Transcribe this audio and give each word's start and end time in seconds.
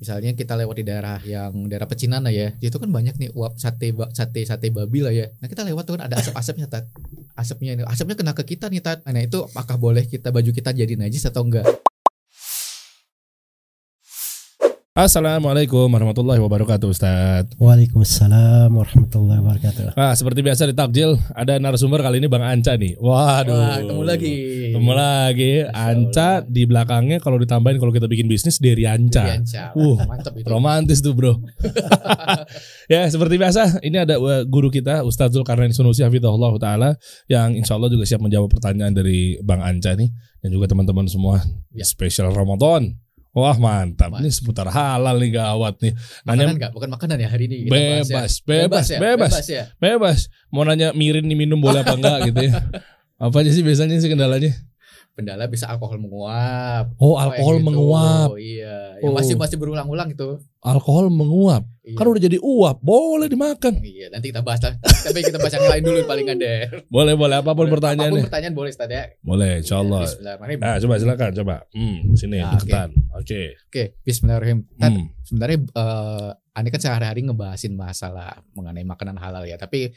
misalnya 0.00 0.32
kita 0.32 0.56
lewat 0.56 0.80
di 0.80 0.84
daerah 0.88 1.20
yang 1.20 1.68
daerah 1.68 1.84
pecinan 1.84 2.24
lah 2.24 2.32
ya 2.32 2.56
itu 2.58 2.72
kan 2.80 2.88
banyak 2.88 3.20
nih 3.20 3.30
uap 3.36 3.60
sate 3.60 3.92
sate 4.16 4.40
sate 4.48 4.72
babi 4.72 5.04
lah 5.04 5.12
ya. 5.12 5.28
Nah 5.44 5.46
kita 5.46 5.60
lewat 5.68 5.84
tuh 5.84 6.00
kan 6.00 6.08
ada 6.08 6.16
asap-asapnya 6.16 6.66
tat. 6.72 6.88
Asapnya 7.36 7.76
ini 7.76 7.82
asapnya 7.84 8.16
kena 8.16 8.32
ke 8.32 8.48
kita 8.48 8.72
nih 8.72 8.80
tat. 8.80 9.04
Nah 9.04 9.20
itu 9.20 9.44
apakah 9.44 9.76
boleh 9.76 10.08
kita 10.08 10.32
baju 10.32 10.50
kita 10.50 10.72
jadi 10.72 10.96
najis 10.96 11.28
atau 11.28 11.44
enggak 11.44 11.68
Assalamualaikum 14.90 15.86
warahmatullahi 15.86 16.42
wabarakatuh 16.42 16.90
Ustaz. 16.90 17.46
Waalaikumsalam 17.62 18.74
warahmatullahi 18.74 19.38
wabarakatuh. 19.38 19.94
Nah 19.94 20.18
seperti 20.18 20.42
biasa 20.42 20.66
di 20.66 20.74
takjil 20.74 21.14
Ada 21.30 21.62
narasumber 21.62 22.02
kali 22.02 22.18
ini 22.18 22.26
Bang 22.26 22.42
Anca 22.42 22.74
nih. 22.74 22.98
Waduh. 22.98 23.54
Wah, 23.54 23.78
ketemu 23.78 24.02
lagi. 24.02 24.34
Ketemu 24.74 24.90
lagi. 24.98 25.52
Anca 25.70 26.42
di 26.42 26.66
belakangnya 26.66 27.22
kalau 27.22 27.38
ditambahin 27.38 27.78
Kalau 27.78 27.94
kita 27.94 28.10
bikin 28.10 28.26
bisnis 28.26 28.58
Dari 28.58 28.82
Anca. 28.82 29.30
Anca. 29.30 29.70
Uh, 29.78 29.94
mantap 30.10 30.34
itu. 30.34 30.50
Romantis 30.50 30.98
tuh 30.98 31.14
bro. 31.14 31.38
Ya 32.90 33.06
seperti 33.06 33.38
biasa 33.38 33.86
Ini 33.86 34.02
ada 34.02 34.18
uh, 34.18 34.42
guru 34.42 34.74
kita 34.74 35.06
Ustaz 35.06 35.30
Zulkarnain 35.30 35.70
Sunusi 35.70 36.02
Hafidhullah 36.02 36.50
Ta'ala 36.58 36.98
Yang 37.30 37.62
insya 37.62 37.78
Allah 37.78 37.94
juga 37.94 38.10
siap 38.10 38.26
menjawab 38.26 38.50
pertanyaan 38.50 38.90
dari 38.90 39.38
Bang 39.38 39.62
Anca 39.62 39.94
nih 39.94 40.10
Dan 40.42 40.50
juga 40.50 40.66
teman-teman 40.66 41.06
semua. 41.06 41.38
Ya. 41.70 41.86
Spesial 41.86 42.34
Ramadan 42.34 42.98
Wah 43.30 43.54
mantap 43.54 44.10
Ini 44.18 44.30
seputar 44.30 44.66
halal 44.66 45.16
nih 45.22 45.38
gawat 45.38 45.78
nih 45.78 45.94
makanan 46.26 46.34
Nanya 46.34 46.54
enggak 46.58 46.72
bukan 46.74 46.90
makanan 46.90 47.16
ya 47.22 47.28
hari 47.30 47.44
ini 47.46 47.56
kita 47.66 47.72
bahas 47.74 48.08
ya. 48.10 48.14
bebas, 48.18 48.32
bebas, 48.42 48.86
ya? 48.86 48.98
bebas, 48.98 49.30
bebas 49.30 49.46
ya 49.46 49.64
bebas. 49.78 50.18
Mau 50.50 50.62
nanya 50.66 50.90
mirin 50.92 51.26
nih 51.26 51.38
minum 51.38 51.62
boleh 51.62 51.86
apa 51.86 51.94
enggak 51.98 52.18
gitu 52.30 52.40
ya. 52.50 52.52
Apa 53.20 53.36
aja 53.44 53.50
sih 53.52 53.62
biasanya 53.62 54.00
sih 54.02 54.10
kendalanya? 54.10 54.50
Kendala 55.20 55.44
bisa 55.44 55.68
alkohol 55.68 55.96
menguap 55.96 56.96
Oh, 56.96 57.14
alkohol 57.14 57.56
gitu. 57.56 57.66
menguap. 57.66 58.28
iya 58.34 58.96
Oh. 58.98 59.08
ya, 59.08 59.14
masih 59.14 59.34
masih 59.34 59.56
berulang-ulang 59.56 60.10
itu 60.10 60.40
Alkohol 60.60 61.08
menguap. 61.08 61.64
Iya. 61.80 61.96
Kan 61.96 62.04
udah 62.06 62.20
jadi 62.20 62.36
uap, 62.36 62.84
boleh 62.84 63.26
dimakan. 63.26 63.80
Iya, 63.80 64.12
nanti 64.12 64.28
kita 64.28 64.44
bahas 64.44 64.60
lah. 64.60 64.76
Tapi 64.76 65.24
kita 65.24 65.40
bahas 65.40 65.56
yang 65.56 65.64
lain 65.66 65.80
dulu 65.80 65.98
paling 66.04 66.28
ada. 66.28 66.68
Boleh, 66.86 67.16
boleh 67.16 67.40
apa 67.40 67.48
pun 67.48 67.64
Apa 67.64 67.64
pun 67.64 67.68
pertanyaannya. 67.72 68.22
pertanyaan 68.28 68.52
boleh 68.52 68.68
Ustaz 68.68 68.92
ya. 68.92 69.08
Boleh, 69.24 69.64
insyaallah. 69.64 70.04
Bismillahirrahmanirrahim. 70.04 70.60
Nah, 70.60 70.76
coba 70.76 70.94
silakan, 71.00 71.30
coba. 71.34 71.56
Hmm, 71.72 71.98
sini 72.12 72.36
Nah, 72.38 72.52
deketan. 72.52 72.88
Oke. 73.16 73.42
Oke, 73.66 73.82
bismillahirrahmanirrahim. 74.02 74.60
Tat, 74.76 74.92
Hmm. 74.92 75.06
sebenarnya 75.22 75.58
eh 75.72 76.28
Ani 76.52 76.68
kan 76.68 76.82
sehari-hari 76.82 77.24
ngebahasin 77.24 77.72
masalah 77.72 78.44
mengenai 78.52 78.84
makanan 78.84 79.16
halal 79.16 79.48
ya, 79.48 79.56
tapi 79.56 79.96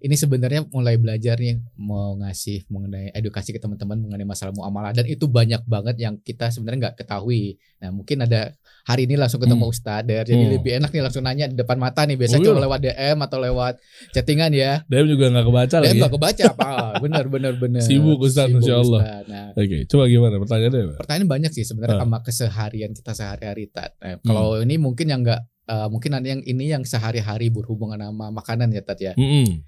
ini 0.00 0.14
sebenarnya 0.14 0.66
mulai 0.68 0.96
belajar 0.96 1.36
nih 1.36 1.54
mau 1.76 2.16
ngasih 2.16 2.66
mengenai 2.66 3.12
edukasi 3.12 3.50
ke 3.50 3.58
teman-teman 3.58 3.98
mengenai 3.98 4.24
masalah 4.24 4.50
muamalah 4.50 4.90
dan 4.90 5.04
itu 5.04 5.24
banyak 5.24 5.62
banget 5.64 5.96
yang 5.96 6.14
kita 6.18 6.48
sebenarnya 6.48 6.88
nggak 6.88 6.96
ketahui. 6.98 7.56
Nah 7.78 7.90
mungkin 7.90 8.20
ada 8.20 8.52
hari 8.82 9.04
ini 9.04 9.14
langsung 9.14 9.38
ketemu 9.38 9.62
Hmm. 9.62 9.72
Ustadz 9.72 10.08
jadi 10.24 10.32
Hmm. 10.34 10.52
lebih 10.52 10.72
enak 10.76 10.90
nih 10.90 11.02
langsung 11.02 11.22
nanya 11.22 11.46
di 11.46 11.54
depan 11.54 11.76
mata 11.76 12.02
nih. 12.02 12.16
Biasanya 12.16 12.42
cuma 12.44 12.60
lewat 12.60 12.80
DM 12.80 13.18
atau 13.18 13.38
lewat 13.38 13.74
chattingan 14.10 14.50
ya. 14.50 14.72
Dem 14.84 15.06
juga 15.06 15.30
nggak 15.30 15.44
kebaca 15.44 15.76
DM 15.76 15.84
lagi. 15.84 15.98
nggak 15.98 16.12
kebaca 16.12 16.44
apa? 16.50 16.70
bener 17.04 17.24
bener 17.26 17.52
bener. 17.54 17.80
Sibuk, 17.80 18.18
Ustadz, 18.20 18.50
Sibuk, 18.50 18.60
Masya 18.60 18.74
Allah. 18.76 19.00
Ustadz. 19.00 19.28
Nah, 19.28 19.46
Oke, 19.54 19.78
coba 19.86 20.04
gimana 20.06 20.34
pertanyaannya? 20.36 20.84
pertanyaan 20.96 21.28
banyak 21.30 21.52
sih 21.52 21.62
sebenarnya 21.62 21.96
Ah. 21.96 22.02
sama 22.02 22.18
keseharian 22.20 22.90
kita 22.92 23.12
sehari-hari 23.12 23.64
Tat. 23.66 23.94
Nah, 23.96 24.18
kalau 24.20 24.58
ini 24.58 24.74
mungkin 24.76 25.06
yang 25.06 25.22
enggak 25.22 25.42
mungkin 25.88 26.12
ada 26.12 26.26
yang 26.26 26.42
ini 26.42 26.68
yang 26.68 26.84
sehari-hari 26.84 27.48
berhubungan 27.48 27.96
sama 27.96 28.28
makanan 28.30 28.68
ya 28.68 28.82
Tat 28.82 29.00
ya. 29.00 29.12
Hmm. 29.14 29.64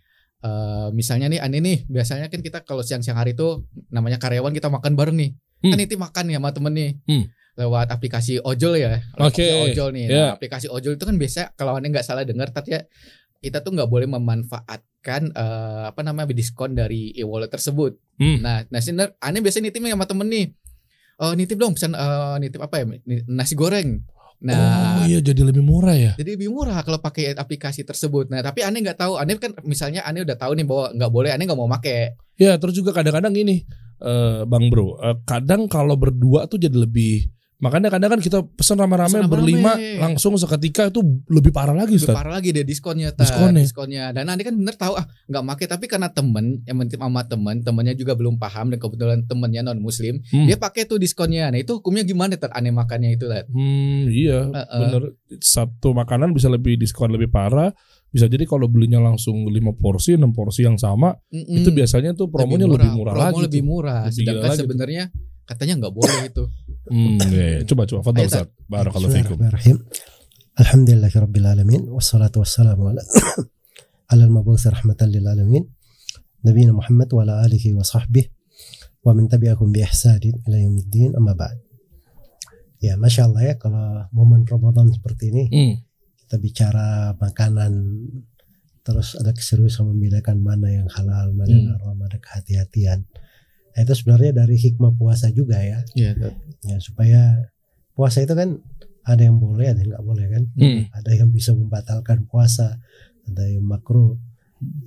Eh, 0.47 0.89
misalnya 0.95 1.27
nih 1.27 1.41
Ani 1.43 1.59
nih 1.59 1.79
biasanya 1.91 2.31
kan 2.31 2.39
kita 2.39 2.63
kalau 2.63 2.87
siang-siang 2.87 3.19
hari 3.19 3.35
itu 3.35 3.67
namanya 3.91 4.23
karyawan 4.23 4.55
kita 4.55 4.71
makan 4.71 4.95
bareng 4.95 5.17
nih. 5.19 5.31
Hmm. 5.65 5.73
Kan 5.75 5.79
itu 5.83 5.95
makan 5.99 6.25
ya 6.31 6.39
sama 6.39 6.51
temen 6.55 6.73
nih. 6.77 6.91
Hmm. 7.09 7.25
Lewat 7.57 7.89
aplikasi 7.89 8.39
ojol 8.45 8.77
ya. 8.77 9.01
Oke, 9.17 9.41
Aplikasi 9.41 9.57
Ojol 9.73 9.89
nih. 9.97 10.05
ya. 10.07 10.11
Nah, 10.13 10.31
aplikasi 10.37 10.67
ojol 10.69 11.01
itu 11.01 11.05
kan 11.09 11.17
biasa 11.17 11.41
kalau 11.57 11.73
Ani 11.75 11.89
nggak 11.89 12.05
salah 12.05 12.23
dengar 12.23 12.53
Tat 12.53 12.69
ya 12.69 12.85
kita 13.41 13.65
tuh 13.65 13.73
nggak 13.73 13.89
boleh 13.89 14.07
memanfaatkan 14.07 15.23
eh, 15.33 15.83
apa 15.89 16.01
namanya 16.05 16.31
diskon 16.37 16.77
dari 16.77 17.17
e-wallet 17.17 17.51
tersebut. 17.51 17.97
Hmm. 18.21 18.45
Nah, 18.45 18.63
nasi 18.69 18.93
aneh 18.93 19.41
biasanya 19.41 19.73
nitipnya 19.73 19.97
sama 19.97 20.07
temen 20.07 20.29
nih. 20.29 20.47
Oh, 21.17 21.33
nitip 21.33 21.57
dong 21.57 21.73
pesan 21.73 21.97
eh, 21.97 22.37
nitip 22.45 22.61
apa 22.61 22.85
ya? 22.85 22.85
Nasi 23.27 23.57
goreng. 23.57 24.05
Nah, 24.37 25.01
oh 25.01 25.09
iya 25.09 25.25
jadi 25.25 25.41
lebih 25.49 25.65
murah 25.65 25.97
ya. 25.97 26.13
jadi 26.21 26.37
lebih 26.37 26.53
murah 26.53 26.85
kalau 26.85 27.01
pakai 27.01 27.33
aplikasi 27.33 27.89
tersebut. 27.89 28.29
Nah, 28.29 28.45
tapi 28.45 28.61
aneh 28.61 28.85
nggak 28.85 29.01
tahu. 29.01 29.17
Aneh 29.17 29.41
kan 29.41 29.57
misalnya 29.65 30.05
aneh 30.05 30.29
udah 30.29 30.37
tahu 30.37 30.53
nih 30.57 30.67
bahwa 30.69 30.93
nggak 30.93 31.13
boleh, 31.13 31.31
aneh 31.33 31.45
nggak 31.49 31.59
mau 31.59 31.71
pakai. 31.73 32.17
Ya 32.37 32.61
terus 32.61 32.77
juga 32.77 32.93
kadang-kadang 32.93 33.33
gini, 33.33 33.65
eh 34.05 34.45
Bang 34.45 34.69
Bro, 34.69 35.01
eh, 35.01 35.17
kadang 35.25 35.65
kalau 35.73 35.97
berdua 35.97 36.45
tuh 36.45 36.61
jadi 36.61 36.77
lebih 36.77 37.33
makanya 37.57 37.89
kadang 37.89 38.11
kan 38.11 38.21
kita 38.21 38.45
pesan 38.47 38.77
rame-rame 38.77 39.25
berlima 39.25 39.73
langsung 39.99 40.37
seketika 40.37 40.87
itu 40.87 41.01
lebih 41.27 41.51
parah 41.51 41.73
lagi 41.73 41.97
Lebih 41.97 42.05
Ustaz. 42.05 42.17
parah 42.17 42.33
lagi 42.35 42.53
deh 42.53 42.63
diskonnya, 42.63 43.11
Tat. 43.11 43.25
Diskonnya. 43.25 43.63
diskonnya. 43.65 44.05
Dan 44.13 44.29
aneh 44.29 44.45
kan 44.45 44.53
bener 44.53 44.75
tahu 44.75 44.93
ah 44.93 45.05
nggak 45.25 45.43
pakai, 45.47 45.67
tapi 45.67 45.85
karena 45.87 46.09
temen 46.09 46.61
yang 46.63 46.77
mentip 46.77 46.99
sama 46.99 47.25
temen, 47.25 47.61
temennya 47.61 47.93
juga 47.93 48.13
belum 48.13 48.37
paham 48.37 48.69
dan 48.69 48.79
kebetulan 48.79 49.19
temennya 49.25 49.63
non 49.63 49.81
muslim, 49.81 50.21
Hmm. 50.27 50.45
dia 50.45 50.57
pakai 50.57 50.85
tuh 50.85 50.97
diskonnya. 50.97 51.49
Nah 51.49 51.57
itu 51.57 51.77
hukumnya 51.77 52.03
gimana? 52.03 52.37
Tat? 52.37 52.53
Aneh 52.53 52.71
makannya 52.71 53.15
itu, 53.15 53.25
Tat. 53.25 53.49
Hmm, 53.49 54.05
iya, 54.07 54.47
Heeh. 54.47 54.81
bener. 54.83 55.03
Satu 55.39 55.91
makanan 55.91 56.31
bisa 56.31 56.47
lebih 56.47 56.77
diskon 56.77 57.09
lebih 57.09 57.29
parah. 57.29 57.73
Bisa 58.07 58.29
jadi 58.29 58.45
kalau 58.45 58.65
belinya 58.65 58.97
langsung 58.97 59.45
5 59.45 59.73
porsi, 59.73 60.17
6 60.17 60.31
porsi 60.31 60.63
yang 60.63 60.77
sama, 60.77 61.13
Mm-mm. 61.29 61.59
itu 61.59 61.69
biasanya 61.69 62.13
tuh 62.13 62.29
promonya 62.29 62.65
lebih 62.65 62.89
murah, 62.91 63.13
promo 63.13 63.25
lagi. 63.29 63.43
lebih 63.45 63.63
murah. 63.63 64.01
Lebih 64.09 64.15
Sedangkan 64.15 64.51
tuh. 64.57 64.69
Katanya 65.47 65.75
nggak 65.81 65.95
boleh 65.95 66.21
itu. 66.27 66.45
Hmm, 66.87 67.19
iya, 67.31 67.45
iya. 67.59 67.61
coba 67.67 67.83
coba 67.87 68.03
Ayo, 68.15 68.27
Ustaz. 68.31 68.47
Barakallahu 68.67 69.11
fikum. 69.11 69.39
Bismillahirrahmanirrahim. 69.39 69.77
Alhamdulillahi 70.57 71.17
rabbil 71.21 71.47
alamin 71.47 71.83
wassalatu 71.93 72.41
wassalamu 72.41 72.89
ala 72.91 73.03
ala 74.13 74.23
al-mab'uts 74.25 74.65
rahmatan 74.67 75.13
lil 75.13 75.27
alamin 75.29 75.65
nabiyina 76.41 76.73
Muhammad 76.73 77.09
wa 77.13 77.21
ala 77.27 77.45
alihi 77.45 77.77
wa 77.77 77.85
sahbihi 77.85 78.31
wa 79.05 79.13
man 79.13 79.29
tabi'ahum 79.29 79.69
bi 79.71 79.85
ihsanin 79.85 80.35
ila 80.49 80.57
yaumiddin 80.57 81.13
amma 81.15 81.37
ba'd. 81.37 81.59
Ya, 82.81 82.97
Masya 82.97 83.29
Allah 83.29 83.43
ya 83.43 83.55
kalau 83.57 84.07
momen 84.13 84.45
Ramadan 84.45 84.89
seperti 84.93 85.33
ini 85.33 85.45
Hmm. 85.49 85.75
kita 86.25 86.37
bicara 86.39 86.87
makanan 87.17 87.73
terus 88.81 89.19
ada 89.19 89.35
keseriusan 89.35 89.91
membedakan 89.91 90.39
mana 90.39 90.71
yang 90.71 90.87
halal, 90.89 91.35
mana 91.35 91.51
yang 91.51 91.67
Hmm. 91.69 91.75
haram, 91.77 91.99
ada 92.01 92.17
kehati-hatian. 92.17 93.03
Nah, 93.77 93.85
itu 93.85 93.93
sebenarnya 93.93 94.33
dari 94.33 94.57
hikmah 94.57 94.97
puasa 94.97 95.29
juga 95.29 95.61
ya. 95.61 95.85
Iya, 95.93 96.33
ya 96.65 96.77
supaya 96.81 97.53
puasa 97.93 98.25
itu 98.25 98.33
kan 98.33 98.57
ada 99.05 99.21
yang 99.21 99.37
boleh 99.37 99.69
ada 99.69 99.85
yang 99.85 99.93
nggak 99.93 100.07
boleh 100.09 100.27
kan? 100.33 100.43
Hmm. 100.57 100.83
ada 100.97 101.11
yang 101.13 101.29
bisa 101.29 101.53
membatalkan 101.53 102.25
puasa 102.25 102.81
ada 103.29 103.45
yang 103.45 103.69
makruh 103.69 104.17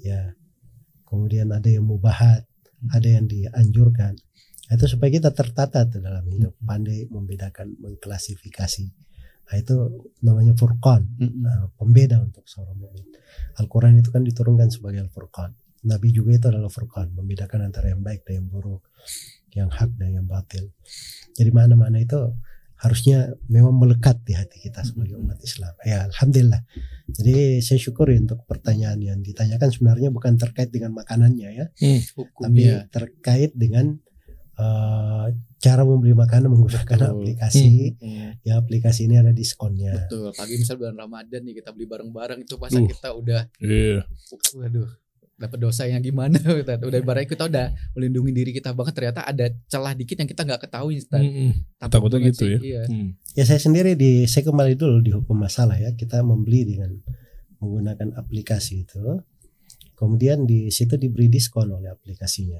ya. 0.01 0.33
Kemudian 1.05 1.53
ada 1.53 1.69
yang 1.69 1.85
mubahat 1.85 2.49
ada 2.89 3.05
yang 3.05 3.29
dianjurkan. 3.29 4.17
Nah, 4.69 4.73
itu 4.73 4.85
supaya 4.89 5.09
kita 5.13 5.37
tertata 5.37 5.85
tuh 5.85 6.01
dalam 6.01 6.25
hidup 6.25 6.57
pandai 6.61 7.05
membedakan 7.13 7.77
mengklasifikasi. 7.77 8.85
Nah, 9.49 9.55
itu 9.57 9.73
namanya 10.25 10.57
furqan. 10.57 11.05
Nah, 11.17 11.69
pembeda 11.77 12.21
untuk 12.21 12.45
seorang 12.49 12.77
mukmin 12.77 13.05
Al-Quran 13.57 13.97
itu 14.01 14.09
kan 14.09 14.21
diturunkan 14.25 14.69
sebagai 14.69 15.05
Al-Furqan 15.05 15.51
Nabi 15.83 16.11
juga 16.11 16.35
itu 16.35 16.47
adalah 16.47 16.67
Furqan 16.67 17.13
membedakan 17.15 17.67
antara 17.67 17.91
yang 17.91 18.03
baik 18.03 18.27
dan 18.27 18.43
yang 18.43 18.47
buruk 18.51 18.83
yang 19.53 19.69
hak 19.69 19.89
dan 19.95 20.19
yang 20.19 20.27
batil 20.27 20.69
jadi 21.33 21.49
mana-mana 21.55 21.99
itu 21.99 22.19
harusnya 22.79 23.35
memang 23.51 23.75
melekat 23.75 24.23
di 24.23 24.31
hati 24.39 24.55
kita 24.63 24.87
sebagai 24.87 25.19
umat 25.19 25.35
Islam. 25.43 25.75
Ya, 25.83 26.07
alhamdulillah. 26.07 26.63
Jadi 27.11 27.59
saya 27.59 27.75
syukuri 27.75 28.15
untuk 28.15 28.47
pertanyaan 28.47 28.95
yang 29.03 29.19
ditanyakan 29.19 29.67
sebenarnya 29.67 30.15
bukan 30.15 30.39
terkait 30.39 30.71
dengan 30.71 30.95
makanannya 30.95 31.59
ya, 31.59 31.65
tapi 31.75 32.07
Hukumnya. 32.15 32.87
terkait 32.87 33.51
dengan 33.51 33.99
eh, 34.55 35.27
cara 35.59 35.83
membeli 35.83 36.15
makanan 36.15 36.47
menggunakan 36.55 36.87
Betul. 37.03 37.11
aplikasi. 37.19 37.99
Hmm. 37.99 38.39
Ya, 38.47 38.55
aplikasi 38.55 39.11
ini 39.11 39.19
ada 39.19 39.35
diskonnya. 39.35 40.07
Betul. 40.07 40.31
Pagi 40.31 40.55
misal 40.55 40.79
bulan 40.79 40.95
Ramadan 40.95 41.41
nih 41.43 41.59
kita 41.59 41.75
beli 41.75 41.83
bareng-bareng 41.83 42.47
itu 42.47 42.55
masa 42.55 42.79
Duh. 42.79 42.87
kita 42.87 43.09
udah 43.11 43.41
Iya. 43.59 44.07
waduh 44.55 44.87
dapat 45.39 45.57
dosa 45.57 45.87
yang 45.87 46.03
gimana 46.03 46.35
Ustaz. 46.35 46.77
udah 46.89 46.99
ibaratnya 46.99 47.27
kita 47.31 47.47
udah 47.47 47.71
melindungi 47.95 48.31
diri 48.35 48.51
kita 48.51 48.75
banget 48.75 48.93
ternyata 48.93 49.23
ada 49.23 49.47
celah 49.71 49.95
dikit 49.95 50.19
yang 50.19 50.29
kita 50.29 50.43
nggak 50.43 50.61
ketahui 50.67 50.99
Ustaz. 50.99 51.23
Hmm, 51.23 51.31
hmm. 51.31 51.51
Takut 51.79 52.11
Takutnya 52.11 52.19
gitu 52.27 52.43
sih. 52.43 52.51
ya. 52.51 52.59
Iya. 52.59 52.81
Hmm. 52.91 53.09
Ya 53.39 53.43
saya 53.47 53.59
sendiri 53.63 53.95
di 53.95 54.27
saya 54.27 54.43
kembali 54.43 54.75
dulu 54.75 54.97
di 54.99 55.11
hukum 55.15 55.39
masalah 55.39 55.79
ya. 55.79 55.95
Kita 55.95 56.19
membeli 56.21 56.75
dengan 56.75 56.91
menggunakan 57.63 58.19
aplikasi 58.19 58.83
itu. 58.83 58.99
Kemudian 59.95 60.43
di 60.43 60.67
situ 60.71 60.99
diberi 60.99 61.31
diskon 61.31 61.71
oleh 61.71 61.91
aplikasinya. 61.91 62.59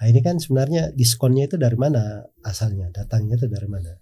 Nah 0.00 0.06
ini 0.08 0.20
kan 0.24 0.40
sebenarnya 0.40 0.96
diskonnya 0.96 1.48
itu 1.48 1.60
dari 1.60 1.76
mana 1.76 2.24
asalnya, 2.40 2.88
datangnya 2.88 3.36
itu 3.36 3.48
dari 3.52 3.68
mana. 3.68 3.92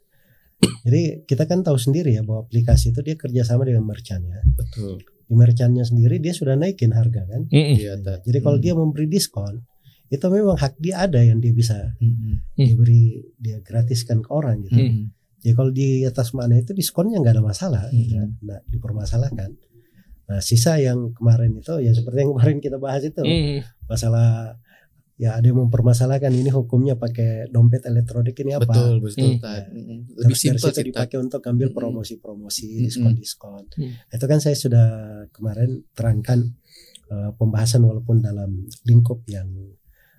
Jadi 0.58 1.26
kita 1.26 1.46
kan 1.46 1.62
tahu 1.62 1.78
sendiri 1.78 2.18
ya 2.18 2.22
bahwa 2.26 2.46
aplikasi 2.46 2.90
itu 2.90 3.02
dia 3.02 3.14
kerjasama 3.14 3.62
dengan 3.66 3.86
merchant 3.86 4.26
ya. 4.26 4.42
Betul. 4.42 4.98
Di 5.28 5.36
merchantnya 5.36 5.84
sendiri 5.84 6.16
dia 6.18 6.32
sudah 6.32 6.56
naikin 6.56 6.90
harga 6.90 7.28
kan. 7.28 7.44
Hmm, 7.46 7.64
hmm. 7.68 7.76
Iya. 7.76 7.92
Jadi 8.24 8.38
kalau 8.40 8.56
Hmm. 8.56 8.64
dia 8.64 8.72
memberi 8.72 9.06
diskon 9.06 9.60
itu 10.08 10.24
memang 10.26 10.56
hak 10.56 10.80
dia 10.80 11.04
ada 11.04 11.20
yang 11.20 11.36
dia 11.36 11.52
bisa 11.52 11.92
Hmm. 12.00 12.40
Hmm. 12.56 12.64
diberi 12.64 13.20
dia 13.36 13.60
gratiskan 13.60 14.24
ke 14.24 14.30
orang 14.32 14.64
gitu. 14.64 14.80
Hmm. 14.80 15.12
Jadi 15.38 15.52
kalau 15.52 15.70
di 15.70 16.02
atas 16.02 16.32
mana 16.32 16.56
itu 16.56 16.72
diskonnya 16.72 17.20
nggak 17.20 17.34
ada 17.36 17.44
masalah, 17.44 17.92
Hmm. 17.92 18.08
ya, 18.08 18.22
nggak 18.24 18.60
dipermasalahkan. 18.72 19.52
Nah 20.28 20.40
sisa 20.40 20.76
yang 20.76 21.12
kemarin 21.12 21.56
itu 21.56 21.72
ya 21.78 21.92
seperti 21.92 22.24
yang 22.24 22.32
kemarin 22.32 22.58
kita 22.58 22.76
bahas 22.76 23.04
itu 23.04 23.20
Hmm. 23.20 23.60
masalah 23.84 24.56
ya 25.18 25.34
ada 25.34 25.50
yang 25.50 25.66
mempermasalahkan 25.66 26.30
ini 26.30 26.48
hukumnya 26.54 26.94
pakai 26.94 27.50
dompet 27.50 27.82
elektronik 27.90 28.38
ini 28.38 28.54
apa? 28.54 28.70
Betul, 28.70 29.02
betul. 29.02 29.34
Hmm. 29.34 29.42
Ya. 29.42 29.66
Lebih 30.24 30.36
simpel. 30.38 30.70
Tad. 30.70 30.86
dipakai 30.86 31.18
untuk 31.18 31.42
ambil 31.42 31.74
promosi-promosi, 31.74 32.86
diskon-diskon. 32.86 33.66
Hmm. 33.74 33.92
Itu 34.14 34.24
kan 34.30 34.38
saya 34.38 34.54
sudah 34.54 34.88
kemarin 35.34 35.82
terangkan 35.90 36.54
eh, 37.10 37.30
pembahasan 37.34 37.82
walaupun 37.82 38.22
dalam 38.22 38.70
lingkup 38.86 39.26
yang 39.26 39.50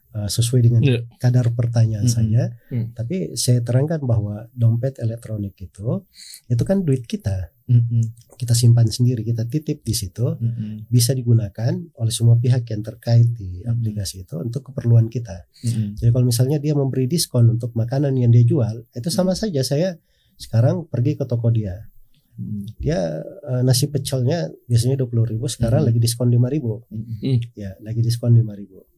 eh, 0.09 0.25
sesuai 0.27 0.61
dengan 0.61 0.81
Iya. 0.81 1.06
kadar 1.15 1.51
pertanyaan 1.51 2.03
Mm-mm. 2.03 2.17
saya, 2.17 2.44
Mm. 2.67 2.88
tapi 2.94 3.15
saya 3.33 3.59
terangkan 3.59 4.01
bahwa 4.01 4.50
dompet 4.51 4.97
elektronik 4.97 5.53
itu 5.56 6.01
itu 6.45 6.63
kan 6.63 6.81
duit 6.81 7.06
kita, 7.06 7.53
Mm-mm. 7.63 8.01
kita 8.33 8.51
simpan 8.51 8.88
sendiri, 8.88 9.21
kita 9.21 9.45
titip 9.45 9.79
di 9.79 9.94
situ, 9.94 10.33
Mm-mm. 10.33 10.88
bisa 10.88 11.13
digunakan 11.13 11.69
oleh 11.95 12.09
semua 12.09 12.35
pihak 12.35 12.65
yang 12.65 12.81
terkait 12.81 13.29
di 13.31 13.61
Mm-mm. 13.61 13.69
aplikasi 13.71 14.23
itu 14.23 14.35
untuk 14.35 14.65
keperluan 14.65 15.07
kita. 15.07 15.45
Mm-mm. 15.61 15.94
Jadi 15.95 16.09
kalau 16.09 16.25
misalnya 16.25 16.57
dia 16.57 16.73
memberi 16.73 17.06
diskon 17.06 17.45
untuk 17.47 17.73
makanan 17.73 18.13
yang 18.13 18.29
dia 18.29 18.41
jual, 18.44 18.89
itu 18.89 19.09
sama 19.09 19.33
saja 19.33 19.61
saya 19.61 20.01
sekarang 20.35 20.85
pergi 20.85 21.15
ke 21.15 21.25
toko 21.25 21.50
dia. 21.50 21.85
Mm-mm. 22.33 22.79
Dia 22.79 23.19
eh, 23.21 23.61
nasi 23.61 23.85
pecelnya 23.85 24.47
biasanya 24.65 24.97
20.000 24.97 25.06
ribu, 25.27 25.45
sekarang 25.45 25.83
Mhm. 25.83 25.88
lagi 25.88 26.00
diskon 26.00 26.27
5.000 26.27 26.50
ribu. 26.50 26.73
Mm-mm. 26.89 27.38
Ya, 27.53 27.77
lagi 27.79 28.00
diskon 28.00 28.33
5.000 28.33 28.57
ribu. 28.57 28.88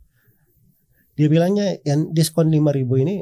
Dia 1.21 1.29
bilangnya 1.29 1.77
yang 1.83 2.09
diskon 2.09 2.49
5.000 2.49 2.73
ribu 2.73 2.97
ini, 2.97 3.21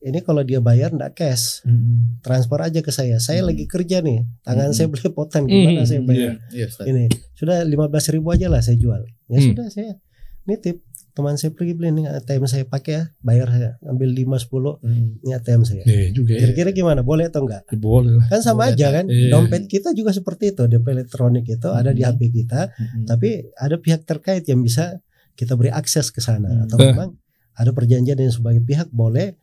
ini 0.00 0.18
kalau 0.20 0.42
dia 0.42 0.58
bayar 0.58 0.90
ndak 0.90 1.14
cash, 1.14 1.62
Mm-mm. 1.62 2.18
transfer 2.18 2.58
aja 2.58 2.82
ke 2.82 2.90
saya. 2.90 3.16
Saya 3.18 3.40
Mhm. 3.40 3.46
lagi 3.46 3.64
kerja 3.66 4.02
nih, 4.02 4.26
tangan 4.42 4.70
Mhm. 4.70 4.74
saya 4.74 4.88
belepotan 4.88 5.42
gimana 5.46 5.80
Mhm, 5.80 5.86
saya 5.86 6.00
bayar? 6.02 6.32
Iya, 6.50 6.66
Ustaz. 6.66 6.84
Ini 6.84 7.06
sudah 7.32 7.62
15.000 7.62 8.10
ribu 8.12 8.34
aja 8.34 8.50
lah 8.50 8.58
saya 8.58 8.74
jual. 8.74 8.98
Ya 9.24 9.38
Hmm. 9.38 9.46
sudah 9.46 9.66
saya 9.68 9.94
nitip 10.42 10.82
teman 11.10 11.34
saya 11.34 11.48
pergi 11.48 11.72
beli 11.72 11.90
nih 11.92 12.12
ATM 12.12 12.44
saya 12.44 12.64
pakai 12.64 12.92
ya, 12.92 13.02
bayar 13.20 13.48
saya 13.48 13.70
ambil 13.82 14.10
5 14.10 14.36
10 14.36 14.76
Mm. 14.78 15.22
ini 15.22 15.32
ATM 15.32 15.62
saya. 15.64 15.82
Iya 15.82 16.10
juga 16.12 16.34
ya. 16.34 16.40
Kira-kira 16.42 16.70
gimana? 16.72 17.00
Boleh 17.00 17.30
atau 17.30 17.40
enggak? 17.40 17.62
Ya, 17.64 17.78
Boleh 17.80 18.12
lah. 18.12 18.26
Kan 18.26 18.42
sama 18.42 18.66
Boleh, 18.66 18.74
aja 18.74 18.86
kan. 18.92 19.04
Iya. 19.06 19.30
Dompet 19.32 19.62
kita 19.64 19.94
juga 19.94 20.10
seperti 20.10 20.50
itu, 20.50 20.66
DP 20.66 20.86
elektronik 20.92 21.46
itu 21.46 21.68
ada 21.70 21.94
di. 21.94 22.02
HP 22.02 22.20
kita, 22.28 22.68
Mm-mm. 22.68 23.06
tapi 23.06 23.48
ada 23.54 23.76
pihak 23.76 24.02
terkait 24.02 24.44
yang 24.44 24.60
bisa 24.60 24.98
kita 25.32 25.54
beri 25.54 25.68
akses 25.70 26.08
ke 26.08 26.18
sana 26.18 26.48
Hmm. 26.48 26.64
atau 26.64 26.76
Eh. 26.78 26.90
memang 26.90 27.10
ada 27.56 27.70
perjanjian 27.72 28.16
yang 28.16 28.30
sebagai 28.30 28.60
pihak 28.60 28.88
boleh 28.90 29.34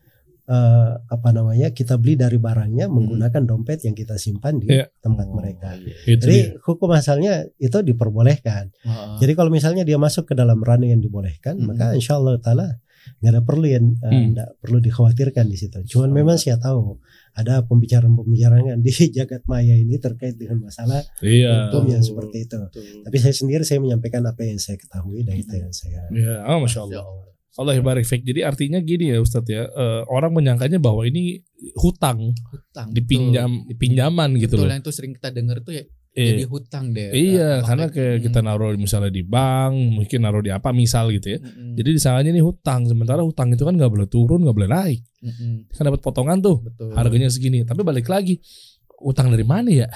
eh, 0.43 0.91
apa 0.99 1.29
namanya 1.31 1.71
kita 1.71 1.95
beli 1.95 2.13
dari 2.13 2.35
barangnya 2.35 2.91
menggunakan 2.91 3.47
dompet 3.47 3.87
yang 3.87 3.95
kita 3.95 4.19
simpan 4.19 4.59
di 4.59 4.67
Iya. 4.69 4.91
tempat 4.99 5.31
Oh, 5.31 5.39
mereka. 5.39 5.71
iya. 5.79 5.95
Itu 6.03 6.27
Jadi 6.27 6.39
dia. 6.51 6.59
hukum 6.59 6.91
asalnya 6.91 7.33
itu 7.57 7.77
diperbolehkan. 7.79 8.75
Ah, 8.83 9.15
Jadi 9.17 9.33
kalau 9.33 9.47
misalnya 9.47 9.81
dia 9.81 9.95
masuk 9.95 10.27
ke 10.27 10.33
dalam 10.35 10.59
ranah 10.59 10.83
yang 10.85 10.99
dibolehkan, 10.99 11.55
Mhm. 11.55 11.63
maka 11.63 11.85
insya 11.95 12.19
Allah 12.19 12.35
taala 12.37 12.75
nggak 13.23 13.31
ada 13.31 13.41
perlu 13.41 13.65
yang 13.65 13.95
eh, 13.99 14.11
Hmm. 14.11 14.35
nggak 14.35 14.49
perlu 14.59 14.77
dikhawatirkan 14.79 15.45
di 15.47 15.55
situ. 15.55 15.79
Cuman 15.87 16.11
memang 16.11 16.35
saya 16.35 16.59
tahu 16.59 16.99
ada 17.33 17.63
pembicaraan-pembicaraan 17.63 18.79
di 18.79 18.91
jagat 19.15 19.47
maya 19.47 19.73
ini 19.73 19.95
terkait 19.95 20.35
dengan 20.35 20.59
masalah 20.61 21.07
Iya. 21.23 21.71
hukum 21.71 21.87
yang 21.87 22.03
seperti 22.03 22.43
itu. 22.43 22.59
betul. 22.59 22.83
Tapi 23.01 23.15
saya 23.15 23.31
sendiri 23.31 23.63
saya 23.63 23.79
menyampaikan 23.79 24.19
apa 24.23 24.43
yang 24.43 24.59
saya 24.59 24.75
ketahui 24.75 25.23
dan 25.23 25.35
itu 25.35 25.55
yang 25.55 25.71
saya. 25.71 26.03
Iya, 26.11 26.43
oh, 26.43 26.59
masya 26.59 26.83
Allah. 26.83 27.31
Allah 27.53 27.77
barik 27.85 28.05
fik. 28.05 28.25
Jadi 28.25 28.41
artinya 28.41 28.81
gini 28.81 29.13
ya 29.13 29.21
Ustadz 29.21 29.49
ya, 29.49 29.69
eh, 29.69 30.01
orang 30.09 30.33
menyangkanya 30.33 30.81
bahwa 30.81 31.05
ini 31.05 31.37
hutang, 31.77 32.33
hutang 32.49 32.89
dipinjam, 32.89 33.69
betul. 33.69 33.77
pinjaman 33.77 34.29
gitu 34.41 34.57
betul 34.57 34.65
loh. 34.65 34.73
yang 34.73 34.81
itu 34.81 34.91
sering 34.91 35.13
kita 35.13 35.29
dengar 35.29 35.61
tuh 35.61 35.77
ya 35.77 35.85
Eh, 36.13 36.29
jadi 36.37 36.45
hutang 36.45 36.93
deh 36.93 37.09
iya, 37.09 37.57
Eh, 37.57 37.65
karena 37.65 37.89
kayak 37.89 38.21
kita 38.21 38.39
Mm. 38.41 38.45
naruh 38.45 38.77
misalnya 38.77 39.09
di 39.09 39.25
bank, 39.25 39.73
mungkin 39.97 40.19
naruh 40.21 40.45
di 40.45 40.53
apa 40.53 40.69
misal 40.69 41.09
gitu 41.09 41.33
ya. 41.33 41.39
Mm-mm. 41.41 41.73
Jadi 41.73 41.89
disangkanya 41.89 42.29
ini 42.37 42.41
hutang, 42.45 42.85
sementara 42.85 43.25
hutang 43.25 43.49
itu 43.49 43.65
kan 43.65 43.73
nggak 43.73 43.89
boleh 43.89 44.05
turun, 44.05 44.45
nggak 44.45 44.53
boleh 44.53 44.69
naik. 44.69 45.01
Mm-mm. 45.25 45.73
Kan 45.73 45.89
dapat 45.89 46.05
potongan 46.05 46.37
tuh, 46.37 46.61
betul 46.61 46.93
harganya 46.93 47.33
segini. 47.33 47.65
Tapi 47.65 47.81
balik 47.81 48.05
lagi, 48.13 48.37
utang 49.01 49.33
dari 49.33 49.41
mana 49.41 49.73
ya? 49.73 49.89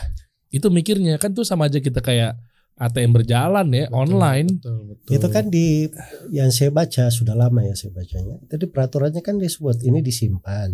Itu 0.49 0.73
mikirnya 0.73 1.21
kan 1.21 1.37
tuh 1.37 1.45
sama 1.45 1.69
aja 1.69 1.77
kita 1.77 2.01
kayak 2.01 2.33
ATM 2.77 3.11
berjalan 3.11 3.67
ya, 3.69 3.85
Betul, 3.85 3.97
online. 3.99 4.49
betul, 4.53 4.77
betul. 4.87 5.11
Itu 5.11 5.27
kan 5.27 5.45
di 5.47 5.89
yang 6.29 6.49
saya 6.49 6.69
baca 6.69 7.09
sudah 7.09 7.33
lama 7.33 7.61
ya 7.61 7.73
saya 7.73 7.89
bacanya. 7.89 8.37
Itu 8.39 8.55
di 8.55 8.67
peraturannya 8.67 9.19
kan 9.19 9.35
disebut 9.35 9.81
ini 9.81 9.99
disimpan 9.99 10.69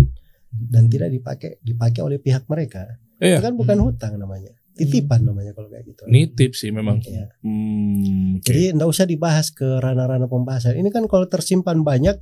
dan 0.52 0.86
tidak 0.86 1.10
dipakai 1.10 1.58
dipakai 1.60 2.02
oleh 2.02 2.18
pihak 2.18 2.44
mereka. 2.46 3.00
Iya. 3.18 3.40
Itu 3.40 3.42
kan 3.42 3.54
bukan 3.56 3.78
Hmm. 3.78 3.86
hutang 3.88 4.14
namanya. 4.16 4.52
Titipan 4.74 5.22
namanya 5.24 5.54
kalau 5.54 5.70
kayak 5.70 5.86
gitu. 5.86 6.04
Nitip 6.06 6.52
sih 6.54 6.70
memang. 6.70 6.98
Iya. 7.00 7.30
Hmm, 7.40 8.36
oke. 8.36 8.44
Jadi 8.44 8.74
enggak 8.74 8.90
usah 8.90 9.06
dibahas 9.06 9.48
ke 9.50 9.64
ranah-ranah 9.80 10.26
pembahasan. 10.26 10.76
Ini 10.76 10.90
kan 10.90 11.06
kalau 11.06 11.24
tersimpan 11.26 11.82
banyak 11.82 12.18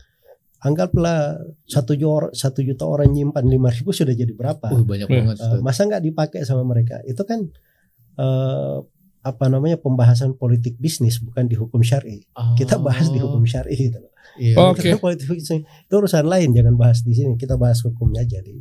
anggaplah 0.59 1.41
satu 1.63 1.95
juta, 1.95 2.29
satu 2.31 2.61
juta 2.61 2.85
orang 2.85 3.09
nyimpan 3.09 3.45
lima 3.45 3.71
ribu 3.71 3.89
sudah 3.89 4.13
jadi 4.13 4.29
berapa? 4.29 4.69
Wih, 4.69 4.85
banyak 4.85 5.07
Eh, 5.07 5.13
banget 5.17 5.35
Ustaz. 5.37 5.57
masa 5.59 5.81
nggak 5.85 6.03
dipakai 6.03 6.41
sama 6.43 6.61
mereka? 6.61 7.01
Itu 7.01 7.23
kan 7.23 7.49
eh, 8.13 8.77
apa 9.21 9.45
namanya 9.47 9.77
pembahasan 9.77 10.33
politik 10.33 10.75
bisnis 10.75 11.17
bukan 11.17 11.45
di 11.45 11.53
hukum 11.53 11.79
syari. 11.79 12.25
Kita 12.53 12.77
bahas 12.77 13.07
di 13.07 13.17
hukum 13.17 13.45
syari 13.45 13.77
gitu. 13.77 13.97
loh. 13.97 14.09
Iya, 14.33 14.55
Oh, 14.55 14.71
Itu 14.71 14.79
Oke. 14.79 14.89
kan 14.89 14.99
politik 14.99 15.27
bisnis 15.29 15.49
itu 15.61 15.93
urusan 15.93 16.25
lain 16.25 16.49
jangan 16.51 16.75
bahas 16.75 17.01
di 17.01 17.13
sini. 17.13 17.35
Kita 17.35 17.55
bahas 17.55 17.81
hukumnya 17.81 18.21
aja 18.21 18.39
di 18.39 18.57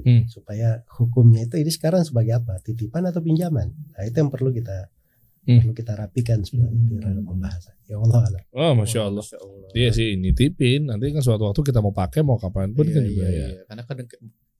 Hmm. 0.00 0.24
supaya 0.26 0.80
hukumnya 0.96 1.44
itu 1.44 1.56
ini 1.56 1.68
sekarang 1.68 2.00
sebagai 2.02 2.32
apa? 2.34 2.56
Titipan 2.58 3.04
atau 3.04 3.20
pinjaman? 3.20 3.68
Nah, 3.68 4.02
itu 4.02 4.16
yang 4.16 4.28
perlu 4.28 4.48
kita 4.48 4.88
Hmm. 5.40 5.60
perlu 5.60 5.72
kita 5.72 5.92
rapikan 5.94 6.40
sebenarnya 6.40 6.72
di 6.80 6.96
Hmm. 6.96 7.20
pembahasan. 7.22 7.76
Ya 7.84 7.96
Allah 7.96 8.20
alam. 8.24 8.42
Oh, 8.50 8.72
masya 8.74 9.00
Allah. 9.04 9.20
Iya 9.72 9.90
sih, 9.90 10.16
nitipin. 10.16 10.88
Nanti 10.88 11.12
kan 11.12 11.20
suatu 11.20 11.44
waktu 11.44 11.60
kita 11.62 11.78
mau 11.78 11.92
pakai 11.92 12.20
mau 12.20 12.34
kapan 12.34 12.72
pun 12.72 12.82
Iya, 12.82 12.92
kan 12.92 13.02
iya, 13.02 13.08
juga 13.08 13.24
ya. 13.24 13.32
iya. 13.46 13.48
Karena 13.66 13.82
kadang 13.84 14.06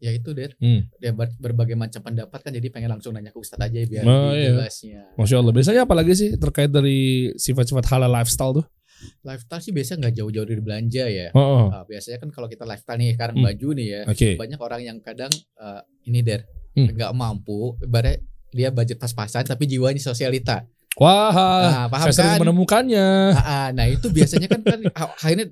ya 0.01 0.11
itu 0.11 0.33
deh 0.33 0.49
Hmm. 0.57 0.89
ya 0.97 1.13
ber- 1.13 1.37
berbagai 1.37 1.77
macam 1.77 2.01
pendapat 2.01 2.41
kan 2.41 2.51
jadi 2.51 2.69
pengen 2.69 2.91
langsung 2.91 3.13
nanya 3.13 3.29
ke 3.29 3.37
Ustadz 3.37 3.61
aja 3.63 3.79
biar 3.79 4.03
Oh, 4.03 4.33
iya. 4.33 4.57
jelasnya. 4.57 5.13
Masya 5.15 5.37
Allah. 5.37 5.53
Biasanya 5.53 5.81
apa 5.85 5.93
lagi 5.93 6.13
sih 6.15 6.31
terkait 6.35 6.69
dari 6.69 6.99
sifat-sifat 7.37 7.85
halal 7.87 8.09
lifestyle 8.11 8.55
tuh? 8.55 8.67
Lifestyle 9.23 9.61
sih 9.61 9.71
biasa 9.71 9.97
nggak 9.97 10.15
jauh-jauh 10.15 10.47
dari 10.47 10.59
belanja 10.59 11.05
ya. 11.05 11.29
Oh, 11.33 11.41
oh. 11.41 11.67
Ah, 11.71 11.85
biasanya 11.85 12.17
kan 12.19 12.29
kalau 12.29 12.47
kita 12.47 12.65
lifestyle 12.65 12.97
nih 12.97 13.13
sekarang 13.15 13.37
Hmm. 13.37 13.47
baju 13.47 13.69
nih 13.75 13.87
ya. 13.87 14.01
oke. 14.07 14.29
Banyak 14.37 14.59
orang 14.59 14.81
yang 14.83 14.97
kadang 14.99 15.33
eh, 15.33 15.81
ini 16.05 16.21
der 16.21 16.49
Hmm. 16.71 16.89
nggak 16.91 17.13
mampu, 17.13 17.77
ibarat 17.79 18.21
dia 18.51 18.69
budget 18.69 18.97
pas-pasan 18.97 19.45
tapi 19.45 19.65
jiwanya 19.65 19.99
sosialita. 19.99 20.65
Wah, 20.97 21.31
Nah, 21.31 21.87
paham 21.87 22.07
saya 22.07 22.15
sering 22.15 22.33
kan? 22.33 22.41
menemukannya. 22.43 23.09
Ah, 23.31 23.41
ah, 23.41 23.69
nah 23.71 23.85
itu 23.85 24.09
biasanya 24.09 24.49
kan 24.49 24.61
kan 24.61 24.81
akhirnya 24.91 25.47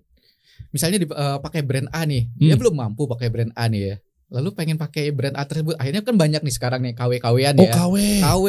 misalnya 0.69 0.99
di- 0.99 1.09
eh, 1.09 1.39
pakai 1.39 1.61
brand 1.63 1.89
A 1.91 2.03
nih, 2.03 2.29
dia 2.35 2.53
Hmm. 2.53 2.61
belum 2.61 2.75
mampu 2.77 3.07
pakai 3.07 3.29
brand 3.29 3.53
A 3.55 3.65
nih 3.67 3.83
ya. 3.83 3.97
Lalu 4.29 4.49
pengen 4.53 4.77
pakai 4.77 5.09
brand 5.09 5.33
A 5.35 5.43
tersebut, 5.43 5.73
akhirnya 5.75 6.05
kan 6.05 6.13
banyak 6.15 6.41
nih 6.41 6.53
sekarang 6.53 6.85
nih 6.85 6.93
KW-KWan 6.93 7.55
Oh, 7.55 7.65
ya. 7.65 7.73
KW. 7.73 7.95
KW, 8.21 8.47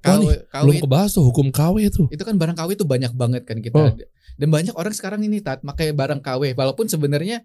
Wah, 0.00 0.06
KW, 0.06 0.22
nih, 0.22 0.28
KW 0.46 0.62
Belum 0.62 0.76
kebahas 0.80 1.10
tuh 1.10 1.24
hukum 1.24 1.46
KW 1.50 1.76
itu. 1.82 2.02
itu 2.08 2.22
kan 2.22 2.34
barang 2.34 2.54
KW 2.54 2.68
itu 2.72 2.86
banyak 2.86 3.12
banget 3.12 3.42
kan 3.42 3.58
kita. 3.58 3.74
Oh. 3.76 3.90
Dan 4.38 4.48
banyak 4.48 4.72
orang 4.72 4.94
sekarang 4.94 5.20
ini 5.20 5.42
tat 5.42 5.60
pakai 5.60 5.90
barang 5.90 6.20
KW 6.20 6.54
walaupun 6.54 6.86
sebenarnya 6.86 7.42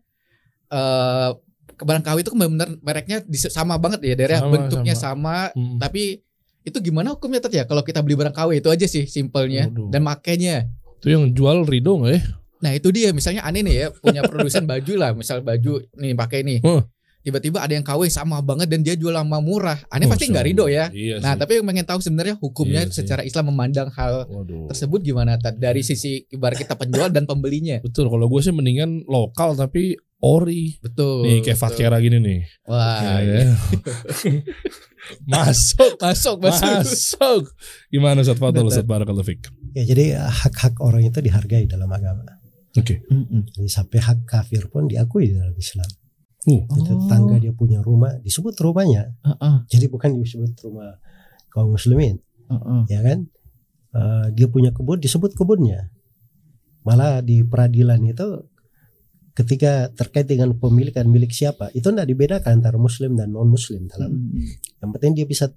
eh 0.68 1.30
barang 1.76 2.04
KW 2.04 2.18
itu 2.22 2.30
kan 2.32 2.40
benar 2.40 2.70
mereknya 2.80 3.18
sama 3.50 3.76
banget 3.76 4.00
ya, 4.02 4.14
daerah 4.16 4.40
Sama, 4.40 4.52
bentuknya 4.52 4.94
sama. 4.96 5.38
Hmm. 5.52 5.76
tapi 5.76 6.22
itu 6.62 6.78
gimana 6.80 7.14
hukumnya 7.14 7.38
tat 7.40 7.52
ya 7.52 7.66
kalau 7.66 7.82
kita 7.82 8.00
beli 8.00 8.16
barang 8.16 8.32
KW 8.32 8.50
itu 8.58 8.70
aja 8.70 8.86
sih 8.86 9.06
simpelnya 9.06 9.68
Waduh. 9.68 9.90
dan 9.90 10.02
makainya. 10.02 10.70
Itu 10.98 11.12
yang 11.12 11.30
jual 11.30 11.66
Rido 11.66 11.98
nggak 12.00 12.14
ya? 12.14 12.22
Nah 12.56 12.72
itu 12.74 12.90
dia 12.90 13.12
misalnya 13.12 13.42
aneh 13.42 13.62
nih 13.62 13.76
ya 13.76 13.88
punya 13.92 14.22
produsen 14.24 14.66
baju 14.66 14.94
lah 14.96 15.12
misal 15.12 15.42
baju 15.42 15.84
nih 15.94 16.14
pakai 16.14 16.42
nih 16.42 16.60
Huh. 16.62 16.82
Tiba-tiba 17.26 17.58
ada 17.58 17.74
yang 17.74 17.82
KW 17.82 18.06
sama 18.08 18.38
banget 18.40 18.70
dan 18.70 18.80
dia 18.80 18.94
jual 18.94 19.10
lama 19.10 19.42
murah 19.42 19.82
aneh 19.90 20.06
pasti 20.06 20.30
Masya 20.30 20.32
nggak 20.32 20.46
ridho 20.46 20.66
ya. 20.70 20.86
Iya 20.88 21.18
nah 21.18 21.34
sih. 21.34 21.40
tapi 21.42 21.52
yang 21.58 21.66
pengen 21.66 21.84
tahu 21.84 22.00
sebenarnya 22.00 22.36
hukumnya 22.38 22.86
Iya 22.86 22.94
sih. 22.94 23.02
secara 23.02 23.22
Islam 23.22 23.50
memandang 23.50 23.90
hal 23.90 24.30
Waduh. 24.30 24.70
tersebut 24.70 25.02
gimana 25.02 25.36
Tat? 25.36 25.58
dari 25.58 25.82
sisi 25.82 26.22
ibarat 26.30 26.56
kita 26.56 26.78
penjual 26.78 27.10
dan 27.10 27.26
pembelinya 27.26 27.82
Betul, 27.82 28.08
kalau 28.08 28.30
gue 28.30 28.40
sih 28.40 28.54
mendingan 28.54 29.02
lokal 29.06 29.58
tapi 29.58 29.98
ori. 30.18 30.78
betul 30.80 31.22
nih 31.22 31.42
kayak. 31.42 31.58
Fakira 31.58 31.98
gini 31.98 32.18
nih. 32.18 32.40
wah 32.64 33.02
Ya, 33.02 33.18
ya. 33.22 33.58
masuk, 35.26 35.98
masuk 35.98 36.38
masuk 36.40 36.70
masuk. 36.82 37.42
Gimana 37.88 38.22
Ustaz 38.22 38.38
Fadl, 38.38 38.66
Ustaz 38.66 38.86
Barakallahu 38.86 39.26
Fik? 39.26 39.50
Ya 39.74 39.84
jadi 39.84 40.18
eh, 40.18 40.30
hak-hak 40.32 40.78
orang 40.80 41.04
itu 41.04 41.20
dihargai 41.20 41.66
dalam 41.66 41.90
agama. 41.90 42.26
Oke. 42.76 43.06
Jadi 43.52 43.70
sampai 43.70 44.00
hak 44.00 44.26
kafir 44.26 44.68
pun 44.68 44.86
diakui 44.86 45.32
di 45.32 45.36
dalam 45.36 45.56
Islam. 45.56 45.88
Uh, 46.46 46.62
Jadi 46.70 46.92
Oh. 46.94 47.02
tetangga 47.02 47.36
dia 47.38 47.50
punya 47.52 47.82
rumah 47.82 48.14
disebut 48.20 48.54
rumahnya. 48.56 49.18
Heeh, 49.22 49.56
Jadi 49.66 49.86
bukan 49.88 50.14
disebut 50.16 50.54
rumah 50.62 51.02
kaum 51.50 51.74
muslimin, 51.74 52.22
heeh. 52.46 52.82
ya 52.88 53.02
kan? 53.02 53.26
Eh, 53.92 54.26
dia 54.32 54.46
punya 54.46 54.70
kebun 54.70 55.00
disebut 55.00 55.34
kebunnya. 55.34 55.90
Malah 56.84 57.24
di 57.24 57.42
peradilan 57.42 57.98
itu 58.04 58.28
ketika 59.34 59.90
terkait 59.92 60.28
dengan 60.28 60.54
pemilikan 60.54 61.08
milik 61.08 61.32
siapa 61.32 61.68
itu 61.72 61.84
tidak 61.84 62.06
dibedakan 62.06 62.60
antara 62.60 62.78
muslim 62.78 63.16
dan 63.16 63.32
non 63.32 63.48
muslim 63.48 63.84
dalam 63.86 64.12
Hmm. 64.12 64.48
yang 64.80 64.92
penting 64.94 65.12
dia 65.14 65.26
bisa 65.26 65.52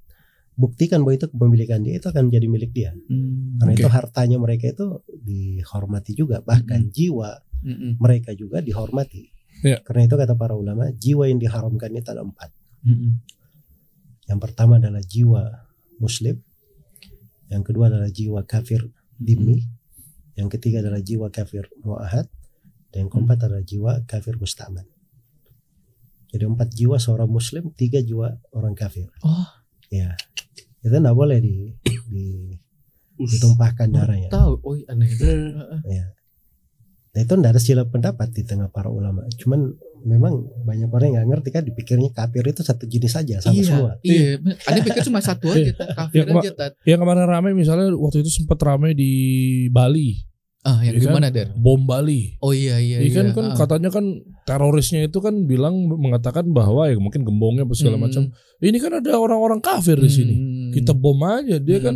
buktikan 0.55 1.07
bahwa 1.07 1.15
itu 1.15 1.27
kepemilikan 1.29 1.83
dia 1.83 1.95
itu 1.95 2.07
akan 2.07 2.27
menjadi 2.27 2.47
milik 2.49 2.71
dia 2.73 2.91
Hmm. 2.91 3.55
karena 3.59 3.73
Oke. 3.75 3.79
itu 3.79 3.89
hartanya 3.89 4.37
mereka 4.37 4.65
itu 4.69 4.87
dihormati 5.15 6.11
juga 6.13 6.43
bahkan 6.43 6.91
jiwa 6.91 7.39
Hmm. 7.59 7.95
mereka 7.99 8.35
juga 8.35 8.59
dihormati 8.59 9.31
Ya. 9.65 9.83
karena 9.83 10.07
itu 10.07 10.15
kata 10.15 10.35
para 10.39 10.55
ulama 10.55 10.91
jiwa 10.95 11.27
yang 11.27 11.43
diharamkan 11.43 11.91
itu 11.91 12.09
ada 12.15 12.23
empat. 12.23 12.51
Hmm. 12.79 13.19
yang 14.31 14.39
pertama 14.39 14.79
adalah 14.79 15.03
jiwa 15.03 15.67
muslim 15.99 16.39
yang 17.51 17.67
kedua 17.67 17.91
adalah 17.91 18.07
jiwa 18.07 18.47
kafir 18.47 18.87
dimi 19.19 19.67
yang 20.39 20.47
ketiga 20.47 20.79
adalah 20.79 21.03
jiwa 21.03 21.27
kafir 21.35 21.67
muahad 21.83 22.31
dan 22.95 23.05
yang 23.05 23.11
keempat 23.11 23.39
adalah 23.45 23.65
jiwa 23.67 23.93
kafir 24.09 24.39
musta'man. 24.41 24.87
Jadi 26.29 26.45
empat 26.45 26.69
jiwa 26.73 26.97
seorang 26.97 27.29
muslim 27.29 27.73
tiga 27.77 28.01
jiwa 28.01 28.33
orang 28.57 28.73
kafir. 28.73 29.13
Oh. 29.25 29.49
ya. 29.93 30.17
Itu 30.81 30.95
tidak 30.95 31.17
boleh 31.17 31.43
di, 31.43 31.75
di 32.09 32.55
ditumpahkan 33.19 33.89
darahnya. 33.91 34.31
Tahu. 34.31 34.53
Oh, 34.63 34.77
aneh. 34.89 35.11
ya 35.85 36.17
nah 37.19 37.27
itu 37.27 37.35
tidak 37.35 37.51
ada 37.51 37.59
sila 37.59 37.83
pendapat 37.83 38.31
di 38.31 38.47
tengah 38.47 38.71
para 38.71 38.87
ulama 38.87 39.27
cuman 39.35 39.75
memang 40.01 40.39
banyak 40.63 40.87
orang 40.87 41.07
yang 41.09 41.15
nggak 41.19 41.29
ngerti 41.35 41.49
kan 41.51 41.63
dipikirnya 41.67 42.15
kafir 42.15 42.47
itu 42.47 42.63
satu 42.63 42.87
jenis 42.87 43.11
saja 43.11 43.43
sama 43.43 43.59
iya, 43.59 43.67
semua 43.67 43.91
Iya, 44.01 44.39
Anda 44.63 44.81
pikir 44.81 45.03
cuma 45.03 45.19
satu 45.19 45.51
aja, 45.51 45.75
Tat. 45.75 45.89
kafir 45.99 46.23
Ya, 46.23 46.31
aja, 46.31 46.51
Tat. 46.55 46.73
Yang 46.87 46.99
kemarin 47.03 47.27
rame 47.27 47.51
misalnya 47.53 47.91
waktu 47.91 48.23
itu 48.23 48.31
sempat 48.31 48.63
rame 48.63 48.95
di 48.95 49.11
Bali, 49.69 50.15
Ah, 50.63 50.83
yang 50.83 50.95
Iya 50.95 51.03
kan? 51.03 51.15
gimana, 51.15 51.27
Der? 51.31 51.49
bom 51.55 51.83
Bali. 51.83 52.35
Oh 52.39 52.51
iya 52.51 52.79
iya 52.79 52.99
Iya 52.99 53.11
kan 53.11 53.27
kan 53.33 53.45
Ah. 53.51 53.57
katanya 53.57 53.91
kan 53.91 54.05
terorisnya 54.43 55.03
itu 55.03 55.19
kan 55.19 55.47
bilang 55.47 55.87
mengatakan 55.89 56.51
bahwa 56.51 56.87
ya 56.87 56.99
mungkin 56.99 57.23
gembongnya 57.23 57.63
apa 57.63 57.75
segala 57.75 57.97
Hmm. 57.97 58.05
macam. 58.07 58.23
Ini 58.59 58.79
kan 58.79 58.93
ada 58.99 59.11
orang-orang 59.17 59.59
kafir 59.59 59.97
di 59.97 60.11
sini. 60.11 60.35
Hmm. 60.35 60.71
Kita 60.71 60.93
bom 60.93 61.19
aja 61.25 61.57
dia 61.59 61.79
kan 61.79 61.95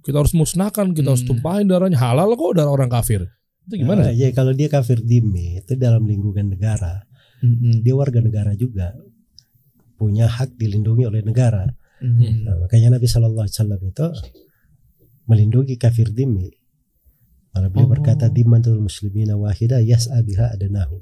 kita 0.00 0.16
harus 0.16 0.32
musnahkan, 0.32 0.94
kita 0.94 1.12
harus 1.12 1.22
Hmm. 1.22 1.34
tumpahin 1.34 1.66
darahnya. 1.66 1.98
Halal 1.98 2.34
kok 2.34 2.54
darah 2.54 2.72
orang 2.72 2.88
kafir. 2.88 3.26
Itu 3.66 3.74
gimana? 3.76 4.06
Nah, 4.06 4.14
ya 4.14 4.30
kalau 4.30 4.50
dia 4.50 4.66
kafir 4.66 5.02
dimi 5.02 5.58
itu 5.58 5.74
dalam 5.74 6.04
lingkungan 6.04 6.54
negara 6.54 7.02
Hmm. 7.36 7.84
dia 7.84 7.92
warga 7.92 8.18
negara 8.18 8.56
juga 8.56 8.96
punya 9.94 10.24
hak 10.24 10.56
dilindungi 10.56 11.04
oleh 11.04 11.20
negara 11.20 11.68
Hmm. 11.96 12.44
Nah, 12.44 12.56
makanya 12.60 12.96
Nabi 12.96 13.04
Shallallahu 13.04 13.44
Alaihi 13.44 13.56
Wasallam 13.56 13.80
itu 13.82 14.06
melindungi 15.24 15.74
kafir 15.76 16.12
dimi 16.12 16.52
Malah 17.50 17.72
beliau 17.72 17.88
Oh. 17.88 17.92
berkata 17.92 18.28
dimantul 18.28 18.76
muslimina 18.78 19.32
wahida 19.32 19.80
yas'a 19.80 20.20
biha 20.20 20.52
adanahu 20.52 21.00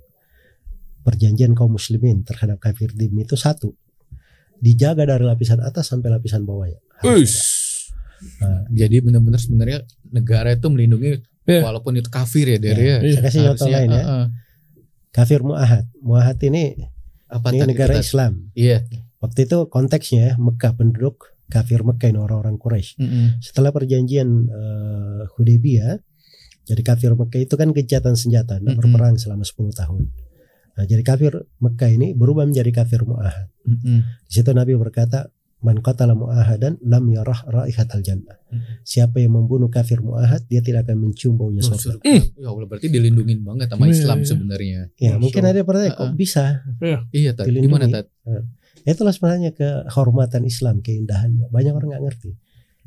perjanjian 1.02 1.50
kaum 1.52 1.75
muslimin 1.75 2.23
terhadap 2.23 2.59
kafir 2.59 2.90
dimi 2.90 3.23
itu 3.23 3.35
satu 3.35 3.75
dijaga 4.56 5.02
dari 5.04 5.23
lapisan 5.23 5.59
atas 5.61 5.90
sampai 5.90 6.09
lapisan 6.09 6.47
Uish. 7.02 7.02
ada. 7.02 8.40
Nah, 8.40 8.62
Jadi 8.71 9.02
benar-benar 9.02 9.37
sebenarnya 9.37 9.78
negara 10.09 10.50
itu 10.50 10.64
melindungi 10.66 11.18
Iya. 11.44 11.60
walaupun 11.60 11.92
itu 11.96 12.08
kafir 12.08 12.48
ya, 12.48 12.58
Der 12.58 12.76
Iya. 12.76 12.84
ya. 12.84 12.96
Iya. 13.04 13.12
saya 13.14 13.24
kasih 13.28 13.40
contoh 13.52 13.68
lain 13.68 13.90
ya 13.92 14.00
ah, 14.00 14.08
ah. 14.08 14.26
kafir 15.12 15.40
muahad 15.44 15.84
muahad 16.00 16.38
ini 16.42 16.76
Apa 17.28 17.50
ini 17.52 17.60
tadi, 17.60 17.70
negara 17.74 17.94
Tat? 17.98 18.04
Islam 18.04 18.32
Iya. 18.56 18.78
waktu 19.20 19.40
itu 19.44 19.58
konteksnya 19.68 20.20
ya, 20.22 20.32
Mekah 20.40 20.72
penduduk 20.74 21.34
kafir 21.46 21.84
Mekah 21.84 22.08
ini 22.08 22.18
orang-orang 22.18 22.56
Quraisy 22.56 22.96
Mm-mm. 22.96 23.26
setelah 23.44 23.68
perjanjian 23.70 24.28
eh, 24.48 25.22
Hudaybiyah 25.36 26.00
jadi 26.64 26.80
kafir 26.80 27.12
Mekah 27.12 27.40
itu 27.44 27.54
kan 27.54 27.76
kejahatan 27.76 28.16
senjata 28.16 28.56
nah, 28.58 28.72
Mm-mm. 28.72 28.80
berperang 28.80 29.20
selama 29.20 29.44
10 29.44 29.68
tahun 29.76 30.02
nah 30.74 30.84
jadi 30.88 31.02
kafir 31.04 31.32
Mekah 31.60 31.90
ini 31.92 32.16
berubah 32.16 32.48
menjadi 32.48 32.72
kafir 32.72 33.04
muahad 33.04 33.52
Mm-mm. 33.68 33.98
di 34.24 34.32
situ 34.32 34.48
Nabi 34.50 34.72
berkata 34.74 35.28
man 35.64 35.80
qatala 35.80 36.12
muahadan 36.12 36.76
lam 36.85 37.04
yarah 37.09 37.40
raihatal 37.47 37.99
jannah 37.99 38.37
Mm. 38.44 38.61
siapa 38.87 39.18
yang 39.18 39.35
membunuh 39.35 39.66
kafir 39.66 39.99
muahad 39.99 40.44
dia 40.47 40.61
tidak 40.61 40.87
akan 40.87 41.02
mencium 41.02 41.35
baunya 41.35 41.59
surga. 41.59 41.99
Ya 42.06 42.47
Allah 42.47 42.68
berarti 42.68 42.87
dilindungin 42.87 43.42
banget 43.42 43.66
sama 43.66 43.88
Iya, 43.88 43.94
Islam 43.97 44.18
iya. 44.21 44.28
sebenarnya. 44.28 44.80
ya 44.94 45.11
Masya 45.11 45.18
mungkin 45.18 45.42
ada 45.42 45.56
yang 45.56 45.66
bertanya 45.66 45.90
kok 45.90 46.11
bisa 46.14 46.44
Iya, 47.11 47.30
Tat. 47.35 47.44
Dilindungi. 47.49 47.66
Gimana, 47.66 47.85
Tat? 47.90 48.06
itulah 48.85 49.11
sebenarnya 49.11 49.50
kehormatan 49.50 50.44
Islam 50.44 50.78
keindahannya 50.78 51.49
banyak 51.49 51.73
orang 51.73 51.88
nggak 51.97 52.04
ngerti 52.04 52.30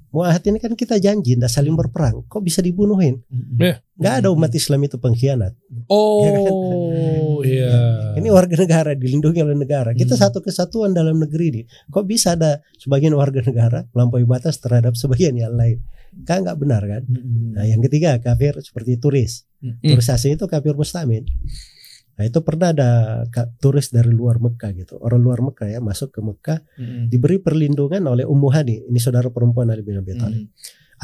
muahad 0.08 0.40
ini 0.44 0.58
kan 0.58 0.72
kita 0.72 0.98
janji 0.98 1.36
tidak 1.36 1.48
saling 1.48 1.74
berperang 1.74 2.24
kok 2.26 2.40
bisa 2.40 2.60
dibunuhin. 2.60 3.22
Iya. 3.60 3.84
nggak 3.98 4.14
ada 4.22 4.30
umat 4.30 4.52
Islam 4.52 4.86
itu 4.86 4.96
pengkhianat 4.96 5.58
Oh, 5.90 7.42
iya. 7.42 8.14
Ini 8.14 8.28
warga 8.30 8.56
negara 8.56 8.92
dilindungi 8.94 9.42
oleh 9.42 9.58
negara. 9.58 9.92
Kita 9.92 10.14
Hmm. 10.14 10.24
satu 10.24 10.40
kesatuan 10.40 10.94
dalam 10.94 11.18
negeri 11.18 11.46
ini. 11.50 11.62
Kok 11.90 12.06
bisa 12.06 12.34
ada 12.34 12.60
sebagian 12.76 13.14
warga 13.14 13.42
negara 13.42 13.86
melampaui 13.92 14.24
batas 14.24 14.58
terhadap 14.58 14.94
sebagian 14.94 15.34
yang 15.34 15.54
lain? 15.54 15.82
Kan 16.26 16.42
nggak 16.44 16.58
benar 16.58 16.82
kan? 16.82 17.04
Mm-mm. 17.06 17.54
Nah, 17.54 17.66
yang 17.66 17.82
ketiga 17.82 18.18
kafir 18.18 18.58
seperti 18.60 18.98
turis. 18.98 19.46
Hmm. 19.62 19.78
Turis 19.82 20.08
asing 20.08 20.34
itu 20.34 20.46
kafir 20.46 20.74
mustamin. 20.74 21.26
Nah, 22.18 22.26
itu 22.26 22.42
pernah 22.42 22.74
ada 22.74 22.90
turis 23.62 23.94
dari 23.94 24.10
luar 24.10 24.42
Mekah 24.42 24.74
gitu. 24.74 24.98
Orang 24.98 25.22
luar 25.22 25.38
Mekah 25.46 25.70
ya 25.70 25.80
masuk 25.80 26.18
ke 26.18 26.20
Mekah 26.26 26.66
Mm-mm. 26.82 27.14
diberi 27.14 27.38
perlindungan 27.38 28.02
oleh 28.10 28.26
Ummu 28.26 28.50
Hani. 28.50 28.90
Ini 28.90 28.98
saudara 28.98 29.30
perempuan 29.30 29.70
Ali 29.70 29.86
bin 29.86 30.02
Abi 30.02 30.18
Thalib. 30.18 30.50
Mm. 30.50 30.50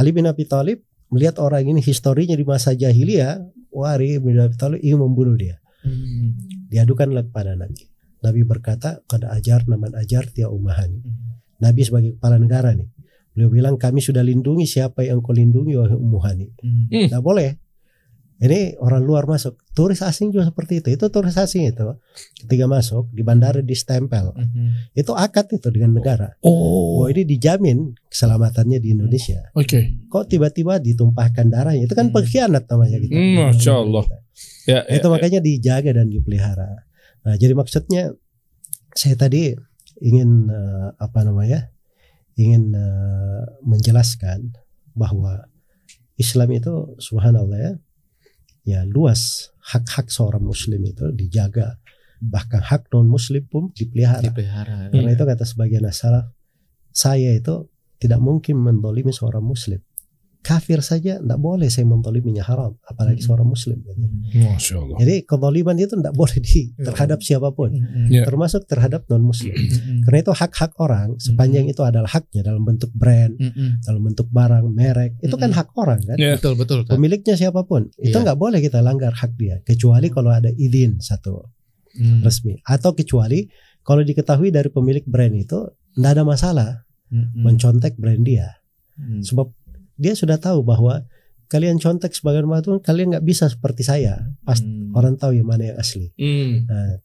Ali 0.01 0.09
bin 0.09 0.25
Abi 0.25 0.49
Thalib 0.49 0.81
melihat 1.13 1.37
orang 1.37 1.69
ini 1.69 1.85
historinya 1.85 2.33
di 2.33 2.41
masa 2.41 2.73
jahiliyah, 2.73 3.45
wah 3.69 3.93
Ali 3.93 4.17
bin 4.17 4.41
Abi 4.41 4.57
Thalib 4.57 4.81
ingin 4.81 5.05
membunuh 5.05 5.37
dia. 5.37 5.61
Mm. 5.83 6.33
diadukanlah 6.73 7.27
kepada 7.29 7.53
Nabi. 7.59 7.91
Nabi 8.23 8.41
berkata, 8.47 9.03
"Kada 9.05 9.35
ajar 9.35 9.67
naman 9.69 9.93
ajar 9.93 10.31
tia 10.33 10.49
umahani." 10.49 11.03
Mm. 11.03 11.13
Nabi 11.61 11.81
sebagai 11.85 12.11
kepala 12.17 12.41
negara 12.41 12.73
nih. 12.73 12.89
Beliau 13.35 13.53
bilang, 13.53 13.75
"Kami 13.77 14.01
sudah 14.01 14.25
lindungi 14.25 14.65
siapa 14.65 15.05
yang 15.05 15.21
kau 15.21 15.35
lindungi 15.35 15.77
wahai 15.77 15.93
ummuhani." 15.93 16.47
Mm. 16.57 17.11
Tidak 17.11 17.21
boleh. 17.21 17.62
Ini 18.43 18.75
orang 18.83 19.07
luar 19.07 19.23
masuk. 19.23 19.55
Turis 19.71 20.03
asing 20.03 20.35
juga 20.35 20.51
seperti 20.51 20.83
itu. 20.83 20.91
Itu 20.91 21.07
turis 21.07 21.39
asing 21.39 21.63
itu 21.63 21.95
ketika 22.43 22.67
masuk 22.67 23.07
di 23.09 23.23
bandara 23.23 23.63
di 23.63 23.71
stempel. 23.71 24.35
Mm. 24.35 24.91
Itu 24.91 25.15
akad 25.15 25.47
itu 25.55 25.71
dengan 25.71 25.95
negara. 25.95 26.35
Oh, 26.43 26.99
Bahwa 26.99 27.07
ini 27.15 27.23
dijamin 27.23 27.95
keselamatannya 28.11 28.83
di 28.83 28.91
Indonesia. 28.91 29.47
oke. 29.55 30.11
Kok 30.11 30.27
tiba-tiba 30.27 30.83
ditumpahkan 30.83 31.47
darahnya? 31.47 31.87
Itu 31.87 31.95
kan 31.95 32.11
Hmm. 32.11 32.15
pengkhianat 32.19 32.67
namanya 32.67 32.97
gitu. 32.99 33.15
Hmm, 33.15 33.55
Masya 33.55 33.73
Allah. 33.79 34.03
Ya, 34.67 34.79
ya, 34.83 34.99
itu 34.99 35.07
makanya 35.07 35.39
dijaga 35.39 35.91
dan 35.95 36.11
dipelihara. 36.11 36.83
Nah, 37.23 37.39
jadi 37.39 37.55
maksudnya 37.55 38.11
saya 38.91 39.15
tadi 39.15 39.55
ingin 40.03 40.51
eh, 40.51 40.87
apa 40.99 41.23
namanya? 41.23 41.71
ingin 42.33 42.73
eh, 42.73 43.43
menjelaskan 43.61 44.57
bahwa 44.97 45.45
Islam 46.17 46.49
itu 46.49 46.73
subhanallah 46.97 47.57
ya 47.57 47.73
ya 48.63 48.87
luas 48.87 49.51
hak-hak 49.71 50.11
seorang 50.11 50.43
muslim 50.43 50.83
itu 50.83 51.11
dijaga. 51.15 51.79
Bahkan 52.23 52.63
hak 52.71 52.87
non 52.95 53.11
muslim 53.11 53.43
pun 53.43 53.75
dipelihara. 53.75 54.23
Dipelihara. 54.23 54.87
karena 54.87 55.11
itu 55.11 55.23
kata 55.27 55.43
sebagian 55.43 55.83
salaf 55.91 56.31
saya 56.93 57.33
itu 57.33 57.67
tidak 57.97 58.21
mungkin 58.21 58.61
mendolimi 58.61 59.09
seorang 59.09 59.41
muslim 59.43 59.81
kafir 60.43 60.83
saja 60.83 61.17
tidak 61.17 61.39
boleh 61.39 61.71
saya 61.71 61.87
mendoliminya 61.87 62.43
haram 62.43 62.75
apalagi 62.83 63.23
Hmm. 63.23 63.27
seorang 63.31 63.47
muslim 63.47 63.79
gitu. 63.79 63.95
Masya 64.35 64.75
Allah. 64.75 64.97
Jadi 64.99 65.15
kezaliman 65.23 65.75
itu 65.79 65.95
tidak 65.95 66.13
boleh 66.13 66.37
di 66.37 66.59
terhadap 66.77 67.19
siapa 67.23 67.49
pun. 67.49 67.71
Ya. 68.11 68.27
termasuk 68.27 68.67
terhadap 68.67 69.07
non 69.07 69.23
muslim. 69.23 69.55
Karena 70.03 70.19
itu 70.19 70.33
hak-hak 70.35 70.75
orang 70.77 71.15
sepanjang 71.17 71.65
itu 71.65 71.79
adalah 71.81 72.11
haknya 72.11 72.43
dalam 72.43 72.61
bentuk 72.61 72.91
brand, 72.91 73.33
dalam 73.81 74.01
bentuk 74.03 74.27
barang, 74.27 74.67
merek, 74.69 75.15
itu 75.17 75.33
kan 75.33 75.49
hak 75.49 75.71
orang 75.73 76.03
kan. 76.03 76.17
Ya. 76.19 76.35
Betul 76.35 76.59
betul. 76.59 76.83
Tat. 76.83 76.93
Pemiliknya 76.93 77.33
siapa 77.33 77.63
pun, 77.63 77.87
itu 77.97 78.11
Iya. 78.11 78.21
nggak 78.21 78.37
boleh 78.37 78.59
kita 78.59 78.83
langgar 78.83 79.15
hak 79.15 79.39
dia, 79.39 79.63
kecuali 79.63 80.11
kalau 80.11 80.29
ada 80.29 80.51
izin 80.51 80.99
satu 80.99 81.47
Mm. 81.93 82.25
resmi, 82.25 82.57
atau 82.65 82.91
kecuali 82.91 83.45
kalau 83.81 84.01
diketahui 84.01 84.49
dari 84.49 84.67
pemilik 84.67 85.05
brand 85.05 85.31
itu 85.31 85.61
tidak 85.93 86.11
ada 86.11 86.23
masalah 86.25 86.69
Mm-mm. 87.07 87.37
mencontek 87.39 87.93
brand 87.95 88.25
dia, 88.25 88.49
Mm. 88.97 89.21
sebab 89.21 89.47
dia 89.97 90.13
sudah 90.17 90.37
tahu 90.41 90.65
bahwa 90.65 91.05
kalian 91.51 91.77
contek 91.77 92.17
sebagai 92.17 92.41
itu 92.41 92.81
kalian 92.81 93.13
nggak 93.13 93.25
bisa 93.25 93.45
seperti 93.45 93.85
saya, 93.85 94.25
pasti 94.41 94.65
Mm. 94.65 94.97
orang 94.97 95.15
tahu 95.21 95.37
yang 95.37 95.45
mana 95.45 95.69
yang 95.69 95.77
asli. 95.77 96.09
Hmm. 96.17 96.65
Nah, 96.65 96.97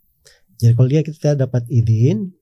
jadi 0.56 0.72
kalau 0.72 0.88
dia 0.88 1.02
kita 1.04 1.36
dapat 1.36 1.68
izin 1.68 2.32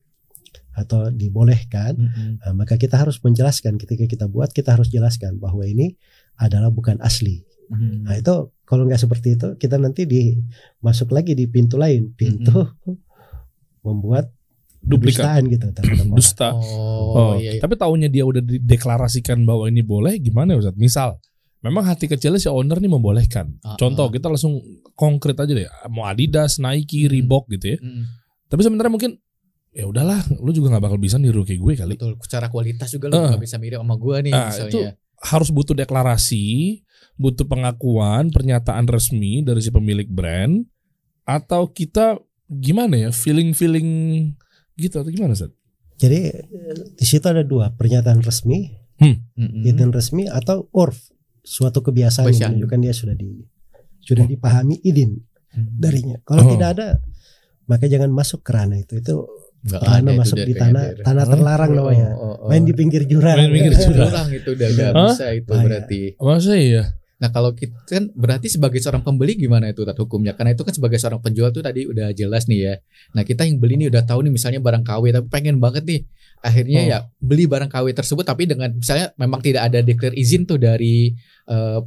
atau 0.77 1.09
dibolehkan, 1.09 1.97
Mm-mm. 1.97 2.31
nah, 2.45 2.53
maka 2.53 2.77
kita 2.77 3.01
harus 3.01 3.17
menjelaskan 3.25 3.81
ketika 3.81 4.05
kita 4.05 4.27
buat 4.29 4.53
kita 4.53 4.77
harus 4.77 4.93
jelaskan 4.93 5.41
bahwa 5.41 5.65
ini 5.65 5.97
adalah 6.37 6.69
bukan 6.69 7.01
asli. 7.01 7.43
Mm. 7.73 8.07
Nah 8.07 8.15
itu 8.15 8.55
kalau 8.63 8.87
nggak 8.87 9.01
seperti 9.01 9.35
itu 9.35 9.49
kita 9.59 9.81
nanti 9.81 10.07
di 10.07 10.37
masuk 10.85 11.11
lagi 11.11 11.35
di 11.35 11.49
pintu 11.51 11.75
lain, 11.81 12.13
pintu 12.15 12.71
membuat 13.87 14.31
Duplikat. 14.87 15.43
dustaan 15.43 15.43
gitu. 15.47 15.67
Dusta. 16.11 16.49
Oh, 16.53 17.13
Oh, 17.13 17.33
iya. 17.35 17.53
iya. 17.53 17.61
tapi 17.61 17.75
tahunya 17.75 18.07
dia 18.07 18.23
udah 18.23 18.41
dideklarasikan 18.41 19.43
bahwa 19.43 19.67
ini 19.67 19.81
boleh 19.81 20.17
gimana 20.17 20.55
ya 20.55 20.63
Ustaz? 20.63 20.77
Misal 20.77 21.19
memang 21.59 21.83
hati 21.83 22.07
kecilnya 22.07 22.39
si 22.39 22.47
owner 22.47 22.79
nih 22.79 22.89
membolehkan. 22.89 23.59
Ah, 23.61 23.75
Contoh 23.75 24.07
ah. 24.07 24.13
kita 24.13 24.29
langsung 24.29 24.63
konkret 24.93 25.35
aja 25.35 25.51
deh, 25.51 25.67
mau 25.89 26.05
Adidas, 26.05 26.57
Nike, 26.57 27.05
Hmm. 27.05 27.11
Reebok 27.11 27.51
gitu 27.51 27.75
ya. 27.75 27.79
Mm-mm. 27.79 28.05
Tapi 28.47 28.61
sebenarnya 28.63 28.89
mungkin 28.89 29.13
ya 29.71 29.85
udahlah, 29.85 30.17
lu 30.37 30.51
juga 30.51 30.71
nggak 30.71 30.85
bakal 30.85 30.97
bisa 30.97 31.17
niru 31.17 31.43
kayak 31.43 31.59
gue 31.59 31.75
kali. 31.77 31.95
Betul. 31.97 32.17
Secara 32.23 32.47
kualitas 32.47 32.89
juga 32.89 33.11
lo 33.11 33.15
Ah. 33.19 33.29
nggak 33.31 33.43
bisa 33.43 33.57
mirip 33.57 33.79
sama 33.79 33.95
gua 33.95 34.23
nih 34.23 34.31
Ah, 34.31 34.49
misalnya. 34.49 34.71
itu 34.71 34.81
harus 35.19 35.49
butuh 35.49 35.75
deklarasi, 35.75 36.81
butuh 37.15 37.45
pengakuan, 37.45 38.29
pernyataan 38.29 38.87
resmi 38.87 39.41
dari 39.41 39.59
si 39.59 39.69
pemilik 39.69 40.07
brand, 40.07 40.63
atau 41.25 41.67
kita 41.67 42.21
gimana 42.47 42.95
ya, 42.97 43.11
feeling-feeling 43.11 43.91
gitu 44.77 44.97
atau 44.97 45.09
gimana 45.09 45.33
Seth? 45.33 45.53
Jadi 45.97 46.29
di 46.93 47.05
situ 47.05 47.25
ada 47.25 47.41
dua 47.41 47.73
pernyataan 47.73 48.21
resmi, 48.21 48.69
Mm-mm. 48.97 49.65
izin 49.65 49.91
resmi 49.91 50.25
atau 50.25 50.69
urf 50.71 51.09
suatu 51.41 51.81
kebiasaan 51.81 52.27
Kebiasaan. 52.27 52.37
yang 52.37 52.51
menunjukkan 52.55 52.79
dia 52.81 52.93
sudah 52.93 53.15
di 53.15 53.41
sudah 54.01 54.25
dipahami 54.25 54.77
izin 54.81 55.17
darinya. 55.57 56.21
Kalau 56.23 56.45
Oh. 56.45 56.51
tidak 56.53 56.69
ada 56.77 56.89
maka 57.65 57.87
jangan 57.87 58.11
masuk 58.11 58.41
ke 58.41 58.53
ranah 58.53 58.77
itu. 58.77 59.01
Itu 59.01 59.25
ada 59.73 59.99
itu 59.99 60.15
masuk 60.15 60.37
di 60.39 60.53
tanah 60.53 61.01
tanah 61.01 61.25
terlarang 61.25 61.71
Oh, 61.73 61.77
namanya. 61.83 62.09
oh, 62.15 62.35
oh. 62.45 62.49
Main 62.49 62.63
di 62.63 62.71
pinggir 62.71 63.03
jurang. 63.03 63.35
Main 63.35 63.49
di 63.49 63.55
pinggir 63.57 63.75
jurang. 63.75 64.29
Itu 64.31 64.49
udah 64.53 64.69
Hah? 64.69 65.11
bisa 65.11 65.27
itu 65.33 65.49
Bahaya. 65.49 65.65
berarti. 65.65 66.01
Masa 66.21 66.53
iya? 66.55 66.85
Nah 67.17 67.33
kalau 67.33 67.57
kita 67.57 67.73
kan 67.89 68.13
berarti 68.13 68.53
sebagai 68.53 68.77
seorang 68.77 69.01
pembeli 69.01 69.41
gimana 69.41 69.73
itu 69.73 69.89
tat 69.89 69.97
hukumnya? 69.97 70.37
Karena 70.37 70.53
itu 70.53 70.69
kan 70.69 70.77
sebagai 70.77 71.01
seorang 71.01 71.25
penjual 71.25 71.49
tuh 71.49 71.65
tadi 71.65 71.89
udah 71.89 72.13
jelas 72.13 72.45
nih 72.45 72.61
ya. 72.61 72.75
Nah 73.17 73.25
kita 73.25 73.49
yang 73.49 73.57
beli 73.57 73.81
nih 73.81 73.89
udah 73.89 74.05
tahu 74.05 74.21
nih 74.29 74.33
misalnya 74.37 74.61
barang 74.61 74.85
KW 74.85 75.05
tapi 75.17 75.27
pengen 75.33 75.57
banget 75.57 75.89
nih. 75.89 76.01
Akhirnya 76.45 76.81
Oh. 76.81 76.89
ya 76.89 76.99
beli 77.17 77.49
barang 77.49 77.73
KW 77.73 77.87
tersebut 77.97 78.25
tapi 78.25 78.45
dengan 78.45 78.69
misalnya 78.77 79.17
memang 79.17 79.41
tidak 79.41 79.73
ada 79.73 79.81
declare 79.81 80.13
izin 80.13 80.45
tuh 80.45 80.61
dari 80.61 81.17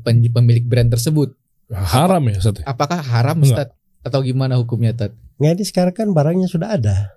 pen- 0.01 0.33
pemilik 0.33 0.65
brand 0.65 0.89
tersebut. 0.89 1.38
Haram 1.69 2.25
ya 2.25 2.41
Seth? 2.41 2.65
Apakah 2.65 2.98
haram. 2.98 3.38
Ustaz? 3.45 3.69
Atau 4.01 4.25
gimana 4.25 4.57
hukumnya 4.57 4.98
Tat? 4.98 5.13
Nggak 5.38 5.53
ini 5.53 5.63
sekarang 5.67 5.93
kan 5.93 6.07
barangnya 6.09 6.50
sudah 6.50 6.74
ada. 6.74 7.13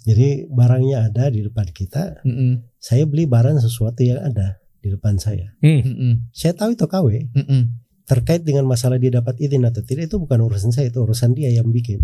Jadi 0.00 0.48
barangnya 0.48 1.12
ada 1.12 1.28
di 1.28 1.44
depan 1.44 1.68
kita. 1.68 2.24
Mm-mm. 2.24 2.64
Saya 2.80 3.04
beli 3.04 3.28
barang 3.28 3.60
sesuatu 3.60 4.00
yang 4.00 4.24
ada 4.24 4.56
di 4.80 4.88
depan 4.88 5.16
saya. 5.16 5.52
Hmm. 5.60 5.80
Mm-mm. 5.80 6.12
Saya 6.30 6.52
tahu 6.52 6.72
itu 6.72 6.84
KW. 6.84 7.08
Mm-mm. 7.32 7.62
Terkait 8.04 8.42
dengan 8.42 8.66
masalah 8.66 8.96
dia 8.96 9.12
dapat 9.12 9.38
izin 9.38 9.62
atau 9.62 9.80
tidak 9.80 10.08
itu 10.08 10.18
bukan 10.18 10.40
urusan 10.40 10.72
saya, 10.72 10.88
itu 10.88 10.98
urusan 10.98 11.30
dia 11.30 11.48
yang 11.48 11.68
bikin. 11.68 12.02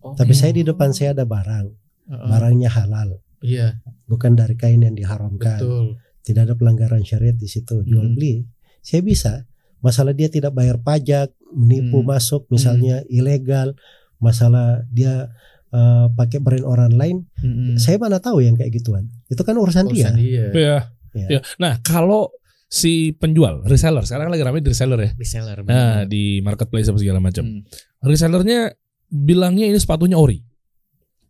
Oh, 0.00 0.12
Tapi 0.12 0.32
saya 0.32 0.50
di 0.50 0.60
depan 0.60 0.90
saya 0.90 1.12
ada 1.12 1.22
barang, 1.22 1.66
Heeh. 2.06 2.26
barangnya 2.26 2.68
halal, 2.68 3.22
Iya 3.38 3.78
bukan 4.04 4.34
dari 4.34 4.52
kain 4.54 4.80
yang 4.80 4.92
diharamkan. 4.92 5.60
betul. 5.60 5.86
Tidak 6.20 6.42
ada 6.42 6.54
pelanggaran 6.54 7.00
syariat 7.00 7.32
di 7.32 7.44
situ. 7.44 7.80
Jual 7.82 8.10
Mhm. 8.10 8.14
beli, 8.14 8.34
saya 8.80 9.00
bisa. 9.00 9.44
Masalah 9.78 10.10
dia 10.10 10.26
tidak 10.26 10.52
bayar 10.52 10.80
pajak, 10.80 11.32
menipu 11.50 12.00
Hmm. 12.00 12.08
masuk, 12.10 12.48
misalnya 12.48 13.04
ilegal. 13.06 13.76
Masalah 14.18 14.82
dia 14.88 15.28
eh, 15.70 16.06
pakai 16.08 16.38
brand 16.38 16.62
orang 16.62 16.94
lain, 16.94 17.16
Mm-mm. 17.36 17.74
saya 17.76 17.98
mana 17.98 18.16
tahu 18.18 18.38
yang 18.38 18.54
kayak 18.54 18.70
gituan. 18.72 19.10
Itu 19.26 19.42
kan 19.42 19.58
urusan, 19.58 19.90
Urusan 19.90 20.14
dia. 20.14 20.14
dia. 20.14 20.46
Iya. 20.54 20.78
Ya. 21.14 21.38
Iya. 21.38 21.40
Nah 21.62 21.78
kalau 21.80 22.34
si 22.66 23.14
penjual, 23.14 23.62
reseller, 23.64 24.02
sekarang 24.02 24.34
lagi 24.34 24.42
ramai 24.42 24.60
di 24.60 24.74
reseller 24.74 24.98
ya. 24.98 25.10
Reseller. 25.14 25.62
Nah 25.62 26.02
benar. 26.02 26.10
di 26.10 26.42
marketplace 26.42 26.90
apa 26.90 26.98
segala 26.98 27.22
macam. 27.22 27.46
Mm. 27.46 27.60
resellernya 28.04 28.74
bilangnya 29.14 29.70
ini 29.70 29.78
sepatunya 29.78 30.18
ori. 30.18 30.42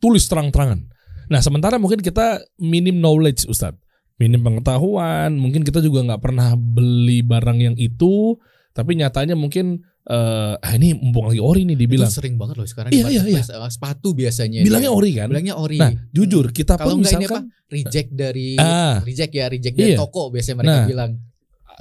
Tulis 0.00 0.24
terang-terangan. 0.24 0.88
Nah, 1.28 1.40
sementara 1.40 1.80
mungkin 1.80 2.04
kita 2.04 2.40
minim 2.60 3.00
knowledge, 3.00 3.48
Ustadz. 3.48 3.80
Minim 4.20 4.46
pengetahuan, 4.46 5.34
mungkin 5.34 5.66
kita 5.66 5.82
juga 5.82 6.06
nggak 6.06 6.22
pernah 6.22 6.54
beli 6.54 7.24
barang 7.24 7.58
yang 7.58 7.76
itu, 7.80 8.38
tapi 8.70 8.94
nyatanya 8.94 9.34
mungkin 9.34 9.82
eh 10.04 10.52
ah, 10.54 10.72
ini 10.74 10.92
mumpung 10.92 11.32
lagi 11.32 11.40
ori 11.40 11.64
nih 11.64 11.76
dibilang. 11.76 12.06
Itu 12.06 12.20
sering 12.20 12.36
banget 12.36 12.60
loh 12.60 12.68
sekarang 12.68 12.92
Iya, 12.92 13.08
iya, 13.08 13.24
marketplace, 13.24 13.50
eh, 13.50 13.70
sepatu 13.72 14.08
biasanya. 14.12 14.60
Bilangnya 14.60 14.92
dia. 14.92 14.98
ori 15.00 15.10
kan? 15.14 15.28
Bilangnya 15.32 15.54
ori. 15.56 15.78
Nah, 15.80 15.90
jujur 16.10 16.44
kita 16.50 16.76
Kalau 16.76 16.84
pun 16.86 17.00
enggak 17.00 17.12
ini 17.12 17.24
misalkan 17.24 17.44
reject 17.66 18.10
dari 18.12 18.48
Ah. 18.54 19.00
reject 19.00 19.32
ya, 19.32 19.48
reject 19.48 19.74
dari 19.74 19.92
Iya. 19.92 19.98
toko 19.98 20.28
biasanya 20.28 20.56
mereka 20.60 20.76
Nah, 20.76 20.86
bilang. 20.86 21.10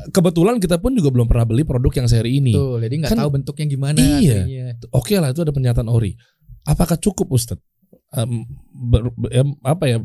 kebetulan 0.09 0.55
kita 0.57 0.79
pun 0.79 0.95
juga 0.95 1.09
belum 1.09 1.27
pernah 1.27 1.45
beli 1.45 1.61
produk 1.61 1.91
yang 1.93 2.07
seri 2.07 2.39
ini. 2.39 2.49
Tuh, 2.51 2.79
jadi 2.79 2.95
nggak 2.97 3.11
Kan- 3.11 3.19
tahu 3.19 3.29
bentuknya 3.29 3.65
gimana 3.67 3.97
Iya. 3.99 4.39
aslinya. 4.41 4.65
Oke 4.89 5.13
lah 5.17 5.29
itu 5.29 5.41
ada 5.41 5.51
pernyataan 5.51 5.85
ori. 5.85 6.15
Apakah 6.63 6.95
cukup 6.95 7.27
Ustadz? 7.29 7.61
Ber- 8.73 9.09
em, 9.29 9.57
apa 9.59 9.85
ya 9.85 9.97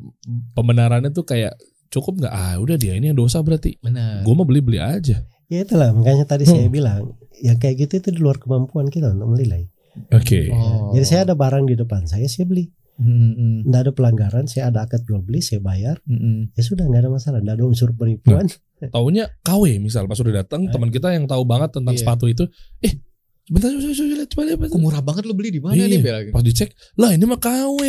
pembenarannya 0.52 1.08
tuh 1.08 1.22
kayak 1.22 1.54
cukup 1.88 2.18
nggak? 2.18 2.32
Ah 2.32 2.56
udah 2.56 2.74
dia 2.74 2.92
ini 2.92 3.08
yang 3.08 3.16
dosa 3.16 3.38
berarti. 3.38 3.76
Benar. 3.78 4.20
Gue 4.20 4.34
mau 4.34 4.42
beli 4.42 4.60
beli 4.60 4.76
aja. 4.76 5.22
Ya 5.48 5.64
itulah 5.64 5.90
makanya 5.90 6.24
tadi 6.24 6.44
Hmm. 6.44 6.52
saya 6.54 6.68
bilang 6.68 7.16
yang 7.40 7.56
kayak 7.56 7.88
gitu 7.88 7.92
itu 7.98 8.08
di 8.12 8.20
luar 8.20 8.36
kemampuan 8.36 8.88
kita 8.88 9.10
untuk 9.10 9.32
menilai. 9.32 9.64
Oke. 10.12 10.52
Oh. 10.52 10.92
Jadi 10.92 11.04
saya 11.04 11.20
ada 11.24 11.34
barang 11.34 11.64
di 11.64 11.74
depan 11.74 12.04
saya, 12.04 12.28
saya 12.28 12.44
beli. 12.44 12.68
Mm-mm. 12.98 13.62
Tidak 13.62 13.78
ada 13.78 13.92
pelanggaran, 13.94 14.44
saya 14.44 14.68
ada 14.68 14.82
akad 14.82 15.06
jual 15.06 15.22
beli, 15.22 15.38
saya 15.38 15.62
bayar. 15.62 16.02
Mm-mm. 16.02 16.50
Ya 16.52 16.62
sudah 16.62 16.82
nggak 16.82 17.06
ada 17.06 17.10
masalah, 17.10 17.38
nggak 17.38 17.56
ada 17.56 17.64
unsur 17.64 17.94
penipuan. 17.94 18.50
Taunya 18.90 19.30
KW 19.40 19.78
misal 19.78 20.04
pas 20.04 20.18
udah 20.18 20.42
datang 20.42 20.66
Eh. 20.66 20.70
teman 20.70 20.90
kita 20.90 21.10
yang 21.10 21.24
tahu 21.24 21.46
banget 21.46 21.72
tentang 21.72 21.94
Iya. 21.94 22.02
sepatu 22.02 22.26
itu, 22.26 22.44
eh 22.80 22.98
sebentar 23.44 23.70
coba 23.70 23.86
coba 23.88 24.06
lihat 24.12 24.28
coba 24.28 24.42
lihat. 24.44 24.58
Kok 24.66 24.82
murah 24.82 25.00
banget 25.00 25.22
lu 25.24 25.34
beli 25.34 25.50
di 25.50 25.62
mana 25.62 25.78
Iya. 25.78 25.86
nih 25.88 26.00
Bel? 26.02 26.16
Pas 26.28 26.42
dicek, 26.42 26.74
lah 26.94 27.14
ini 27.14 27.22
mah 27.22 27.38
KW. 27.38 27.80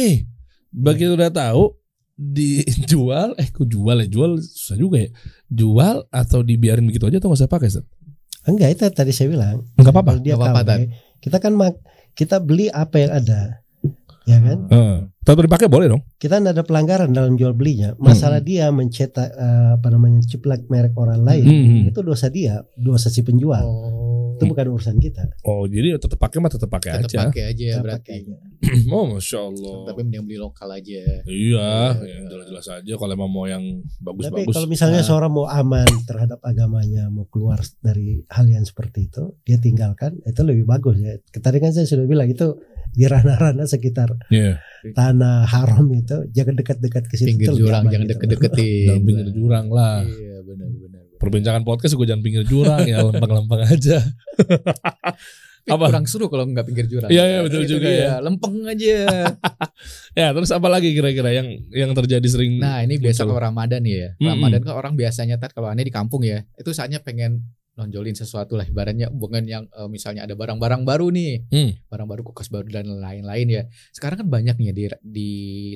Begitu 0.69 1.11
udah 1.11 1.33
tahu 1.33 1.73
dijual, 2.19 3.31
eh 3.35 3.47
kok 3.47 3.63
jual 3.63 3.97
ya 3.97 4.07
jual 4.07 4.31
susah 4.37 4.75
juga 4.75 4.97
ya. 4.99 5.09
Jual 5.47 6.03
atau 6.05 6.39
dibiarin 6.41 6.83
begitu 6.83 7.05
aja 7.05 7.17
atau 7.17 7.31
nggak 7.31 7.39
usah 7.39 7.49
pakai? 7.49 7.67
Ustaz? 7.69 7.85
Enggak 8.41 8.69
itu 8.71 8.83
tadi 8.89 9.11
saya 9.11 9.27
bilang. 9.29 9.63
Nggak 9.73 9.89
apa-apa. 9.89 10.11
Dia 10.17 10.35
Nggak 10.35 10.39
apa-apa, 10.45 10.61
Tat. 10.65 10.79
kita 11.19 11.37
kan 11.37 11.53
mak- 11.53 11.81
kita 12.11 12.35
beli 12.37 12.67
apa 12.67 12.95
yang 12.97 13.11
ada, 13.13 13.41
ya 14.25 14.37
kan? 14.37 14.57
Heeh. 14.67 14.95
Tapi 15.21 15.45
dipakai 15.45 15.67
boleh 15.67 15.87
dong. 15.87 16.01
Kita 16.17 16.37
tidak 16.37 16.51
ada 16.51 16.63
pelanggaran 16.63 17.09
dalam 17.09 17.33
jual 17.33 17.53
belinya. 17.53 17.93
Masalah 17.95 18.41
Hmm. 18.41 18.47
dia 18.47 18.65
mencetak 18.69 19.29
eh, 19.29 19.69
apa 19.75 19.87
namanya 19.87 20.19
ciplak 20.21 20.65
merek 20.65 20.91
orang 20.93 21.21
lain, 21.21 21.45
Hmm. 21.45 21.83
itu 21.85 21.99
dosa 22.01 22.27
dia, 22.27 22.59
dosa 22.73 23.07
si 23.07 23.21
penjual. 23.21 23.61
Oh. 23.61 24.35
Itu 24.35 24.47
bukan 24.47 24.65
urusan 24.69 24.97
kita. 24.97 25.27
Oh 25.43 25.67
jadi 25.67 25.95
tetap 25.95 26.15
pakai 26.15 26.39
mah 26.39 26.47
tetap 26.47 26.67
pakai 26.67 26.95
Tetap 26.97 27.11
aja. 27.11 27.19
pakai 27.27 27.43
aja 27.45 27.65
Kita 27.69 27.79
berarti. 27.79 27.99
pakai 28.01 28.15
aja. 28.17 28.35
oh 28.91 29.05
masya 29.09 29.39
Allah. 29.41 29.75
Tapi 29.87 29.99
mending 30.01 30.23
beli 30.23 30.35
lokal 30.35 30.67
aja. 30.69 30.99
Iya, 31.23 31.23
Iya. 31.25 31.69
yang 31.95 32.25
jelas-jelas 32.27 32.67
aja 32.69 32.93
kalau 32.93 33.11
emang 33.13 33.27
mau 33.27 33.45
yang 33.45 33.63
Tapi 33.95 34.03
bagus-bagus. 34.19 34.53
kalau 34.53 34.67
misalnya 34.67 34.99
Nah. 34.99 35.07
seorang 35.07 35.31
mau 35.31 35.45
aman 35.45 35.87
terhadap 36.03 36.39
agamanya, 36.41 37.07
mau 37.07 37.23
keluar 37.25 37.55
dari 37.79 38.19
hal 38.27 38.45
yang 38.45 38.61
seperti 38.61 39.07
itu, 39.07 39.39
dia 39.41 39.55
tinggalkan, 39.57 40.19
itu 40.21 40.41
lebih 40.41 40.65
bagus 40.65 40.95
ya. 40.97 41.15
Tadi 41.31 41.57
kan 41.57 41.71
saya 41.71 41.85
sudah 41.85 42.03
bilang 42.03 42.27
itu 42.27 42.59
di 42.89 43.05
ranah-ranah 43.05 43.63
sekitar 43.65 44.17
Iya, 44.27 44.59
tanah 44.91 45.45
haram 45.45 45.85
itu, 45.89 46.27
jangan 46.29 46.55
dekat-dekat 46.55 47.03
ke 47.05 47.15
situ. 47.15 47.29
Pinggir 47.31 47.53
jurang 47.53 47.85
jangan 47.85 48.05
gitu. 48.05 48.13
deket-deketin. 48.17 48.87
dalam 48.89 49.03
pinggir 49.03 49.29
jurang 49.31 49.67
lah. 49.69 50.01
Iya 50.01 50.37
benar 50.41 50.67
benar. 50.69 51.01
Perbincangan 51.15 51.63
podcast 51.63 51.93
gue 51.93 52.05
jangan 52.05 52.21
pinggir 52.21 52.43
jurang 52.43 52.83
ya, 52.83 52.99
lempeng-lempeng 53.01 53.61
aja. 53.61 53.99
Apa? 55.67 55.91
kurang 55.91 56.05
seru 56.07 56.31
kalau 56.31 56.47
nggak 56.47 56.65
pinggir 56.65 56.85
jurang. 56.87 57.09
Iya, 57.11 57.23
iya, 57.27 57.39
betul 57.43 57.61
Itu 57.67 57.77
juga 57.77 57.89
dia, 57.89 57.99
ya. 57.99 58.13
Lempeng 58.23 58.55
aja. 58.63 58.97
Ya, 60.19 60.35
terus 60.35 60.51
apa 60.51 60.67
lagi 60.67 60.91
kira-kira 60.91 61.31
yang 61.31 61.47
yang 61.71 61.91
terjadi 61.95 62.27
sering? 62.27 62.59
Nah 62.59 62.83
ini 62.83 62.99
biasa 62.99 63.23
kalau 63.23 63.39
Ramadan 63.39 63.79
ya. 63.87 64.11
Mm-mm. 64.19 64.27
Ramadan 64.35 64.61
kan 64.65 64.73
orang 64.75 64.93
biasanya 64.99 65.39
tar 65.39 65.55
kalau 65.55 65.71
aneh 65.71 65.87
di 65.87 65.93
kampung 65.93 66.25
ya, 66.27 66.43
itu 66.59 66.71
saatnya 66.75 66.99
pengen 66.99 67.45
nonjolin 67.79 68.11
sesuatu 68.11 68.59
lah 68.59 68.67
ibaratnya 68.67 69.07
bukan 69.07 69.47
yang 69.47 69.63
eh, 69.71 69.87
misalnya 69.87 70.27
ada 70.27 70.35
barang-barang 70.35 70.83
baru 70.83 71.07
nih 71.15 71.47
Hmm. 71.47 71.71
barang 71.87 72.07
baru 72.11 72.21
kulkas 72.27 72.51
baru 72.51 72.67
dan 72.67 72.91
lain-lain 72.91 73.47
ya 73.47 73.63
sekarang 73.95 74.19
kan 74.19 74.27
banyak 74.27 74.59
nih 74.59 74.67
ya 74.67 74.73
di 74.75 74.85
di 74.99 75.29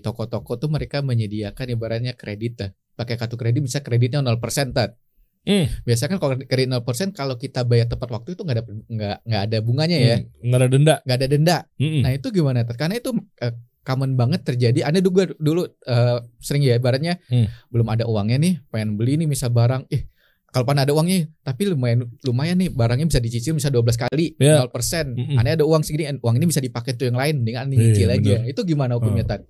toko-toko 0.04 0.60
tuh 0.60 0.68
mereka 0.68 1.00
menyediakan 1.00 1.64
ibaratnya 1.72 2.12
kredit 2.20 2.54
lah 2.60 2.70
pakai 3.00 3.16
kartu 3.16 3.40
kredit 3.40 3.64
bisa 3.64 3.80
kreditnya 3.80 4.20
0% 4.20 4.76
tat 4.76 5.00
Hmm. 5.44 5.68
biasanya 5.82 6.10
kan 6.10 6.20
kalau 6.20 6.36
kredit 6.40 6.68
0% 6.68 6.84
kalau 7.12 7.36
kita 7.36 7.62
bayar 7.62 7.86
tepat 7.86 8.10
waktu 8.10 8.32
itu 8.32 8.42
nggak 8.42 8.56
ada 8.56 8.64
nggak 8.66 9.18
nggak 9.24 9.42
ada 9.44 9.58
bunganya 9.60 9.98
ya 9.98 10.16
Hmm, 10.18 10.32
Nggak 10.42 10.58
ada 10.58 10.68
denda. 10.68 10.96
nggak 11.00 11.18
ada 11.18 11.28
denda 11.28 11.58
Mm-mm. 11.76 12.02
Nah 12.02 12.12
itu 12.12 12.28
gimana? 12.30 12.64
Karena 12.66 12.96
itu 12.96 13.12
eh, 13.38 13.54
common 13.82 14.12
banget 14.14 14.42
terjadi. 14.44 14.80
Anda 14.82 15.00
juga 15.00 15.28
dulu 15.30 15.68
eh, 15.68 16.18
sering 16.38 16.62
ya 16.62 16.74
ibaratnya 16.74 17.20
Hmm. 17.26 17.52
belum 17.68 17.88
ada 17.88 18.04
uangnya 18.04 18.38
nih, 18.38 18.54
pengen 18.68 18.96
beli 18.96 19.16
nih 19.16 19.28
misal 19.28 19.50
barang, 19.50 19.84
ih 19.90 20.08
kalau 20.48 20.64
pan 20.64 20.78
ada 20.78 20.94
uangnya, 20.94 21.26
tapi 21.42 21.66
lumayan 21.66 22.06
lumayan 22.22 22.56
nih 22.56 22.70
barangnya 22.70 23.04
bisa 23.04 23.18
dicicil 23.18 23.52
bisa 23.54 23.68
12 23.68 23.98
kali 23.98 24.38
Ya. 24.38 24.62
0%. 24.62 24.70
Mm-mm. 25.12 25.36
Aneh 25.36 25.58
ada 25.58 25.66
uang 25.66 25.82
segini, 25.82 26.08
uang 26.16 26.36
ini 26.38 26.46
bisa 26.46 26.62
dipakai 26.62 26.94
tuh 26.94 27.10
yang 27.10 27.18
lain, 27.18 27.42
mendingan 27.42 27.68
aneh 27.68 27.74
Iya, 27.74 27.84
nyicil 27.90 28.08
aja. 28.08 28.34
bener. 28.38 28.48
Itu 28.48 28.62
gimana 28.64 28.96
hukumnya 28.96 29.26
Tat? 29.26 29.42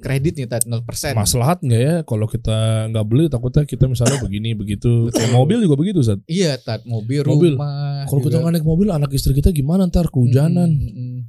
Kredit 0.00 0.34
nih 0.36 0.46
Tat 0.46 0.64
0%. 0.66 1.14
Maslahat 1.14 1.58
nggak 1.62 1.80
ya 1.80 1.94
kalau 2.02 2.26
kita 2.26 2.88
nggak 2.90 3.06
beli 3.06 3.24
takutnya 3.26 3.64
kita 3.64 3.88
misalnya 3.88 4.20
begini 4.20 4.52
begitu. 4.52 5.08
Kayak 5.08 5.32
mobil 5.32 5.58
juga 5.64 5.76
begitu, 5.76 6.00
Zat. 6.04 6.20
Iya 6.26 6.58
Tat, 6.58 6.84
mobil, 6.84 7.24
Mobil. 7.24 7.54
rumah. 7.56 8.04
Kalau 8.04 8.20
kita 8.20 8.42
naik 8.42 8.62
mobil, 8.62 8.88
anak 8.90 9.10
istri 9.12 9.32
kita 9.32 9.48
gimana 9.50 9.88
ntar 9.88 10.12
kehujanan? 10.12 10.68
Mm, 10.68 10.88
mm, 10.88 10.96
mm. 10.98 11.20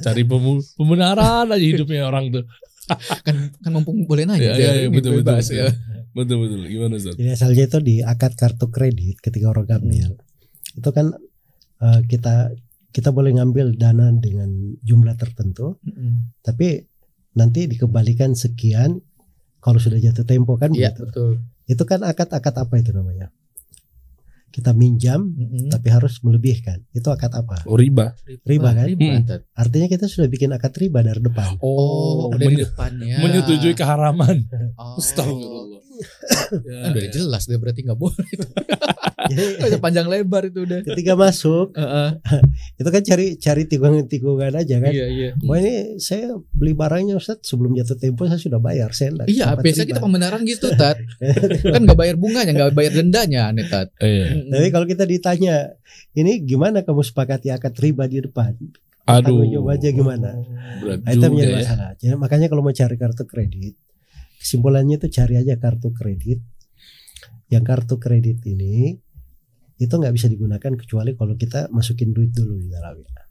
Cari 0.00 0.22
pembenaran 0.78 1.50
aja 1.50 1.64
hidupnya 1.64 2.06
orang 2.06 2.30
tuh. 2.30 2.44
kan 3.24 3.36
kan 3.64 3.70
mumpung 3.72 4.04
boleh 4.04 4.28
nanya 4.28 4.44
Iya, 4.44 4.52
aja 4.52 4.60
iya, 4.60 4.72
iya, 4.76 4.82
ini 4.86 4.92
betul, 4.92 5.12
betul, 5.16 5.24
bebas 5.24 5.46
betul. 5.48 5.56
ya. 5.56 5.68
betul 6.12 6.36
betul. 6.44 6.60
Gimana 6.68 6.92
Ustaz? 7.00 7.14
Jadi 7.16 7.30
asalnya 7.32 7.64
itu 7.64 7.78
di 7.80 7.94
akad 8.04 8.32
kartu 8.36 8.66
kredit 8.68 9.16
ketika 9.24 9.46
orang 9.48 9.66
ngambil. 9.66 10.10
Itu 10.76 10.88
kan 10.92 11.06
eh, 11.80 12.00
kita 12.04 12.52
kita 12.92 13.10
boleh 13.10 13.34
ngambil 13.34 13.74
dana 13.74 14.12
dengan 14.14 14.46
jumlah 14.84 15.16
tertentu, 15.16 15.80
Mm-mm. 15.82 16.36
tapi 16.44 16.84
nanti 17.34 17.66
dikembalikan 17.66 18.32
sekian 18.32 18.98
kalau 19.58 19.76
sudah 19.76 19.96
jatuh 19.96 20.22
tempo 20.22 20.54
kan 20.54 20.70
Iya 20.70 20.90
begitu. 20.90 21.02
betul. 21.04 21.30
Itu 21.64 21.82
kan 21.82 22.02
akad-akad 22.02 22.54
apa 22.54 22.74
itu 22.76 22.90
namanya? 22.90 23.32
Kita 24.48 24.70
minjam 24.70 25.34
Mm-mm. 25.34 25.66
tapi 25.66 25.88
harus 25.88 26.20
melebihkan. 26.20 26.86
Itu 26.90 27.10
akad 27.10 27.32
apa? 27.32 27.64
Oh 27.64 27.74
riba. 27.74 28.14
riba 28.44 28.70
kan? 28.72 28.86
Riba, 28.86 29.02
Mm. 29.02 29.22
Tat. 29.24 29.42
Artinya 29.52 29.88
kita 29.88 30.06
sudah 30.06 30.28
bikin 30.28 30.50
akad 30.50 30.70
riba 30.74 31.00
dari 31.00 31.18
depan. 31.18 31.58
Oh, 31.58 32.28
udah 32.28 32.38
di 32.38 32.46
menye- 32.52 32.62
depannya. 32.64 33.16
menyetujui 33.18 33.74
keharaman. 33.74 34.46
Oh. 34.76 34.94
Astagfirullah. 34.94 35.82
Kan 36.84 36.90
udah 36.92 37.06
jelas 37.08 37.42
dia 37.44 37.56
berarti 37.56 37.80
nggak 37.82 37.96
boleh. 37.96 38.26
Jadi 39.64 39.76
panjang 39.78 40.06
lebar 40.06 40.46
itu 40.46 40.64
udah. 40.64 40.80
ketika 40.84 41.14
masuk 41.14 41.72
Heeh. 41.72 42.08
itu 42.80 42.88
kan 42.88 43.02
cari 43.02 43.26
cari 43.36 43.62
tikungan-tikungan 43.64 44.52
aja 44.52 44.76
kan. 44.78 44.92
Iya 44.92 45.06
iya. 45.08 45.30
Wah 45.42 45.56
ini 45.58 45.96
saya 45.98 46.34
beli 46.50 46.72
barangnya 46.72 47.16
Ustaz 47.16 47.40
sebelum 47.42 47.72
jatuh 47.74 47.96
tempo 47.96 48.24
saya 48.24 48.36
sudah 48.36 48.58
bayar 48.58 48.92
saya 48.92 49.14
enggak 49.14 49.28
Iya, 49.28 49.56
biasa 49.56 49.82
kita 49.84 50.00
pembenaran 50.00 50.40
gitu, 50.44 50.68
Tat. 50.80 50.98
kan 51.64 51.80
nggak 51.82 51.98
bayar 51.98 52.16
bunganya, 52.16 52.52
nggak 52.52 52.72
bayar 52.72 52.92
dendanya, 52.94 53.40
aneh, 53.48 53.66
Tat. 53.66 53.88
Iya. 53.98 54.48
Tapi 54.48 54.68
kalau 54.68 54.86
kita 54.86 55.04
ditanya 55.04 55.72
ini 56.12 56.42
gimana 56.42 56.82
kamu 56.82 57.00
sepakati 57.00 57.48
akad 57.48 57.74
riba 57.78 58.04
di 58.04 58.20
depan? 58.20 58.54
Aduh. 59.04 59.20
Tanggung 59.44 59.50
jawab 59.52 59.76
aja 59.76 59.88
gimana? 59.92 60.30
Berat 60.80 61.04
Nah, 61.04 61.12
itu 61.12 61.26
ya. 61.36 61.56
masalah. 61.60 61.90
Jadi 62.00 62.14
makanya 62.16 62.46
kalau 62.48 62.64
mau 62.64 62.72
cari 62.72 62.96
kartu 62.96 63.24
kredit, 63.24 63.74
kesimpulannya 64.40 64.96
itu 64.96 65.08
cari 65.08 65.34
aja 65.36 65.54
kartu 65.56 65.92
kredit. 65.92 66.40
Yang 67.52 67.64
kartu 67.68 67.94
kredit 68.00 68.40
ini 68.48 68.96
itu 69.74 69.90
nggak 69.90 70.14
bisa 70.14 70.26
digunakan 70.30 70.72
kecuali 70.74 71.14
kalau 71.14 71.34
kita 71.34 71.66
masukin 71.70 72.14
duit 72.14 72.30
dulu 72.30 72.58
di 72.58 72.70
dalamnya. 72.70 73.24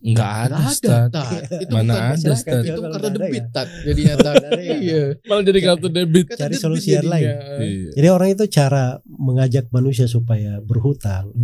Enggak 0.00 0.32
ada, 0.48 0.56
Ustaz. 0.64 1.12
Tat. 1.12 1.44
Itu 1.60 1.76
Mana 1.76 1.92
bukan 1.92 2.04
ada, 2.16 2.30
Ustaz. 2.32 2.62
Itu 2.64 2.80
Kalau 2.80 2.88
kartu 2.88 3.04
ada 3.04 3.18
debit, 3.20 3.44
ya. 3.44 3.52
Tat. 3.52 3.68
Jadinya 3.84 4.14
Tat. 4.16 4.34
Ada 4.40 4.48
ya. 4.56 4.76
Iya. 4.80 5.02
Malah 5.28 5.42
jadi 5.44 5.58
kartu 5.60 5.88
debit. 5.92 6.26
Cari 6.32 6.40
debit 6.56 6.62
solusi 6.64 6.88
yang 6.96 7.04
lain. 7.04 7.28
Iya. 7.28 7.90
Jadi 8.00 8.06
orang 8.08 8.28
itu 8.32 8.44
cara 8.48 8.84
mengajak 9.04 9.68
manusia 9.68 10.08
supaya 10.08 10.56
berhutang 10.64 11.36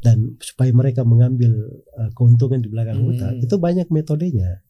dan 0.00 0.34
supaya 0.40 0.72
mereka 0.72 1.04
mengambil 1.04 1.52
uh, 1.94 2.10
keuntungan 2.16 2.64
di 2.64 2.72
belakang 2.72 2.96
Hmm. 2.96 3.06
hutang 3.12 3.34
itu 3.38 3.54
banyak 3.60 3.86
metodenya. 3.92 4.64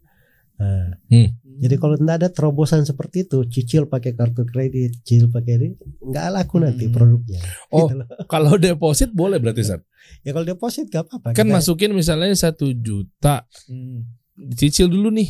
Nah, 0.58 0.98
Hmm. 1.08 1.30
Jadi 1.58 1.74
kalau 1.76 1.94
tidak 1.94 2.14
ada 2.16 2.28
terobosan 2.28 2.82
seperti 2.82 3.24
itu, 3.24 3.44
cicil 3.44 3.84
pakai 3.84 4.12
kartu 4.12 4.42
kredit, 4.42 5.02
cicil 5.02 5.26
pakai 5.26 5.52
ini, 5.56 5.68
nggak 6.00 6.26
laku 6.30 6.56
nanti 6.58 6.86
Hmm. 6.86 6.94
produknya. 6.94 7.40
Oh. 7.68 7.84
Gitu 7.84 7.94
loh. 7.98 8.06
Kalau 8.32 8.54
deposit 8.56 9.10
boleh 9.10 9.36
berarti 9.36 9.60
Ustaz. 9.60 9.82
Ya 10.20 10.30
kalau 10.30 10.42
deposit 10.44 10.86
gak 10.86 11.04
apa-apa. 11.04 11.30
Kan 11.32 11.46
Kita- 11.46 11.54
masukin 11.54 11.90
misalnya 11.92 12.30
satu 12.32 12.70
juta, 12.72 13.46
Hmm. 13.66 14.06
cicil 14.52 14.86
dulu 14.86 15.10
nih. 15.10 15.28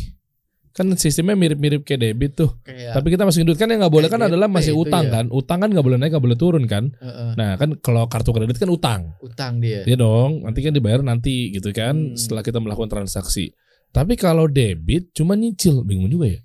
Kan 0.73 0.89
sistemnya 0.97 1.37
mirip-mirip 1.37 1.85
kayak 1.85 2.01
debit 2.01 2.33
tuh. 2.33 2.57
Kayak 2.65 2.97
Tapi 2.97 3.13
kita 3.13 3.29
masukin 3.29 3.45
duit 3.45 3.61
kan 3.61 3.69
yang 3.69 3.85
nggak 3.85 3.93
boleh 3.93 4.09
kan 4.09 4.25
adalah 4.25 4.49
masih 4.49 4.73
utang 4.73 5.05
ya. 5.05 5.13
kan. 5.13 5.25
Utang 5.29 5.61
kan 5.61 5.69
nggak 5.69 5.85
boleh 5.85 6.01
naik, 6.01 6.17
nggak 6.17 6.25
boleh 6.25 6.39
turun 6.41 6.65
kan. 6.65 6.89
Heeh. 6.97 7.37
Nah 7.37 7.61
kan 7.61 7.77
kalau 7.77 8.09
kartu 8.09 8.33
kredit 8.33 8.57
kan 8.57 8.73
utang. 8.73 9.01
utang 9.21 9.61
dia. 9.61 9.85
Ya 9.85 10.01
dong, 10.01 10.41
nanti 10.41 10.65
kan 10.65 10.73
dibayar 10.73 11.05
nanti 11.05 11.53
gitu 11.53 11.77
kan 11.77 11.93
Hmm. 11.93 12.17
setelah 12.17 12.41
kita 12.41 12.57
melakukan 12.57 12.89
transaksi. 12.89 13.53
Tapi 13.93 14.17
kalau 14.17 14.49
debit 14.49 15.13
cuma 15.13 15.37
nyicil, 15.37 15.85
bingung 15.85 16.09
juga 16.09 16.33
ya. 16.33 16.41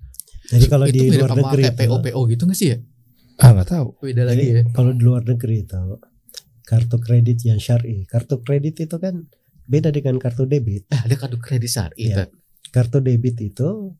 Jadi 0.48 0.64
kalau 0.68 0.84
itu 0.88 1.02
di 1.08 1.16
luar 1.16 1.32
negeri 1.32 1.62
itu, 1.64 1.76
PO 1.76 1.96
PO 2.04 2.20
gitu 2.28 2.42
nggak 2.48 2.58
sih 2.58 2.68
ya? 2.72 2.78
Ah 3.40 3.50
nggak 3.56 3.68
tahu. 3.68 3.86
Beda 4.00 4.22
jadi 4.24 4.28
lagi 4.28 4.44
ya. 4.48 4.62
kalau 4.72 4.90
di 4.92 5.02
luar 5.04 5.22
negeri 5.24 5.56
itu 5.64 5.80
kartu 6.64 6.96
kredit 7.00 7.38
yang 7.48 7.60
syari, 7.60 8.04
kartu 8.04 8.44
kredit 8.44 8.76
itu 8.84 8.96
kan 9.00 9.24
beda 9.64 9.88
dengan 9.92 10.20
kartu 10.20 10.44
debit. 10.44 10.88
Eh, 10.92 11.00
ada 11.00 11.14
kartu 11.16 11.40
kredit 11.40 11.72
syari. 11.72 12.12
Tat. 12.12 12.28
Kartu 12.68 13.00
debit 13.00 13.40
itu 13.40 13.96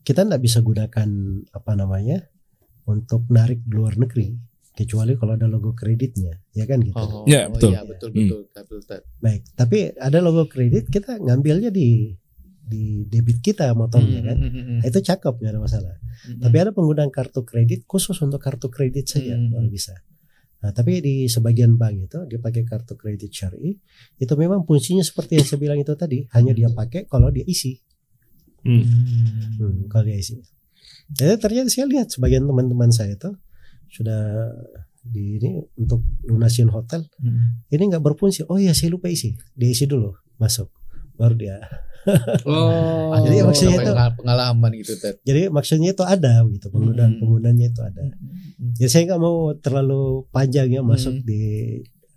kita 0.00 0.24
tidak 0.24 0.40
bisa 0.40 0.64
gunakan 0.64 1.08
apa 1.52 1.72
namanya 1.76 2.24
untuk 2.88 3.28
narik 3.28 3.60
di 3.66 3.72
luar 3.76 3.98
negeri 4.00 4.32
kecuali 4.76 5.16
kalau 5.16 5.36
ada 5.40 5.48
logo 5.48 5.72
kreditnya, 5.72 6.36
ya 6.52 6.68
kan 6.68 6.84
gitu. 6.84 7.00
Oh, 7.00 7.24
Ya, 7.24 7.48
betul. 7.48 7.72
Iya, 7.72 7.80
betul 7.88 8.08
Hmm. 8.12 8.18
betul. 8.28 8.40
betul, 8.52 8.80
Tat. 8.84 9.02
Baik, 9.24 9.42
tapi 9.56 9.78
ada 9.96 10.20
logo 10.20 10.44
kredit 10.46 10.92
kita 10.92 11.16
ngambilnya 11.16 11.72
di 11.72 12.12
di 12.66 13.06
debit 13.06 13.38
kita 13.38 13.70
motornya 13.72 14.26
kan. 14.26 14.36
Hmm, 14.36 14.50
hmm, 14.50 14.62
hmm, 14.66 14.78
Nah, 14.82 14.86
itu 14.86 14.98
cakep 15.00 15.34
nggak 15.38 15.52
ada 15.54 15.60
masalah. 15.62 15.94
hmm. 16.26 16.42
Tapi 16.42 16.56
ada 16.58 16.70
penggunaan 16.70 17.08
kartu 17.08 17.46
kredit 17.46 17.86
khusus 17.86 18.18
untuk 18.18 18.42
kartu 18.42 18.66
kredit 18.66 19.06
saja 19.06 19.38
Hmm. 19.38 19.54
baru 19.54 19.70
bisa. 19.70 19.94
Nah, 20.56 20.74
tapi 20.74 20.98
di 20.98 21.14
sebagian 21.26 21.78
bank 21.78 22.10
itu 22.10 22.18
dia 22.26 22.36
pakai 22.36 22.66
kartu 22.66 22.98
kredit 22.98 23.30
syari 23.30 23.78
itu 24.16 24.34
memang 24.34 24.66
fungsinya 24.66 25.00
seperti 25.00 25.38
yang 25.38 25.46
saya 25.46 25.60
bilang 25.60 25.78
itu 25.78 25.94
tadi, 25.94 26.26
hanya 26.34 26.50
dia 26.50 26.66
pakai 26.68 27.06
kalau 27.06 27.30
dia 27.30 27.46
isi. 27.46 27.78
Hmm. 28.66 28.82
Hmm, 29.56 29.86
kalau 29.86 30.04
dia 30.04 30.18
isi. 30.18 30.42
Jadi 31.06 31.38
ternyata 31.38 31.70
saya 31.70 31.86
lihat 31.86 32.10
sebagian 32.10 32.42
teman-teman 32.42 32.90
saya 32.90 33.14
itu 33.14 33.30
sudah 33.86 34.50
di 35.06 35.38
ini 35.38 35.62
untuk 35.78 36.02
lunasin 36.26 36.66
hotel 36.66 37.06
Hmm. 37.22 37.62
ini 37.70 37.82
nggak 37.86 38.02
berfungsi. 38.02 38.42
Oh 38.50 38.58
iya 38.58 38.74
saya 38.74 38.90
lupa 38.90 39.06
isi. 39.06 39.38
Dia 39.54 39.70
isi 39.70 39.86
dulu 39.86 40.18
masuk 40.36 40.66
baru 41.14 41.38
dia. 41.38 41.56
Oh, 42.44 43.12
Jadi 43.18 43.36
maksudnya 43.42 43.76
itu- 43.76 43.88
pengal- 43.88 44.14
pengalaman 44.14 44.70
gitu, 44.76 44.92
Tat. 44.96 45.16
Jadi 45.20 45.42
maksudnya 45.48 45.90
itu 45.90 46.02
ada 46.02 46.32
gitu 46.46 46.66
penggunaan 46.68 47.10
Hmm. 47.12 47.20
penggunaannya 47.20 47.66
itu 47.68 47.80
ada. 47.80 48.02
Hmm. 48.02 48.72
Jadi 48.72 48.88
saya 48.88 49.02
nggak 49.06 49.20
mau 49.20 49.36
terlalu 49.54 50.02
panjang 50.28 50.68
ya 50.68 50.80
masuk 50.80 51.14
Hmm. 51.14 51.24
di 51.24 51.40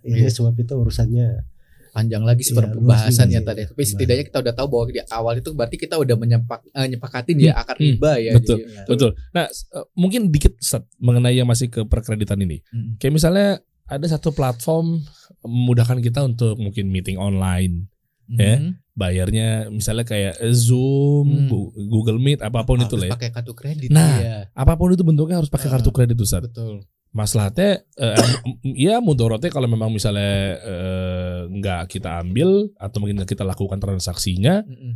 ini 0.00 0.16
Iya. 0.18 0.30
sebab 0.30 0.54
itu 0.54 0.72
urusannya 0.72 1.44
panjang 1.90 2.22
lagi 2.22 2.40
Iya, 2.40 2.48
seperti 2.48 2.70
luas 2.70 2.78
pembahasannya 2.78 3.34
juga 3.34 3.42
sih. 3.42 3.48
tadi. 3.50 3.62
Tapi 3.68 3.82
setidaknya 3.84 4.24
kita 4.24 4.38
udah 4.40 4.54
tahu 4.54 4.66
bahwa 4.68 4.84
di 4.88 5.00
awal 5.04 5.34
itu 5.36 5.50
berarti 5.50 5.76
kita 5.76 5.94
udah 5.96 6.16
menyepak, 6.16 6.60
eh, 6.70 6.86
nyepakatin 6.88 7.36
ya 7.36 7.52
akar 7.56 7.76
Hmm, 7.76 7.84
riba 7.84 8.12
ya. 8.16 8.32
betul. 8.32 8.58
Jadi, 8.58 8.86
Betul. 8.86 9.10
Nah, 9.30 9.46
eh, 9.46 9.86
mungkin 9.94 10.30
dikit 10.30 10.54
Ustaz, 10.56 10.86
mengenai 10.96 11.34
yang 11.34 11.44
masih 11.44 11.66
ke 11.66 11.82
perkreditan 11.82 12.38
ini. 12.38 12.62
Hmm. 12.64 12.94
Kayak 12.96 13.12
misalnya 13.12 13.48
ada 13.84 14.06
satu 14.06 14.30
platform 14.30 15.02
memudahkan 15.42 15.98
kita 15.98 16.22
untuk 16.22 16.54
mungkin 16.56 16.88
meeting 16.88 17.18
online, 17.18 17.90
Ya. 18.30 18.56
Hmm. 18.58 18.72
bayarnya 18.92 19.48
misalnya 19.68 20.04
kayak 20.04 20.36
Zoom, 20.52 21.48
Hmm. 21.48 21.72
Google 21.88 22.20
Meet, 22.20 22.40
apa 22.40 22.62
pun 22.62 22.76
itu 22.76 22.94
Harus 22.94 23.00
lah 23.00 23.08
ya. 23.08 23.12
pakai 23.16 23.30
kartu 23.32 23.52
kredit. 23.54 23.88
Nah, 23.88 24.12
iya. 24.20 24.36
Apa 24.52 24.76
pun 24.76 24.92
itu 24.92 25.00
bentuknya 25.00 25.40
harus 25.40 25.48
pakai 25.48 25.66
Ah. 25.66 25.72
kartu 25.74 25.88
kredit 25.88 26.14
Ustaz. 26.16 26.44
betul. 26.44 26.84
Maslahatnya 27.10 27.80
eh, 27.96 28.14
em- 28.44 28.76
ya 28.76 29.00
mudorotnya 29.00 29.48
kalau 29.48 29.66
memang 29.66 29.88
misalnya 29.88 30.30
eh, 30.60 31.40
nggak 31.48 31.88
kita 31.88 32.20
ambil 32.20 32.70
atau 32.76 32.96
mungkin 32.98 33.24
kita 33.24 33.40
lakukan 33.40 33.78
transaksinya, 33.78 34.62
Mm-mm. 34.62 34.92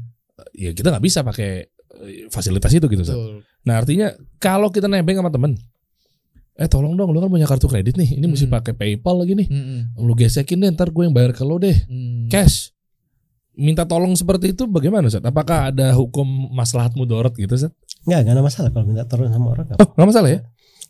ya 0.52 0.70
kita 0.70 0.92
nggak 0.92 1.02
bisa 1.02 1.24
pakai 1.24 1.64
eh, 1.96 2.28
fasilitas 2.28 2.70
itu 2.70 2.84
gitu. 2.84 3.02
Ustaz. 3.02 3.16
Betul. 3.16 3.40
Nah 3.64 3.74
artinya 3.74 4.08
kalau 4.36 4.68
kita 4.68 4.84
nebeng 4.84 5.16
sama 5.16 5.32
temen, 5.32 5.56
eh 6.54 6.68
tolong 6.68 6.92
dong 6.92 7.08
lu 7.08 7.18
kan 7.18 7.26
punya 7.26 7.48
kartu 7.48 7.66
kredit 7.66 7.96
nih, 7.96 8.14
ini 8.14 8.26
mesti 8.26 8.46
Hmm. 8.46 8.54
pakai 8.54 8.74
PayPal 8.74 9.16
lagi 9.16 9.34
nih, 9.34 9.48
Mm-mm. 9.48 9.80
lu 9.98 10.12
gesekin 10.12 10.60
deh 10.60 10.70
ntar 10.70 10.92
gue 10.92 11.02
yang 11.02 11.10
bayar 11.10 11.32
ke 11.32 11.40
lo 11.40 11.56
deh, 11.56 11.74
Hmm. 11.88 12.28
cash. 12.28 12.73
Minta 13.54 13.84
tolong 13.84 14.12
seperti 14.12 14.50
itu 14.50 14.66
bagaimana 14.66 15.06
Ustaz? 15.06 15.22
Apakah 15.22 15.70
ada 15.70 15.94
hukum 15.94 16.26
maslahat 16.50 16.92
mudorot 16.92 17.32
gitu 17.32 17.50
Ustaz? 17.50 17.70
nggak 18.02 18.20
nggak 18.20 18.34
ada 18.34 18.42
masalah 18.42 18.68
kalau 18.68 18.84
minta 18.84 19.04
tolong 19.04 19.28
sama 19.28 19.48
orang 19.50 19.64
Oh 19.74 19.88
nggak 19.90 20.06
masalah 20.06 20.28
ya? 20.28 20.40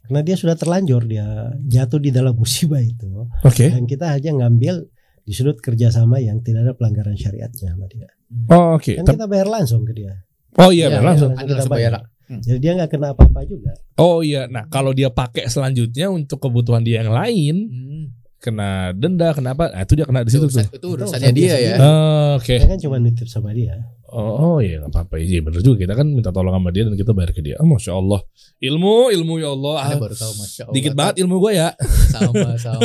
karena 0.02 0.20
dia 0.20 0.34
sudah 0.34 0.52
terlanjur 0.52 1.02
dia 1.04 1.24
jatuh 1.62 1.96
di 1.96 2.10
dalam 2.10 2.34
musibah 2.34 2.76
itu 2.76 3.24
Oke. 3.40 3.70
dan 3.70 3.84
kita 3.84 4.10
hanya 4.10 4.34
ngambil 4.36 4.84
di 5.20 5.32
sudut 5.32 5.56
kerjasama 5.56 6.18
yang 6.18 6.40
tidak 6.40 6.66
ada 6.66 6.72
pelanggaran 6.72 7.14
syariatnya 7.14 7.70
sama 7.70 7.86
dia 7.86 8.10
Oh 8.50 8.74
oke. 8.74 8.92
kan 8.94 9.04
Tap- 9.06 9.14
kita 9.14 9.26
bayar 9.26 9.46
langsung 9.46 9.80
ke 9.82 9.94
dia 9.94 10.12
Oh 10.54 10.68
iya 10.68 10.86
Iya, 10.86 10.88
bayar 10.92 11.04
langsung. 11.06 11.30
Anda 11.32 11.52
langsung 11.54 11.72
bayar. 11.72 11.92
jadi 12.36 12.58
dia 12.58 12.72
nggak 12.74 12.90
kena 12.90 13.06
apa-apa 13.10 13.40
juga 13.44 13.72
Oh 13.94 14.20
iya. 14.20 14.44
Nah 14.44 14.66
kalau 14.66 14.90
dia 14.90 15.08
pakai 15.08 15.46
selanjutnya 15.46 16.08
untuk 16.08 16.42
kebutuhan 16.42 16.82
dia 16.82 17.00
yang 17.00 17.08
lain, 17.10 17.56
Hmm. 17.64 18.04
Kena 18.44 18.92
denda, 18.92 19.32
kenapa? 19.32 19.72
Nah, 19.72 19.80
itu 19.80 19.96
dia 19.96 20.04
kena 20.04 20.20
di 20.20 20.28
Itu, 20.28 20.44
situ 20.44 20.46
tuh. 20.52 20.66
itu 20.68 20.86
urusannya 20.86 21.32
urusan 21.32 21.32
dia 21.32 21.48
dia 21.48 21.56
ya. 21.56 21.74
Oh, 21.80 22.30
Oke. 22.36 22.60
Dia 22.60 22.68
kan 22.68 22.78
cuma 22.78 22.96
nitip 23.00 23.24
sama 23.24 23.56
dia 23.56 23.80
Oh, 24.06 24.54
oh 24.54 24.56
iya 24.60 24.78
nggak 24.78 24.92
apa-apa. 24.92 25.18
Iya 25.18 25.42
bener 25.42 25.58
juga. 25.58 25.82
Kita 25.82 25.94
kan 25.96 26.06
minta 26.06 26.30
tolong 26.30 26.52
sama 26.52 26.70
dia 26.70 26.84
dan 26.84 26.94
kita 26.94 27.10
bayar 27.10 27.32
ke 27.32 27.40
dia. 27.40 27.56
Oh, 27.58 27.66
Masya 27.66 27.92
Allah. 27.92 28.20
Ilmu, 28.60 29.10
ilmu 29.10 29.34
ya 29.40 29.50
Allah. 29.50 29.76
Anda 29.82 29.94
Ah, 29.96 30.00
baru 30.00 30.14
tahu 30.14 30.32
masya 30.38 30.62
Allah. 30.62 30.74
Dikit 30.76 30.92
banget 30.94 31.14
ilmu 31.24 31.36
gue 31.40 31.52
ya. 31.52 31.68
Sama 32.12 32.54
sama. 32.62 32.80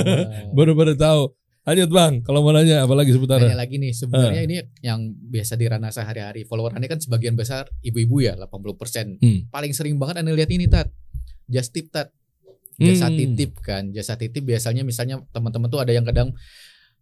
Baru-baru 0.50 0.96
tahu. 0.96 1.36
Lanjut 1.62 1.90
bang. 1.92 2.14
Kalau 2.24 2.42
mau 2.42 2.50
nanya 2.50 2.82
apa 2.82 2.98
lagi 2.98 3.14
seputar? 3.14 3.38
Tanya 3.38 3.54
lagi 3.54 3.78
nih 3.78 3.94
sebenarnya 3.94 4.42
ini 4.42 4.56
yang 4.82 5.00
biasa 5.06 5.54
di 5.54 5.70
ranah 5.70 5.94
sehari-hari 5.94 6.42
followerannya 6.42 6.90
kan 6.90 6.98
sebagian 6.98 7.38
besar 7.38 7.70
ibu-ibu 7.80 8.26
ya 8.26 8.34
80% 8.34 9.22
Hmm. 9.22 9.46
paling 9.48 9.70
sering 9.70 10.02
banget 10.02 10.26
anda 10.26 10.34
lihat 10.34 10.50
ini 10.50 10.66
tat 10.66 10.90
just 11.46 11.70
tip 11.70 11.94
tat 11.94 12.10
jasa 12.80 13.12
Hmm. 13.12 13.18
titip 13.20 13.52
kan 13.60 13.84
jasa 13.92 14.16
titip 14.16 14.44
biasanya 14.48 14.88
misalnya 14.88 15.20
teman-teman 15.36 15.68
tuh 15.68 15.84
ada 15.84 15.92
yang 15.92 16.08
kadang 16.08 16.32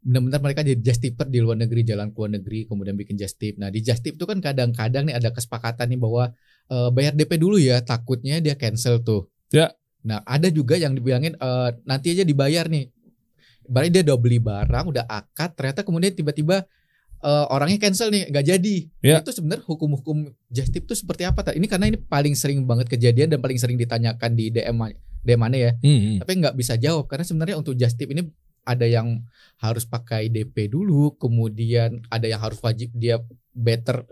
benar-benar 0.02 0.40
mereka 0.42 0.62
jadi 0.66 0.80
just 0.82 1.02
tipper 1.02 1.28
di 1.28 1.42
luar 1.42 1.58
negeri 1.58 1.86
jalan 1.86 2.10
ke 2.10 2.18
luar 2.18 2.32
negeri 2.38 2.66
kemudian 2.66 2.96
bikin 2.98 3.14
just 3.18 3.38
tip 3.38 3.58
nah 3.60 3.68
di 3.68 3.82
just 3.82 4.02
tip 4.02 4.16
tuh 4.16 4.26
kan 4.26 4.40
kadang-kadang 4.40 5.10
nih 5.10 5.16
ada 5.18 5.30
kesepakatan 5.30 5.90
nih 5.94 6.00
bahwa 6.00 6.32
eh, 6.70 6.90
bayar 6.94 7.14
DP 7.14 7.38
dulu 7.38 7.58
ya 7.58 7.82
takutnya 7.82 8.42
dia 8.42 8.58
cancel 8.58 9.02
tuh 9.02 9.30
Ya. 9.48 9.72
Nah, 10.04 10.24
ada 10.28 10.48
juga 10.48 10.76
yang 10.76 10.92
dibilangin 10.92 11.36
eh, 11.36 11.70
nanti 11.84 12.12
aja 12.12 12.24
dibayar 12.24 12.68
nih. 12.68 12.92
Berarti 13.68 13.90
dia 13.92 14.04
udah 14.08 14.20
beli 14.20 14.40
barang, 14.40 14.86
udah 14.92 15.06
akad, 15.08 15.56
ternyata 15.56 15.84
kemudian 15.84 16.16
tiba-tiba 16.16 16.64
eh, 17.24 17.46
orangnya 17.52 17.88
cancel 17.88 18.12
nih, 18.12 18.28
nggak 18.32 18.46
jadi. 18.46 18.76
Ya. 19.04 19.18
Itu 19.20 19.32
sebenarnya 19.36 19.64
hukum-hukum 19.64 20.32
just 20.48 20.72
tip 20.72 20.84
itu 20.88 20.96
seperti 20.96 21.28
apa? 21.28 21.44
Ini 21.52 21.68
karena 21.68 21.92
ini 21.92 22.00
paling 22.00 22.36
sering 22.36 22.64
banget 22.64 22.88
kejadian 22.88 23.36
dan 23.36 23.40
paling 23.40 23.60
sering 23.60 23.76
ditanyakan 23.76 24.36
di 24.36 24.52
DM 24.52 24.76
DM 25.28 25.36
mana 25.38 25.58
ya. 25.60 25.72
Hmm, 25.84 26.00
hmm. 26.00 26.18
Tapi 26.24 26.32
nggak 26.40 26.56
bisa 26.56 26.80
jawab 26.80 27.06
karena 27.06 27.28
sebenarnya 27.28 27.60
untuk 27.60 27.76
just 27.76 28.00
tip 28.00 28.08
ini 28.08 28.24
ada 28.64 28.84
yang 28.84 29.24
harus 29.60 29.84
pakai 29.84 30.28
DP 30.28 30.72
dulu, 30.72 31.16
kemudian 31.16 32.04
ada 32.08 32.28
yang 32.28 32.40
harus 32.40 32.60
wajib 32.60 32.92
dia 32.92 33.20
better 33.52 34.08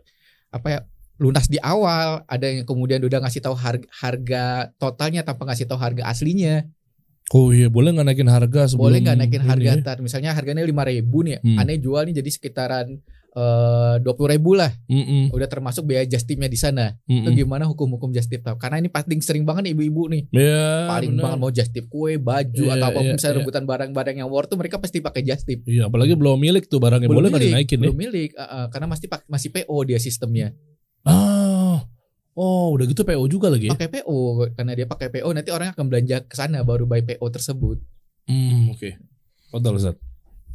apa 0.47 0.67
ya 0.67 0.79
lunas 1.15 1.47
di 1.47 1.55
awal, 1.59 2.27
ada 2.27 2.43
yang 2.43 2.67
kemudian 2.67 2.99
udah 2.99 3.23
ngasih 3.23 3.39
tahu 3.39 3.55
harga, 3.55 3.87
harga 3.95 4.43
totalnya 4.75 5.23
tanpa 5.23 5.47
ngasih 5.47 5.63
tahu 5.63 5.79
harga 5.79 6.03
aslinya. 6.07 6.67
Oh 7.33 7.49
iya, 7.49 7.71
boleh 7.71 7.95
nggak 7.95 8.05
naikin 8.05 8.29
harga 8.29 8.69
sebelum 8.69 8.85
Boleh 8.91 8.99
nggak 9.01 9.17
naikin 9.17 9.41
harga 9.41 9.71
ya? 9.79 9.81
tar? 9.81 9.97
Misalnya 10.03 10.35
harganya 10.35 10.61
lima 10.61 10.83
ribu 10.85 11.23
nih, 11.25 11.39
Hmm. 11.41 11.57
aneh 11.57 11.79
jual 11.79 12.05
nih 12.05 12.19
jadi 12.19 12.29
sekitaran 12.29 12.99
dua 13.99 14.13
puluh 14.15 14.31
ribu 14.31 14.55
lah. 14.55 14.71
Mm-mm, 14.87 15.29
Udah 15.29 15.45
termasuk 15.45 15.83
biaya 15.83 16.03
just 16.03 16.23
tipnya 16.23 16.47
di 16.47 16.55
sana. 16.55 16.95
mm-mm. 17.03 17.21
Itu 17.21 17.43
gimana 17.43 17.67
hukum-hukum 17.67 18.09
just 18.09 18.27
tip? 18.27 18.39
Tar? 18.39 18.55
Karena 18.55 18.79
ini 18.79 18.87
paling 18.87 19.19
sering 19.19 19.43
banget 19.43 19.67
nih 19.67 19.73
ibu-ibu 19.75 20.07
nih. 20.07 20.23
Ya, 20.31 20.87
paling 20.87 21.11
benar. 21.13 21.23
banget 21.27 21.37
mau 21.37 21.51
just 21.51 21.71
tip 21.71 21.85
kue, 21.85 22.15
baju 22.15 22.63
Iya, 22.63 22.73
atau 22.73 22.87
apa 22.87 22.95
pun 22.95 23.03
iya, 23.03 23.13
misalnya 23.13 23.33
iya. 23.33 23.41
rebutan 23.43 23.63
barang-barang 23.67 24.15
yang 24.15 24.29
worth 24.29 24.47
tuh 24.47 24.55
mereka 24.55 24.79
pasti 24.79 25.03
pakai 25.03 25.21
just 25.21 25.43
tip. 25.43 25.59
Iya, 25.67 25.91
apalagi 25.91 26.15
belum 26.15 26.39
milik 26.39 26.65
tuh 26.65 26.79
barangnya 26.79 27.05
boleh 27.05 27.27
nggak 27.27 27.43
dinaikin 27.43 27.77
ya? 27.77 27.83
belum 27.91 27.97
milik, 27.99 28.31
uh, 28.33 28.43
uh, 28.43 28.65
karena 28.71 28.87
masih 28.87 29.07
pak- 29.11 29.27
masih 29.27 29.49
PO 29.51 29.75
dia 29.83 29.99
sistemnya. 29.99 30.55
Ah, 31.03 31.83
oh 32.33 32.71
udah 32.71 32.87
gitu 32.87 33.03
PO 33.03 33.23
juga 33.27 33.51
lagi 33.51 33.67
ya? 33.67 33.75
Pakai 33.75 33.91
PO 33.91 34.17
karena 34.55 34.71
dia 34.73 34.87
pakai 34.87 35.07
PO 35.11 35.29
nanti 35.29 35.51
orang 35.51 35.75
akan 35.75 35.85
belanja 35.85 36.23
ke 36.23 36.33
sana 36.33 36.63
baru 36.63 36.87
buy 36.87 37.03
PO 37.03 37.25
tersebut. 37.27 37.77
Hmm, 38.25 38.71
oke. 38.71 38.89
Betul 39.51 39.75
Ustaz. 39.75 39.95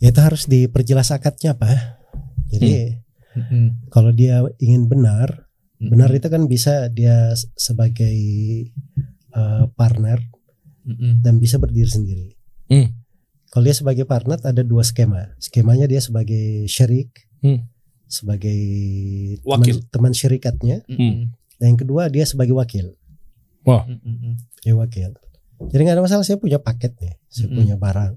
Ya 0.01 0.09
itu 0.09 0.21
harus 0.21 0.49
diperjelas 0.49 1.12
akadnya 1.12 1.53
apa. 1.53 2.00
Jadi 2.51 2.99
Hmm. 3.31 3.79
kalau 3.89 4.11
dia 4.11 4.43
ingin 4.59 4.91
benar, 4.91 5.47
benar 5.79 6.11
itu 6.11 6.27
kan 6.27 6.45
bisa 6.45 6.91
dia 6.91 7.31
sebagai 7.55 8.11
uh, 9.31 9.71
partner 9.71 10.19
Mm-mm. 10.83 11.23
dan 11.23 11.39
bisa 11.39 11.57
berdiri 11.57 11.87
sendiri. 11.87 12.29
Hmm. 12.67 12.91
Kalau 13.47 13.63
dia 13.63 13.73
sebagai 13.73 14.03
partner 14.03 14.43
ada 14.43 14.63
dua 14.63 14.83
skema. 14.83 15.31
Skemanya 15.39 15.87
dia 15.87 15.99
sebagai 15.99 16.67
syirik, 16.67 17.15
Hmm. 17.39 17.71
sebagai 18.05 18.59
Wakil. 19.43 19.79
teman, 19.79 20.11
teman 20.11 20.13
syirikatnya. 20.13 20.83
Mm-mm. 20.87 21.31
Dan 21.57 21.67
yang 21.71 21.79
kedua 21.79 22.11
dia 22.11 22.27
sebagai 22.27 22.53
wakil, 22.53 22.99
Mm-mm. 23.87 24.43
ya 24.61 24.75
wakil. 24.75 25.15
Jadi 25.61 25.81
nggak 25.81 25.97
ada 25.97 26.03
masalah 26.03 26.27
saya 26.27 26.35
punya 26.35 26.59
paket 26.59 26.99
nih, 26.99 27.15
saya 27.27 27.47
Mm-mm. 27.47 27.57
punya 27.63 27.77
barang 27.77 28.15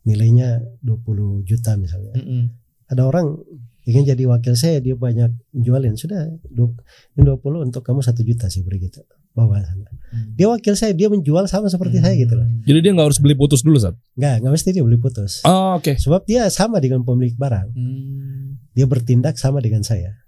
nilainya 0.00 0.64
20 0.80 1.44
juta 1.44 1.76
misalnya. 1.76 2.16
Mm-mm. 2.16 2.56
Ada 2.90 3.06
orang 3.06 3.38
ingin 3.86 4.04
jadi 4.04 4.22
wakil 4.28 4.54
saya 4.58 4.82
dia 4.82 4.92
banyak 4.94 5.30
jualin 5.54 5.96
sudah 5.96 6.28
du- 6.46 6.76
ini 7.16 7.22
20 7.24 7.64
untuk 7.64 7.82
kamu 7.82 8.04
satu 8.04 8.20
juta 8.20 8.50
sih 8.52 8.60
beri 8.60 8.82
gitu 8.82 9.00
bawa 9.30 9.62
sana. 9.62 9.86
Dia 10.34 10.50
wakil 10.50 10.74
saya 10.74 10.90
dia 10.90 11.06
menjual 11.06 11.46
sama 11.46 11.70
seperti 11.70 12.02
saya 12.02 12.18
gitu 12.18 12.34
loh. 12.34 12.46
Jadi 12.66 12.78
dia 12.82 12.90
nggak 12.90 13.06
harus 13.14 13.22
beli 13.22 13.38
putus 13.38 13.62
dulu 13.62 13.78
Ustaz? 13.78 13.94
Nggak 14.18 14.34
nggak 14.42 14.52
mesti 14.52 14.68
dia 14.74 14.82
beli 14.82 14.98
putus. 14.98 15.32
Oh, 15.46 15.78
oke. 15.78 15.94
Sebab 15.96 16.26
dia 16.26 16.50
sama 16.50 16.82
dengan 16.82 17.06
pemilik 17.06 17.38
barang. 17.38 17.70
Mm. 17.72 18.74
Dia 18.74 18.86
bertindak 18.90 19.38
sama 19.38 19.62
dengan 19.62 19.86
saya. 19.86 20.18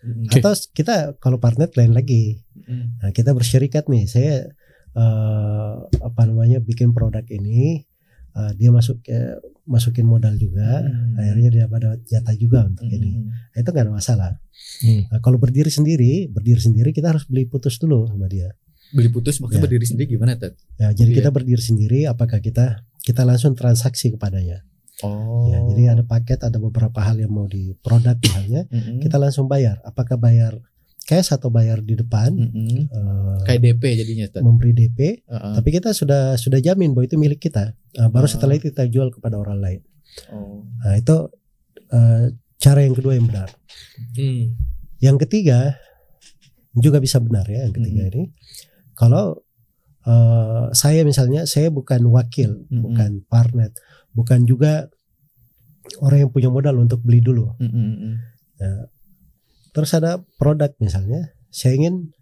Mm-mm. 0.00 0.32
Oke. 0.32 0.40
Atau 0.40 0.56
kita 0.72 1.20
kalau 1.20 1.36
partner 1.36 1.68
lain 1.76 1.92
lagi. 1.92 2.40
Nah, 3.04 3.12
kita 3.12 3.36
bersyirikat 3.36 3.92
nih. 3.92 4.04
Saya 4.08 4.34
eh, 4.96 5.74
apa 6.00 6.22
namanya 6.24 6.58
bikin 6.64 6.96
produk 6.96 7.22
ini 7.28 7.84
eh, 8.36 8.52
dia 8.60 8.70
masuk 8.70 9.00
eh, 9.08 9.40
masukin 9.66 10.06
modal 10.06 10.36
juga. 10.36 10.84
Hmm. 10.84 11.16
Akhirnya 11.18 11.48
dia 11.50 11.64
pada 11.66 11.96
jatah 12.04 12.36
juga 12.36 12.68
untuk 12.68 12.86
ini. 12.86 13.18
Mm-mm. 13.18 13.32
Nah, 13.32 13.58
itu 13.58 13.68
nggak 13.72 13.84
ada 13.88 13.94
masalah. 13.94 14.30
Hmm. 14.84 15.02
Nah, 15.10 15.20
kalau 15.24 15.40
berdiri 15.40 15.72
sendiri, 15.72 16.28
berdiri 16.30 16.60
sendiri 16.60 16.94
kita 16.94 17.10
harus 17.10 17.24
beli 17.26 17.48
putus 17.48 17.80
dulu 17.80 18.06
sama 18.06 18.28
dia. 18.30 18.52
Beli 18.94 19.10
putus 19.10 19.42
maksudnya 19.42 19.58
Ya. 19.58 19.66
berdiri 19.66 19.86
sendiri 19.88 20.06
gimana 20.14 20.38
Tat? 20.38 20.54
Ya, 20.78 20.94
jadi 20.94 21.10
Iya. 21.10 21.16
kita 21.18 21.30
berdiri 21.34 21.62
sendiri. 21.62 22.00
Apakah 22.06 22.38
kita 22.38 22.86
kita 23.02 23.26
langsung 23.26 23.58
transaksi 23.58 24.14
kepadanya? 24.14 24.62
Oh. 25.04 25.50
Ya, 25.52 25.60
jadi 25.66 25.82
ada 25.98 26.04
paket, 26.06 26.40
ada 26.40 26.56
beberapa 26.56 27.02
hal 27.04 27.20
yang 27.20 27.28
mau 27.28 27.44
di 27.44 27.76
produk 27.84 28.16
misalnya, 28.16 28.64
Mm-mm. 28.70 29.02
kita 29.02 29.20
langsung 29.20 29.44
bayar. 29.50 29.82
Apakah 29.84 30.16
bayar 30.16 30.56
cash 31.06 31.30
atau 31.30 31.48
bayar 31.48 31.78
di 31.80 31.94
depan? 31.94 32.34
Mm-mm. 32.34 32.90
eh, 32.90 33.36
kayak 33.44 33.60
DP 33.62 33.82
jadinya 33.94 34.26
Tat. 34.28 34.42
memberi 34.42 34.74
DP, 34.74 35.22
Uh-uh. 35.22 35.54
tapi 35.54 35.68
kita 35.70 35.90
sudah 35.90 36.34
sudah 36.34 36.58
jamin 36.58 36.90
bahwa 36.90 37.06
itu 37.06 37.16
milik 37.16 37.38
kita. 37.40 37.72
Nah, 37.94 38.08
baru 38.08 38.26
Ah. 38.26 38.32
setelah 38.32 38.54
itu 38.54 38.68
kita 38.68 38.84
jual 38.86 39.08
kepada 39.08 39.36
orang 39.36 39.56
lain. 39.56 39.80
Oh. 40.28 40.66
Nah, 40.82 40.94
itu 40.94 41.16
eh, 41.86 42.24
cara 42.56 42.82
yang 42.82 42.92
kedua 42.92 43.14
yang 43.14 43.24
benar. 43.24 43.46
Hmm. 44.12 44.58
Yang 44.98 45.16
ketiga 45.22 45.78
juga 46.74 46.98
bisa 46.98 47.16
benar 47.16 47.46
ya. 47.46 47.62
Yang 47.62 47.78
ketiga 47.78 48.02
Mhm. 48.02 48.10
ini, 48.10 48.22
kalau 48.92 49.38
eh, 50.02 50.64
saya 50.72 51.02
misalnya 51.02 51.44
saya 51.44 51.66
bukan 51.68 52.02
wakil, 52.08 52.62
Mhm. 52.64 52.78
bukan 52.78 53.10
partner, 53.24 53.70
bukan 54.10 54.42
juga 54.42 54.86
orang 55.98 56.18
yang 56.20 56.30
punya 56.30 56.46
modal 56.46 56.74
untuk 56.76 56.98
beli 57.00 57.18
dulu. 57.20 57.54
Mm-mm. 57.56 58.14
Terus 59.76 59.92
ada 59.92 60.24
produk 60.40 60.72
misalnya, 60.80 61.36
saya 61.52 61.76
ingin 61.76 62.16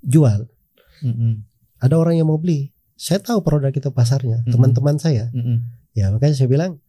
jual, 0.00 0.48
Mm-mm. 1.04 1.44
ada 1.76 1.94
orang 2.00 2.16
yang 2.16 2.28
mau 2.28 2.40
beli. 2.40 2.72
Saya 2.96 3.20
tahu 3.20 3.44
produk 3.44 3.68
itu 3.68 3.92
pasarnya, 3.92 4.40
Mhm. 4.48 4.52
teman-teman 4.52 4.96
saya. 4.96 5.28
Mm-mm. 5.36 5.60
Ya 5.92 6.08
makanya 6.08 6.34
saya 6.34 6.48
bilang 6.48 6.80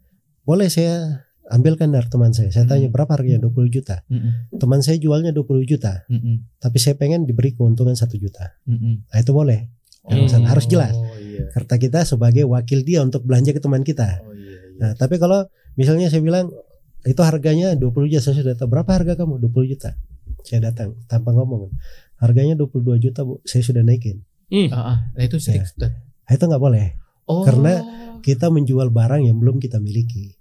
boleh 0.47 0.71
saya 0.71 1.27
ambilkan 1.51 1.91
dari 1.91 2.07
teman 2.07 2.31
saya. 2.31 2.49
Saya 2.49 2.65
tanya 2.65 2.88
berapa 2.89 3.11
harganya 3.11 3.43
20 3.43 3.67
juta. 3.67 4.01
Mm-mm. 4.07 4.55
Teman 4.55 4.79
saya 4.79 4.95
jualnya 4.95 5.35
20 5.35 5.67
juta, 5.67 6.07
Mm-mm. 6.07 6.55
tapi 6.57 6.77
saya 6.79 6.95
pengen 6.95 7.27
diberi 7.27 7.51
keuntungan 7.51 7.93
satu 7.93 8.15
juta. 8.15 8.55
Mm-mm. 8.65 9.11
Nah 9.11 9.19
itu 9.19 9.33
boleh. 9.35 9.67
Oh. 10.05 10.13
harus 10.45 10.69
jelas. 10.69 10.93
Oh 10.93 11.17
iya. 11.17 11.49
Karena 11.49 11.75
kita 11.81 11.99
sebagai 12.05 12.45
wakil 12.45 12.85
dia 12.85 13.01
untuk 13.01 13.25
belanja 13.25 13.49
ke 13.49 13.57
teman 13.57 13.81
kita. 13.81 14.21
Oh 14.21 14.38
iya. 14.38 14.53
iya. 14.53 14.77
Nah 14.77 14.91
tapi 14.93 15.17
kalau 15.17 15.49
misalnya 15.73 16.13
saya 16.13 16.21
bilang 16.21 16.53
itu 17.06 17.22
harganya 17.22 17.78
20 17.78 18.10
juta, 18.10 18.22
saya 18.22 18.36
sudah 18.41 18.56
tahu 18.58 18.68
berapa 18.72 18.89
harga 18.89 19.13
kamu 19.13 19.38
20 19.38 19.72
juta. 19.72 19.94
Saya 20.41 20.70
datang 20.72 20.98
tanpa 21.06 21.34
ngomong. 21.34 21.70
Harganya 22.18 22.58
22 22.58 22.98
juta 22.98 23.22
bu, 23.22 23.41
saya 23.46 23.62
sudah 23.62 23.86
naikin. 23.86 24.22
Hmm. 24.50 24.70
Ah, 24.74 24.78
ah. 24.78 24.98
Nah 25.13 25.24
itu. 25.26 25.38
Tat. 25.38 25.94
Nah, 26.26 26.32
itu 26.34 26.44
nggak 26.46 26.62
boleh. 26.62 26.98
Oh. 27.26 27.41
Karena 27.46 27.74
Kita 28.26 28.50
menjual 28.50 28.89
barang 28.89 29.22
yang 29.22 29.38
belum 29.38 29.62
kita 29.62 29.78
miliki. 29.78 30.34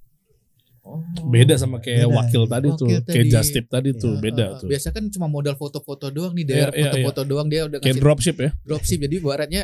Oh. 0.81 1.05
Beda 1.29 1.53
sama 1.61 1.85
kayak 1.85 2.09
Beda. 2.09 2.17
wakil 2.17 2.43
tadi 2.49 2.69
tuh, 2.73 2.89
Wakil 2.89 3.01
kayak 3.05 3.25
tadi. 3.29 3.29
just 3.29 3.51
tip 3.53 3.67
tadi 3.69 3.93
tuh, 3.93 4.17
Ya, 4.17 4.21
beda 4.25 4.45
ah, 4.45 4.51
tuh. 4.57 4.69
Biasa 4.73 4.89
kan 4.89 5.05
cuma 5.13 5.29
modal 5.29 5.53
foto-foto 5.53 6.09
doang 6.09 6.33
nih 6.33 6.45
Iya, 6.45 6.49
dari 6.49 6.61
iya, 6.81 6.85
foto-foto 6.89 7.21
doang 7.29 7.49
dia 7.53 7.69
udah 7.69 7.85
Kayak 7.85 8.01
dropship 8.01 8.37
ya. 8.41 8.51
dropship. 8.65 9.05
Jadi 9.05 9.17
baratnya 9.21 9.63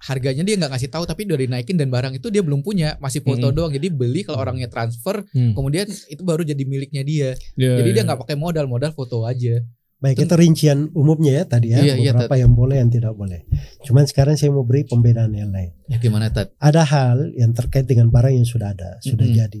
harganya 0.00 0.40
dia 0.40 0.56
nggak 0.56 0.72
ngasih 0.72 0.88
tahu 0.88 1.04
tapi 1.04 1.28
udah 1.28 1.36
dinaikin 1.36 1.76
dan 1.76 1.88
barang 1.88 2.16
itu 2.16 2.28
dia 2.28 2.40
belum 2.40 2.60
punya 2.60 2.96
masih 2.98 3.20
foto 3.20 3.48
Mm-mm. 3.48 3.54
doang 3.54 3.72
jadi 3.72 3.88
beli 3.88 4.24
kalau 4.24 4.40
orangnya 4.40 4.66
transfer 4.66 5.20
Hmm. 5.30 5.52
kemudian 5.52 5.84
itu 5.86 6.22
baru 6.22 6.40
jadi 6.40 6.62
miliknya 6.64 7.02
dia 7.02 7.28
Ya, 7.54 7.76
jadi 7.76 7.90
dia 7.92 8.00
ya. 8.00 8.06
nggak 8.08 8.20
pakai 8.20 8.34
modal 8.34 8.64
modal 8.64 8.90
foto 8.90 9.22
aja 9.22 9.60
Baik 10.00 10.24
itu 10.24 10.32
rincian 10.32 10.88
umumnya 10.96 11.32
ya 11.36 11.44
tadi 11.44 11.70
ya 11.70 11.84
Iya, 11.84 11.94
iya, 11.94 12.10
beberapa 12.10 12.32
yang 12.34 12.56
boleh 12.56 12.80
yang 12.80 12.88
tidak 12.88 13.12
boleh. 13.12 13.44
Cuman 13.84 14.08
sekarang 14.08 14.32
saya 14.32 14.48
mau 14.48 14.64
beri 14.64 14.88
pembedaan 14.88 15.28
yang 15.30 15.52
lain. 15.52 15.76
ya 15.86 16.00
gimana 16.00 16.32
tat 16.32 16.56
Ada 16.56 16.88
hal 16.88 17.36
yang 17.36 17.52
terkait 17.52 17.84
dengan 17.84 18.08
barang 18.08 18.32
yang 18.32 18.48
sudah 18.48 18.72
ada, 18.72 18.96
sudah 19.04 19.28
jadi. 19.28 19.60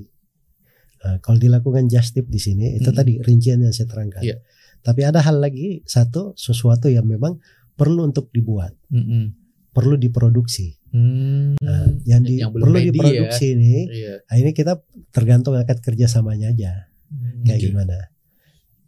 Nah, 1.00 1.20
kalau 1.20 1.36
dilakukan 1.36 1.88
just 1.88 2.12
tip 2.12 2.24
di 2.24 2.36
sini 2.36 2.72
itu 2.72 2.88
tadi 2.88 3.20
rincian 3.20 3.60
yang 3.60 3.68
saya 3.68 3.84
terangkan. 3.84 4.24
Iya. 4.24 4.40
Tapi 4.80 5.00
ada 5.04 5.20
hal 5.20 5.40
lagi 5.40 5.84
satu 5.84 6.32
sesuatu 6.32 6.88
yang 6.88 7.04
memang 7.04 7.36
perlu 7.72 8.04
untuk 8.04 8.32
dibuat, 8.32 8.72
Mm-mm. 8.88 9.36
Perlu 9.70 9.94
diproduksi. 9.94 10.74
Hmm. 10.90 11.54
Nah, 11.56 11.86
yang, 12.02 12.20
di, 12.20 12.38
Yang 12.38 12.50
perlu 12.56 12.76
ya. 12.76 12.84
diproduksi 12.88 13.46
ini, 13.52 13.86
iya 13.88 14.14
nah 14.20 14.36
ini 14.36 14.50
kita 14.50 14.82
tergantung 15.08 15.54
akad 15.54 15.78
kerjasamanya 15.78 16.50
aja. 16.50 16.90
kayak 17.42 17.58
Oke. 17.58 17.66
gimana. 17.68 17.98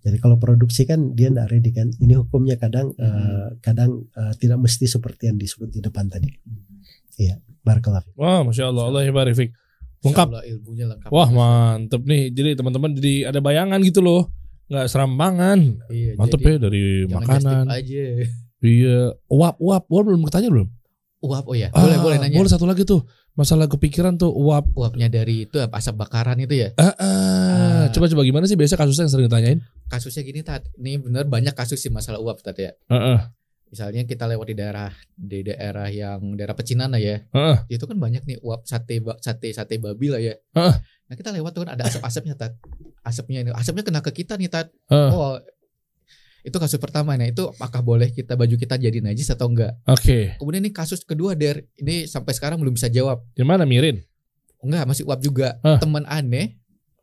Jadi 0.00 0.16
kalau 0.18 0.34
produksi 0.36 0.82
kan 0.82 1.10
dia 1.12 1.26
tidak 1.26 1.46
ready 1.48 1.70
kan. 1.70 1.90
Ini 1.92 2.14
hukumnya 2.16 2.54
kadang 2.54 2.90
Mhm. 2.90 2.98
eh, 2.98 3.48
kadang 3.60 3.90
eh, 4.08 4.34
tidak 4.36 4.58
mesti 4.58 4.86
seperti 4.86 5.26
yang 5.26 5.38
disebut 5.38 5.68
di 5.68 5.78
depan 5.78 6.06
tadi. 6.06 6.26
Iya, 7.16 7.38
barakallahu. 7.60 8.02
fiik. 8.04 8.14
Wah, 8.16 8.42
masya 8.42 8.66
Allah, 8.68 8.84
Allah 8.84 9.02
barik 9.08 9.34
fik. 9.34 9.50
Lengkap. 10.02 10.26
Allah 10.28 10.42
ilmunya 10.44 10.86
lengkap 10.88 11.08
Wah, 11.08 11.28
mantep 11.30 12.02
nih. 12.02 12.30
Jadi 12.30 12.50
teman-teman 12.54 12.90
jadi 12.92 13.30
ada 13.30 13.38
bayangan 13.38 13.78
gitu 13.80 13.98
loh. 13.98 14.30
Nggak 14.66 14.86
serampangan. 14.86 15.58
iya, 15.88 16.14
Mantep 16.14 16.38
jadi 16.38 16.50
ya 16.50 16.58
dari 16.60 16.82
makanan. 17.06 17.66
aja 17.68 18.02
Iya. 18.62 19.18
Uap, 19.26 19.58
uap, 19.58 19.84
uap 19.84 20.02
belum 20.04 20.22
ketanya 20.24 20.48
belum? 20.48 20.68
uap 21.22 21.46
oh 21.46 21.54
ya 21.54 21.70
boleh 21.70 21.94
Ah, 21.94 22.02
boleh 22.02 22.16
nanya 22.18 22.34
Boleh 22.34 22.50
satu 22.50 22.66
lagi 22.66 22.82
tuh. 22.82 23.06
Masalah 23.32 23.64
kepikiran 23.66 24.18
tuh 24.18 24.28
uap. 24.28 24.74
uapnya 24.74 25.06
dari 25.06 25.46
itu 25.46 25.54
apa 25.56 25.78
asap 25.78 25.94
bakaran 25.96 26.34
itu 26.36 26.58
ya 26.58 26.74
Ah, 26.74 26.90
ah. 26.90 26.94
Ah. 26.98 27.84
Coba 27.88 28.06
coba 28.06 28.22
gimana 28.22 28.44
sih 28.44 28.54
biasa 28.54 28.74
kasusnya 28.74 29.06
yang 29.06 29.12
sering 29.12 29.26
ditanyain? 29.26 29.60
kasusnya 29.86 30.22
gini 30.22 30.40
tat 30.40 30.66
ini 30.74 30.96
bener 30.96 31.22
banyak 31.24 31.52
kasus 31.52 31.78
sih 31.78 31.88
masalah 31.88 32.18
uap 32.18 32.40
tat 32.40 32.56
ya 32.56 32.72
Ah, 32.86 32.96
ah. 33.14 33.18
misalnya 33.68 34.02
kita 34.02 34.26
lewat 34.26 34.46
di 34.46 34.56
daerah 34.56 34.90
di 35.12 35.40
daerah 35.42 35.86
yang 35.86 36.32
daerah 36.32 36.52
pecinan 36.52 36.88
lah 36.88 36.98
ya 36.98 37.22
Heeh. 37.24 37.56
itu 37.70 37.84
kan 37.84 37.94
banyak 37.94 38.24
nih 38.24 38.40
uap 38.40 38.64
sate 38.64 38.98
sate 39.16 39.48
sate 39.50 39.76
babi 39.76 40.08
lah 40.08 40.18
ya 40.18 40.34
Heeh. 40.50 40.74
nah 41.06 41.14
kita 41.14 41.30
lewat 41.30 41.52
tuh 41.52 41.62
kan 41.62 41.72
ada 41.72 41.86
asap-asapnya 41.86 42.34
tat 42.34 42.56
asapnya 43.00 43.40
ini 43.42 43.50
asapnya 43.52 43.80
kena 43.82 44.00
ke 44.00 44.10
kita 44.12 44.34
nih 44.34 44.48
tat 44.48 44.72
Heeh. 44.88 45.08
oh 45.08 45.38
itu 46.42 46.56
kasus 46.56 46.76
pertama 46.76 47.14
nah 47.14 47.24
itu 47.24 47.46
apakah 47.48 47.80
boleh 47.80 48.10
kita 48.10 48.34
baju 48.34 48.54
kita 48.54 48.74
jadi 48.74 48.98
najis 48.98 49.30
atau 49.30 49.46
enggak 49.46 49.78
Oke. 49.84 50.34
kemudian 50.36 50.60
ini 50.60 50.70
kasus 50.70 51.02
kedua 51.02 51.32
der 51.32 51.66
ini 51.76 52.04
sampai 52.04 52.32
sekarang 52.32 52.58
belum 52.58 52.74
bisa 52.74 52.86
jawab 52.86 53.22
Di 53.32 53.42
mana 53.42 53.62
Mirin? 53.62 54.02
enggak 54.58 54.84
masih 54.84 55.06
uap 55.06 55.18
juga 55.18 55.58
Hah? 55.60 55.78
teman 55.78 56.02
aneh 56.04 56.58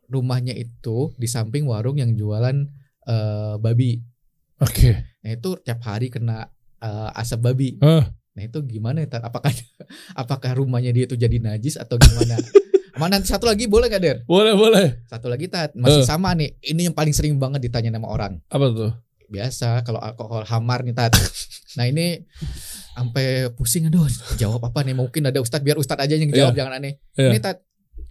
rumahnya 0.06 0.52
itu 0.52 1.12
di 1.16 1.24
samping 1.24 1.64
warung 1.64 1.96
yang 1.96 2.12
jualan 2.12 2.68
eh, 3.04 3.54
babi 3.56 4.00
Oke. 4.58 4.92
nah 5.20 5.30
itu 5.30 5.56
tiap 5.58 5.80
hari 5.82 6.08
kena 6.08 6.48
eh, 6.78 7.10
asap 7.16 7.40
babi 7.42 7.80
Hah? 7.80 8.12
Nah 8.30 8.46
itu 8.46 8.62
gimana 8.62 9.02
ya? 9.02 9.18
Apakah 9.20 9.50
apakah 10.22 10.54
rumahnya 10.54 10.94
dia 10.94 11.04
itu 11.04 11.18
jadi 11.18 11.42
najis 11.42 11.74
atau 11.74 11.98
gimana? 11.98 12.38
Mana 13.00 13.18
satu 13.20 13.50
lagi 13.50 13.66
boleh 13.66 13.90
gak 13.90 14.02
Der? 14.02 14.16
Boleh, 14.22 14.54
boleh. 14.54 15.02
Satu 15.10 15.26
lagi 15.26 15.50
tat 15.50 15.74
masih 15.74 16.02
Eh. 16.02 16.06
sama 16.06 16.30
nih. 16.36 16.54
Ini 16.62 16.90
yang 16.90 16.94
paling 16.94 17.10
sering 17.10 17.34
banget 17.36 17.66
ditanya 17.66 17.90
sama 17.90 18.06
orang. 18.06 18.38
Apa 18.46 18.66
tuh? 18.70 18.90
Biasa 19.30 19.86
kalau 19.86 20.02
alkohol 20.02 20.42
hamar 20.44 20.82
nih 20.82 20.92
tat. 20.92 21.14
Nah 21.78 21.86
ini 21.86 22.26
sampai 22.92 23.46
pusing 23.54 23.86
aduh 23.86 24.10
jawab 24.34 24.66
apa 24.66 24.82
nih 24.82 24.92
mungkin 24.92 25.22
ada 25.24 25.38
ustadz 25.38 25.62
biar 25.62 25.78
ustadz 25.78 26.02
aja 26.02 26.18
yang 26.18 26.34
jawab 26.34 26.52
jangan 26.52 26.82
aneh. 26.82 26.98
Iya. 27.14 27.30
Ini 27.30 27.38
tat 27.38 27.62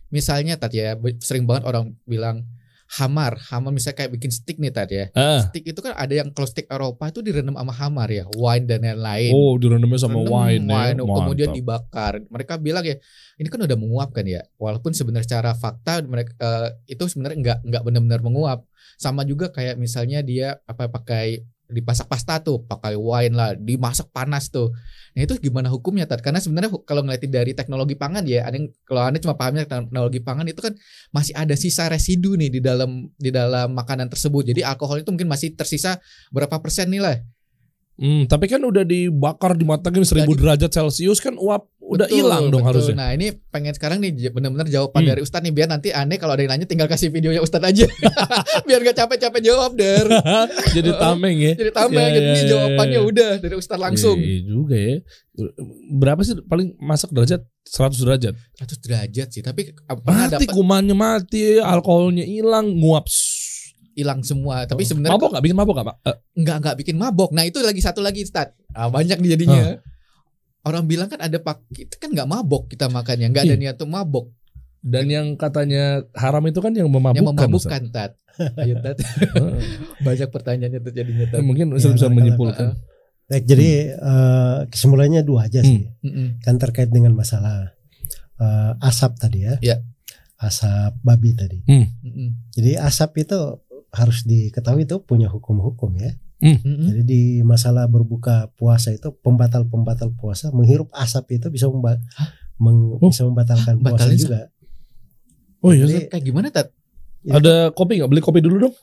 misalnya 0.09 0.55
tat 0.55 0.71
ya 0.71 0.95
sering 1.19 1.43
banget 1.43 1.67
orang 1.67 1.93
bilang 2.03 2.47
hamar 2.89 3.37
hamar 3.53 3.69
misalnya 3.69 4.01
kayak 4.01 4.17
bikin 4.17 4.33
stick 4.33 4.57
nih 4.57 4.73
tat 4.73 4.89
ya 4.89 5.13
Ah. 5.13 5.45
stick 5.45 5.61
itu 5.61 5.77
kan 5.77 5.93
ada 5.93 6.09
yang 6.09 6.33
kalau 6.33 6.49
stick 6.49 6.65
Eropa 6.65 7.05
itu 7.05 7.21
direndam 7.21 7.53
sama 7.53 7.69
hamar 7.69 8.09
ya 8.09 8.25
wine 8.33 8.65
dan 8.65 8.81
lain-lain 8.81 9.29
Oh, 9.29 9.53
direndamnya 9.61 10.01
sama 10.01 10.17
Rendam 10.17 10.33
wine, 10.33 10.63
ya. 10.65 10.73
wine, 10.73 10.97
kemudian 10.97 11.49
Mantap. 11.53 11.59
dibakar. 11.61 12.13
Mereka 12.25 12.53
bilang 12.57 12.81
ya 12.81 12.97
ini 13.37 13.45
kan 13.45 13.61
udah 13.61 13.77
menguap 13.77 14.09
kan 14.09 14.25
ya. 14.25 14.41
Walaupun 14.57 14.97
sebenarnya 14.97 15.29
secara 15.29 15.51
fakta 15.53 16.01
mereka 16.01 16.33
eh, 16.41 16.67
itu 16.89 17.05
sebenarnya 17.05 17.37
nggak 17.37 17.59
nggak 17.69 17.81
benar-benar 17.85 18.21
menguap. 18.25 18.65
Sama 18.99 19.23
juga 19.23 19.47
kayak 19.47 19.79
misalnya 19.79 20.19
dia 20.19 20.59
apa 20.67 20.91
pakai 20.91 21.47
dipasak 21.69 22.09
pasta 22.09 22.41
tuh, 22.41 22.65
pakai 22.65 22.97
wine 22.97 23.37
lah, 23.37 23.53
dimasak 23.53 24.09
panas 24.09 24.49
tuh. 24.49 24.73
Nah 25.13 25.21
itu 25.21 25.37
gimana 25.37 25.69
hukumnya 25.69 26.09
Tat? 26.09 26.19
Karena 26.25 26.41
sebenarnya 26.41 26.73
kalau 26.81 27.05
ngeliatin 27.05 27.29
dari 27.29 27.53
teknologi 27.53 27.93
pangan 27.93 28.25
ya, 28.25 28.49
ada 28.49 28.57
yang 28.57 28.73
kalau 28.83 29.05
anda 29.05 29.21
cuma 29.21 29.37
pahamnya 29.37 29.69
teknologi 29.69 30.19
pangan 30.19 30.49
itu 30.49 30.59
kan 30.65 30.73
masih 31.13 31.37
ada 31.37 31.53
sisa 31.53 31.85
residu 31.87 32.33
nih 32.33 32.57
di 32.57 32.59
dalam 32.59 33.07
di 33.15 33.29
dalam 33.29 33.71
makanan 33.77 34.09
tersebut. 34.09 34.49
Jadi 34.49 34.65
alkohol 34.65 35.05
itu 35.05 35.13
mungkin 35.13 35.29
masih 35.29 35.53
tersisa 35.53 36.01
berapa 36.33 36.57
persen 36.57 36.89
nih 36.89 37.01
lah. 37.05 37.17
Hmm, 37.99 38.25
tapi 38.31 38.47
kan 38.47 38.63
udah 38.63 38.87
dibakar 38.87 39.59
dimatangin 39.59 40.07
1000 40.07 40.23
Udah 40.23 40.27
di- 40.31 40.39
derajat 40.39 40.71
Celcius 40.71 41.19
kan 41.19 41.35
uap 41.35 41.67
udah 41.89 42.05
hilang 42.07 42.47
dong 42.47 42.61
betul. 42.61 42.85
harusnya. 42.85 42.95
Nah 42.95 43.09
ini 43.11 43.27
pengen 43.47 43.73
sekarang 43.73 43.97
nih 43.97 44.29
benar-benar 44.29 44.65
jawaban 44.65 45.01
Hmm. 45.01 45.09
dari 45.09 45.21
Ustadz 45.21 45.41
nih 45.41 45.51
biar 45.51 45.67
nanti 45.67 45.89
aneh 45.89 46.15
kalau 46.15 46.31
ada 46.31 46.41
yang 46.41 46.51
nanya 46.51 46.63
tinggal 46.63 46.85
kasih 46.85 47.09
videonya 47.09 47.39
Ustadz 47.39 47.65
aja 47.65 47.85
biar 48.67 48.79
gak 48.83 48.95
capek-capek 48.95 49.41
jawab 49.41 49.73
der. 49.73 50.05
Jadi 50.77 50.89
tameng 50.93 51.35
ya. 51.35 51.53
Jadi 51.55 51.71
tambah 51.71 51.97
Ya, 51.99 52.09
gitu 52.11 52.21
ya, 52.23 52.35
ya, 52.35 52.45
jawabannya 52.47 52.93
ya. 52.95 53.03
udah 53.03 53.31
dari 53.37 53.55
Ustadz 53.55 53.81
langsung. 53.81 54.15
Iya, 54.15 54.27
iya 54.27 54.39
juga 54.43 54.77
ya. 54.77 54.95
Berapa 55.91 56.21
sih 56.21 56.37
paling 56.41 56.77
masak 56.77 57.09
derajat? 57.09 57.41
100 57.65 57.97
derajat. 57.99 58.33
100 58.55 58.77
derajat 58.79 59.27
sih 59.29 59.41
tapi 59.41 59.61
apa- 59.83 59.97
pernah 59.99 60.29
Mati 60.31 60.45
kumannya 60.47 60.93
mati, 60.93 61.41
alkoholnya 61.57 62.23
hilang, 62.23 62.69
nguap. 62.75 63.05
hilang 63.91 64.21
semua. 64.21 64.63
Tapi 64.63 64.81
Oh, 64.81 64.87
sebenarnya 64.87 65.11
mabok 65.13 65.29
gak 65.29 65.43
bikin 65.43 65.57
mabok 65.57 65.75
gak, 65.75 65.87
Pak? 65.87 65.95
Eh, 66.05 66.15
nggak 66.37 66.57
nggak 66.57 66.75
bikin 66.77 66.95
mabok. 66.95 67.29
Nah 67.29 67.43
itu 67.43 67.59
lagi 67.59 67.77
satu 67.77 67.99
lagi 67.99 68.23
Ustadz. 68.23 68.55
Ah, 68.71 68.87
banyak 68.87 69.17
nih 69.17 69.29
jadinya. 69.33 69.75
Orang 70.61 70.85
bilang 70.85 71.07
kan 71.07 71.17
ada 71.17 71.37
pak 71.37 71.63
itu 71.71 71.95
kan 71.95 72.11
nggak 72.11 72.25
mabok 72.25 72.67
kita 72.67 72.87
makannya 72.87 73.29
nggak 73.29 73.43
ada 73.43 73.55
Iya. 73.55 73.61
niat 73.61 73.75
tuh 73.75 73.87
mabok 73.87 74.27
dan 74.79 75.07
yang 75.07 75.35
katanya 75.35 76.03
haram 76.13 76.43
itu 76.45 76.59
kan 76.59 76.71
yang 76.71 76.87
memabukkan. 76.87 77.15
yang 77.15 77.27
Ustaz. 77.27 77.39
memabukkan 77.41 77.83
tat 77.89 78.11
Ayo, 78.55 78.75
Tat. 78.85 78.95
Heeh. 78.95 79.51
banyak 80.07 80.29
pertanyaannya 80.29 80.79
tuh 80.79 80.93
jadinya 80.93 81.25
tat 81.27 81.39
Mungkin 81.41 81.65
Ya, 81.73 81.87
bisa 81.89 82.07
menyimpulkan. 82.07 82.79
Baik, 83.25 83.43
jadi 83.45 83.69
eh, 83.93 84.57
kesimpulannya 84.67 85.21
dua 85.21 85.45
aja 85.45 85.59
sih. 85.59 85.85
Mm-mm. 85.99 86.39
Kan 86.39 86.55
terkait 86.55 86.87
dengan 86.87 87.11
masalah 87.13 87.75
eh, 88.35 88.71
asap 88.81 89.11
tadi 89.17 89.43
ya. 89.43 89.55
Ya. 89.59 89.77
Asap 90.35 90.95
babi 91.01 91.35
tadi. 91.35 91.59
Mm-mm. 91.61 92.49
Jadi 92.49 92.73
asap 92.73 93.21
itu 93.21 93.37
harus 93.91 94.23
diketahui 94.23 94.83
itu 94.83 94.97
punya 94.99 95.27
hukum-hukum 95.27 95.93
ya. 95.95 96.15
Mm-mm. 96.39 96.87
Jadi 96.87 97.03
di 97.03 97.21
masalah 97.41 97.85
berbuka 97.85 98.47
puasa 98.53 98.89
itu 98.89 99.11
pembatal-pembatal 99.13 100.15
puasa 100.15 100.49
menghirup 100.49 100.87
asap 100.93 101.35
itu 101.35 101.47
bisa 101.47 101.67
memba- 101.67 101.99
meng- 102.55 102.95
Oh. 102.95 103.07
bisa 103.07 103.23
membatalkan 103.23 103.75
puasa 103.77 104.07
Batalin, 104.07 104.17
juga. 104.17 104.39
Oh 105.59 105.71
iya. 105.71 105.83
Jadi 105.83 106.07
kayak 106.07 106.23
gimana 106.23 106.47
tat 106.49 106.71
Ada 107.21 107.69
kopi 107.69 107.99
nggak? 107.99 108.07
Beli 108.07 108.21
kopi 108.21 108.39
dulu 108.39 108.55
dong. 108.63 108.75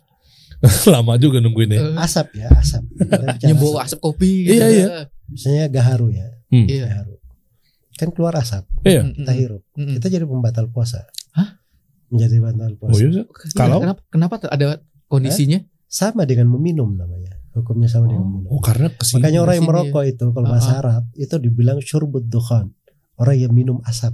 Lama 0.92 1.16
juga 1.16 1.40
nungguin 1.40 1.68
ya. 1.70 1.80
Eh, 1.82 1.96
asap 1.98 2.36
ya 2.36 2.52
asap. 2.52 2.84
Bicara 2.98 3.40
nyembuh 3.42 3.76
asap. 3.76 3.84
asap 3.86 3.98
kopi 4.02 4.30
Iya, 4.46 4.66
iya. 4.68 4.86
Misalnya 5.26 5.64
gaharu 5.68 6.12
ya. 6.12 6.28
Hmm. 6.48 6.68
Iya. 6.68 6.84
Gaharu. 6.86 7.14
Kan 7.96 8.08
keluar 8.12 8.36
asap, 8.36 8.68
Iya. 8.82 9.08
kita 9.08 9.32
hirup. 9.32 9.62
Mm-mm. 9.72 9.96
Kita 9.96 10.12
jadi 10.12 10.24
pembatal 10.24 10.68
puasa. 10.68 11.08
Hah? 11.32 11.56
Menjadi 12.06 12.36
pembatal 12.38 12.72
puasa. 12.76 12.92
Oh 12.92 13.00
iya. 13.00 13.24
Kalau- 13.56 13.80
kenapa 13.80 14.00
kenapa 14.06 14.34
ada 14.46 14.66
kondisinya 15.06 15.64
Sama 15.86 16.22
dengan 16.22 16.50
meminum 16.50 16.92
namanya. 16.92 17.25
Hukumnya 17.56 17.88
sama 17.88 18.06
dengan 18.06 18.24
meminum. 18.24 18.48
Oh 18.48 18.60
karena 18.60 18.86
ke 18.88 19.00
sini. 19.00 19.16
Makanya 19.18 19.38
orang 19.40 19.54
yang 19.54 19.66
merokok 19.66 20.04
itu 20.04 20.26
kalau 20.28 20.44
Ah, 20.44 20.52
bahasa 20.52 20.70
ah. 20.70 20.78
Arab 20.78 21.02
itu 21.14 21.34
dibilang 21.36 21.78
syurbut 21.80 22.24
dukhan. 22.24 22.68
Orang 23.14 23.34
yang 23.34 23.50
minum 23.50 23.80
asap. 23.82 24.12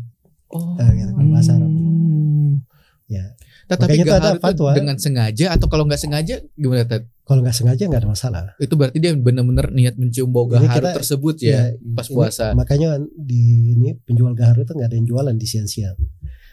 oh 0.48 0.76
Ah, 0.76 0.90
gitu. 0.90 1.10
Kalau 1.10 1.28
bahasa 1.28 1.50
Arab. 1.52 1.66
Hmm. 1.66 2.62
Ya. 3.06 3.24
Tat, 3.64 3.78
tapi 3.78 3.94
Makanya 3.94 4.04
itu 4.04 4.12
ada 4.14 4.30
fatwa. 4.36 4.70
dengan 4.72 4.96
sengaja 4.96 5.46
atau 5.50 5.66
kalau 5.66 5.84
nggak 5.84 5.96
sengaja 5.96 6.34
gimana 6.52 6.82
tat 6.82 7.02
Kalau 7.22 7.40
nggak 7.40 7.54
sengaja 7.54 7.82
nggak 7.84 8.00
ada 8.00 8.10
masalah. 8.10 8.42
itu 8.56 8.72
berarti 8.72 8.98
dia 8.98 9.12
benar-benar 9.14 9.70
niat 9.70 9.94
mencium 9.94 10.28
bau 10.28 10.44
Ini 10.44 10.58
gaharu 10.60 10.74
kita- 10.82 10.96
tersebut 10.98 11.34
ya, 11.40 11.60
pas 11.92 12.04
ini- 12.04 12.12
puasa 12.12 12.46
Makanya 12.52 12.88
di 13.12 13.42
ini 13.72 13.94
penjual 13.98 14.32
gaharu 14.32 14.62
itu 14.62 14.72
nggak 14.72 14.88
ada 14.88 14.96
yang 14.96 15.06
jualan 15.06 15.34
di 15.34 15.46
siang-siang. 15.46 15.96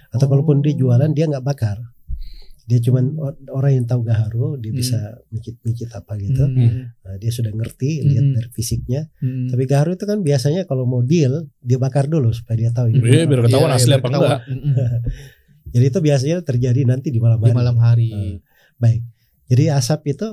Atau 0.10 0.26
Oh. 0.26 0.30
kalaupun 0.32 0.62
dia 0.62 0.74
jualan 0.74 1.10
dia 1.10 1.26
nggak 1.28 1.42
bakar. 1.44 1.78
Dia 2.70 2.78
cuman 2.80 3.18
or- 3.18 3.34
orang 3.50 3.72
yang 3.74 3.86
tahu 3.86 4.02
gaharu 4.04 4.56
dia 4.56 4.70
Hmm. 4.70 4.78
bisa 4.78 5.00
mikit-mikit 5.28 5.90
apa 5.90 6.14
gitu. 6.16 6.46
Hmm. 6.46 6.94
Nah, 6.94 7.16
dia 7.18 7.32
sudah 7.32 7.50
ngerti 7.50 8.06
lihat 8.06 8.22
Hmm. 8.24 8.36
dari 8.36 8.50
fisiknya. 8.52 9.10
Hmm. 9.18 9.50
Tapi 9.50 9.66
gaharu 9.66 9.92
itu 9.92 10.06
kan 10.06 10.22
biasanya 10.22 10.64
kalau 10.64 10.86
mau 10.86 11.02
deal 11.02 11.50
dia 11.60 11.76
bakar 11.76 12.06
dulu 12.06 12.30
supaya 12.30 12.56
dia 12.60 12.70
tahu 12.70 12.94
ini. 12.94 13.02
Iya, 13.02 13.26
biar 13.26 13.42
ketahuan 13.44 13.68
Iya, 13.68 13.76
asli 13.76 13.90
iya, 13.90 13.98
apa 13.98 14.08
enggak. 14.08 14.40
Mm-mm. 14.46 14.74
Jadi 15.70 15.86
itu 15.88 16.00
biasanya 16.00 16.38
terjadi 16.42 16.82
nanti 16.84 17.08
di 17.08 17.18
malam 17.18 17.38
di 17.38 17.46
hari. 17.46 17.56
malam 17.56 17.78
hari 17.78 18.10
Hmm. 18.10 18.38
Baik. 18.76 19.02
Jadi 19.48 19.64
asap 19.72 20.00
itu 20.08 20.28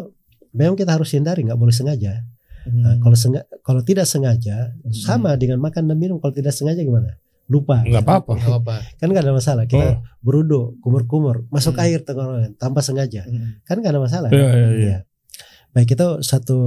memang 0.52 0.74
kita 0.74 0.92
harus 0.92 1.08
hindari, 1.10 1.40
nggak 1.42 1.56
boleh 1.56 1.72
sengaja. 1.72 2.20
Nah, 2.66 2.94
Hmm. 2.94 3.00
kalau 3.00 3.14
senga- 3.14 3.46
kalau 3.60 3.80
tidak 3.80 4.04
sengaja 4.04 4.74
Hmm. 4.74 4.92
sama 4.92 5.34
dengan 5.34 5.56
makan 5.58 5.86
dan 5.86 5.96
minum. 5.96 6.18
Kalau 6.18 6.32
tidak 6.32 6.50
sengaja 6.50 6.80
gimana? 6.80 7.16
Lupa. 7.46 7.82
Nggak 7.86 8.02
apa-apa. 8.02 8.32
Nggak 8.34 8.50
apa-apa 8.50 8.74
Kan 8.98 9.06
nggak 9.14 9.24
ada 9.24 9.34
masalah. 9.34 9.64
Oh. 9.64 9.70
Kita 9.70 9.88
berudu, 10.18 10.60
kumur-kumur, 10.82 11.46
masuk 11.50 11.78
Hmm. 11.78 11.84
air 11.86 12.02
tenggorokan 12.02 12.58
tanpa 12.58 12.82
sengaja. 12.82 13.22
Mm-mm. 13.26 13.62
Kan 13.62 13.78
nggak 13.78 13.92
ada 13.94 14.02
masalah. 14.02 14.28
Iya, 14.34 14.48
iya, 14.50 14.68
iya. 14.74 14.88
Ya. 14.90 14.98
Baik 15.70 15.92
itu 15.92 16.08
satu 16.24 16.58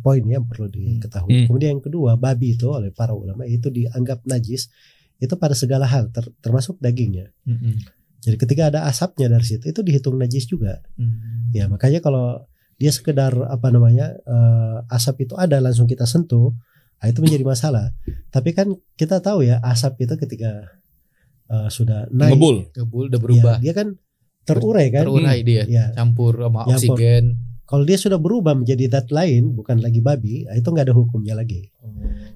poin 0.00 0.22
ya 0.22 0.38
yang 0.38 0.46
perlu 0.46 0.70
diketahui. 0.70 1.34
Hmm. 1.34 1.46
Kemudian 1.50 1.76
yang 1.76 1.84
kedua, 1.84 2.14
babi 2.16 2.54
itu 2.56 2.70
oleh 2.70 2.94
para 2.94 3.12
ulama 3.12 3.42
itu 3.44 3.68
dianggap 3.68 4.22
najis 4.24 4.70
itu 5.18 5.34
pada 5.38 5.54
segala 5.54 5.86
hal, 5.86 6.10
ter- 6.10 6.32
termasuk 6.42 6.78
dagingnya. 6.82 7.30
Mm-mm. 7.46 7.78
Jadi 8.22 8.36
ketika 8.38 8.70
ada 8.70 8.86
asapnya 8.86 9.26
dari 9.26 9.42
situ 9.42 9.66
itu 9.66 9.82
dihitung 9.82 10.14
najis 10.14 10.46
juga. 10.46 10.78
Mm. 10.94 11.50
Ya 11.52 11.66
makanya 11.66 11.98
kalau 11.98 12.46
dia 12.78 12.90
sekedar 12.94 13.34
apa 13.46 13.68
namanya 13.70 14.14
eh, 14.14 14.78
asap 14.94 15.26
itu 15.26 15.34
ada 15.34 15.58
langsung 15.58 15.90
kita 15.90 16.06
sentuh, 16.06 16.54
nah 17.02 17.10
itu 17.10 17.18
menjadi 17.18 17.42
masalah. 17.42 17.90
Tapi 18.30 18.54
kan 18.54 18.70
kita 18.94 19.18
tahu 19.18 19.42
ya 19.42 19.58
asap 19.60 19.98
itu 20.00 20.14
ketika 20.16 20.70
eh, 21.48 21.68
sudah 21.68 22.06
naik, 22.08 22.38
Ngebul. 22.38 22.56
Ngebul 22.70 23.04
udah 23.10 23.12
ya, 23.12 23.20
berubah 23.20 23.54
dia 23.58 23.72
kan 23.72 23.88
terurai 24.42 24.86
kan. 24.88 25.02
terurai 25.04 25.38
dia 25.42 25.62
Ya, 25.66 25.90
campur 25.92 26.34
sama 26.36 26.62
Nyampur. 26.64 26.94
oksigen 26.94 27.24
kalau 27.62 27.82
dia 27.82 27.96
sudah 27.96 28.20
berubah 28.20 28.52
menjadi 28.52 28.84
zat 28.86 29.08
lain, 29.08 29.56
bukan 29.56 29.80
lagi 29.80 29.98
babi, 29.98 30.44
nah 30.44 30.52
itu 30.52 30.66
nggak 30.66 30.86
ada 30.86 30.92
hukumnya 30.92 31.32
lagi. 31.32 31.72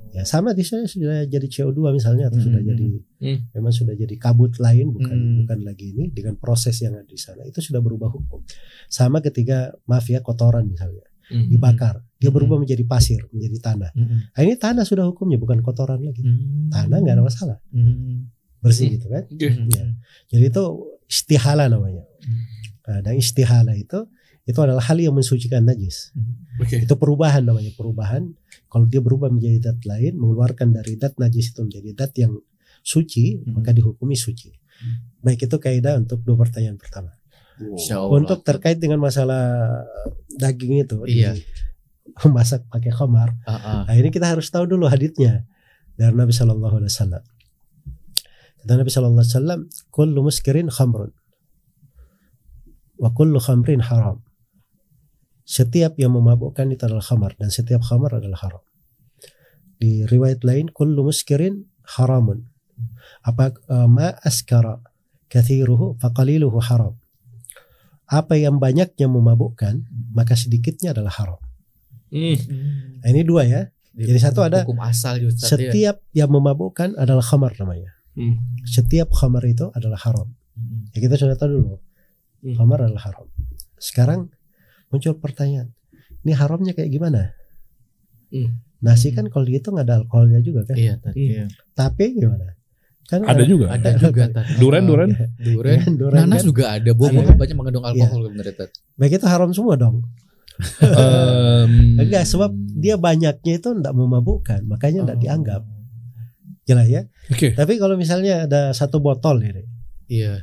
Ya 0.09 0.25
sama 0.25 0.57
di 0.57 0.64
sana 0.64 0.89
sudah 0.89 1.29
jadi 1.29 1.45
CO2 1.45 1.93
misalnya 1.93 2.33
atau 2.33 2.41
sudah 2.41 2.57
Hmm. 2.57 2.71
jadi 2.73 2.87
Hmm. 3.21 3.39
memang 3.53 3.69
sudah 3.69 3.93
jadi 3.93 4.17
kabut 4.17 4.57
lain 4.57 4.89
bukan 4.91 5.12
Hmm. 5.12 5.37
bukan 5.45 5.59
lagi 5.61 5.93
ini 5.93 6.09
dengan 6.09 6.41
proses 6.41 6.81
yang 6.81 6.97
ada 6.97 7.05
di 7.05 7.21
sana 7.21 7.45
itu 7.45 7.61
sudah 7.61 7.79
berubah 7.79 8.09
hukum. 8.09 8.41
Sama 8.89 9.21
ketika 9.21 9.77
maaf 9.85 10.09
ya 10.09 10.25
kotoran 10.25 10.64
misalnya 10.67 11.05
Hmm. 11.27 11.51
dibakar, 11.51 12.07
dia 12.22 12.31
Hmm. 12.31 12.37
berubah 12.39 12.57
menjadi 12.62 12.87
pasir, 12.87 13.18
menjadi 13.35 13.59
tanah. 13.59 13.91
Mm-mm. 13.93 14.18
Nah, 14.31 14.41
ini 14.47 14.55
tanah 14.55 14.87
sudah 14.87 15.11
hukumnya 15.11 15.37
bukan 15.37 15.59
kotoran 15.59 15.99
lagi. 15.99 16.22
Mm. 16.22 16.70
Tanah 16.70 16.97
nggak 17.03 17.14
ada 17.18 17.24
masalah, 17.27 17.59
Mm. 17.74 18.31
bersih 18.62 18.87
Hmm. 18.87 18.95
gitu 18.95 19.07
kan. 19.11 19.22
Oke. 19.27 19.49
Ya. 19.74 19.85
Jadi 20.31 20.45
itu 20.47 20.64
istihala 21.07 21.66
namanya. 21.66 22.07
Hmm. 22.22 22.43
Nah, 22.87 22.99
dan 23.03 23.14
istihala 23.18 23.74
itu 23.74 24.07
itu 24.47 24.59
adalah 24.62 24.79
hal 24.87 24.95
yang 25.03 25.11
mensucikan 25.11 25.66
najis. 25.66 26.14
Oke. 26.62 26.87
Itu 26.87 26.95
perubahan 26.95 27.43
namanya, 27.43 27.74
perubahan 27.74 28.31
Kalau 28.66 28.87
dia 28.87 28.99
berubah 28.99 29.31
menjadi 29.31 29.72
dat 29.72 29.79
lain, 29.87 30.18
mengeluarkan 30.18 30.74
dari 30.74 30.99
dat 30.99 31.16
najis 31.16 31.55
itu 31.55 31.62
menjadi 31.62 31.91
dat 31.97 32.12
yang 32.18 32.35
suci, 32.83 33.41
Hmm. 33.41 33.59
maka 33.59 33.70
dihukumi 33.70 34.14
suci. 34.14 34.53
Baik 35.22 35.49
itu 35.49 35.57
kaidah 35.57 35.97
untuk 35.97 36.20
dua 36.22 36.37
pertanyaan 36.37 36.77
pertama. 36.77 37.14
Insya 37.57 38.01
Allah. 38.05 38.13
Untuk 38.21 38.45
terkait 38.45 38.77
dengan 38.77 39.01
masalah 39.01 39.43
daging 40.37 40.85
itu, 40.85 40.99
Iya. 41.09 41.33
di- 41.37 41.45
memasak 42.25 42.65
pakai 42.73 42.93
khamar, 42.97 43.37
ah. 43.45 43.85
Nah 43.85 43.95
ini 43.95 44.09
kita 44.09 44.25
harus 44.33 44.49
tahu 44.49 44.65
dulu 44.65 44.89
haditnya 44.89 45.45
dari 46.01 46.17
Nabi 46.17 46.33
Shallallahu 46.33 46.81
Alaihi 46.81 46.93
Wasallam. 46.93 47.25
Kata 48.63 48.73
Nabi 48.73 48.89
Shallallahu 48.89 49.21
Alaihi 49.21 49.35
Wasallam, 49.37 49.61
"Kullu 49.93 50.21
muskirin 50.25 50.69
khamrun, 50.73 51.13
wa 52.97 53.13
kullu 53.13 53.37
khamrin 53.37 53.85
haram." 53.85 54.25
Setiap 55.47 55.95
yang 56.01 56.17
memabukkan 56.17 56.67
itu 56.75 56.83
adalah 56.89 57.05
khamar 57.05 57.39
dan 57.39 57.55
setiap 57.55 57.79
khamar 57.85 58.19
adalah 58.19 58.41
haram. 58.43 58.63
Di 59.77 60.09
riwayat 60.09 60.41
lain, 60.43 60.73
"Kullu 60.73 61.05
muskirin 61.07 61.69
haramun." 62.01 62.49
Apa 63.23 63.53
eh, 63.53 63.89
ma 63.89 64.17
askara 64.25 64.81
kathiruhu 65.29 66.01
faqaliluhu 66.01 66.59
haram. 66.65 66.97
Apa 68.07 68.39
yang 68.39 68.63
banyaknya 68.63 69.11
memabukkan, 69.11 69.83
maka 70.15 70.39
sedikitnya 70.39 70.95
adalah 70.95 71.11
haram. 71.11 71.41
Hmm. 72.15 72.39
Nah, 73.03 73.09
ini 73.11 73.27
dua 73.27 73.43
ya. 73.43 73.67
Jadi 73.97 74.19
satu 74.21 74.45
ada 74.45 74.63
hukum 74.63 74.79
asal 74.85 75.19
ya, 75.19 75.27
Ustaz, 75.27 75.49
ya. 75.49 75.51
Setiap 75.57 75.97
yang 76.13 76.31
memabukkan 76.31 76.95
adalah 76.95 77.25
khamar 77.25 77.57
namanya. 77.57 77.97
Hmm. 78.15 78.39
Setiap 78.63 79.11
khamar 79.11 79.43
itu 79.45 79.73
adalah 79.73 79.99
haram. 80.01 80.29
Hmm. 80.55 80.89
Ya 80.95 80.99
kita 81.03 81.17
sudah 81.17 81.35
tahu 81.35 81.49
dulu. 81.61 81.77
Hmm. 82.45 82.55
Khamar 82.57 82.87
adalah 82.87 83.03
haram. 83.11 83.27
Sekarang 83.77 84.29
muncul 84.89 85.17
pertanyaan. 85.17 85.73
Ini 86.23 86.33
haramnya 86.37 86.73
kayak 86.73 86.91
gimana? 86.93 87.33
Hmm. 88.33 88.61
Nasi 88.85 89.13
kan 89.13 89.29
kalau 89.33 89.49
dihitung 89.49 89.81
ada 89.81 89.97
alkoholnya 89.99 90.41
juga 90.41 90.65
kan. 90.69 90.77
Iya, 90.77 91.01
Hmm. 91.01 91.13
iya. 91.17 91.45
Tapi 91.73 92.17
gimana? 92.17 92.56
Kan 93.07 93.23
Ada 93.23 93.43
juga. 93.43 93.71
Ada 93.71 93.91
juga 93.97 94.23
Tat. 94.29 94.47
Duren, 94.59 94.83
duren. 94.83 95.11
Duren. 95.39 95.81
Duren 95.95 96.19
Nanas 96.27 96.43
kan? 96.43 96.47
juga 96.47 96.65
ada. 96.75 96.91
Buah 96.91 97.07
Ada 97.07 97.17
buah 97.17 97.27
kan? 97.29 97.37
banyak 97.39 97.57
mengandung 97.57 97.85
alkohol 97.87 98.21
bener 98.29 98.47
Tat. 98.53 98.71
Baik 98.95 99.13
itu 99.17 99.27
haram 99.27 99.51
semua 99.51 99.75
dong. 99.75 100.03
Em, 100.81 101.73
Enggak 102.03 102.25
sebab 102.25 102.51
dia 102.73 102.97
banyaknya 102.97 103.53
itu 103.57 103.69
tidak 103.73 103.93
memabukkan, 103.93 104.65
makanya 104.65 105.05
tidak 105.07 105.17
Oh. 105.17 105.23
dianggap. 105.23 105.63
Jelas 106.67 106.87
ya. 106.89 107.03
Oke. 107.31 107.55
Tapi 107.55 107.73
kalau 107.79 107.95
misalnya 107.95 108.45
ada 108.45 108.75
satu 108.75 108.99
botol 108.99 109.39
ini, 109.39 109.63
Iya. 110.09 110.43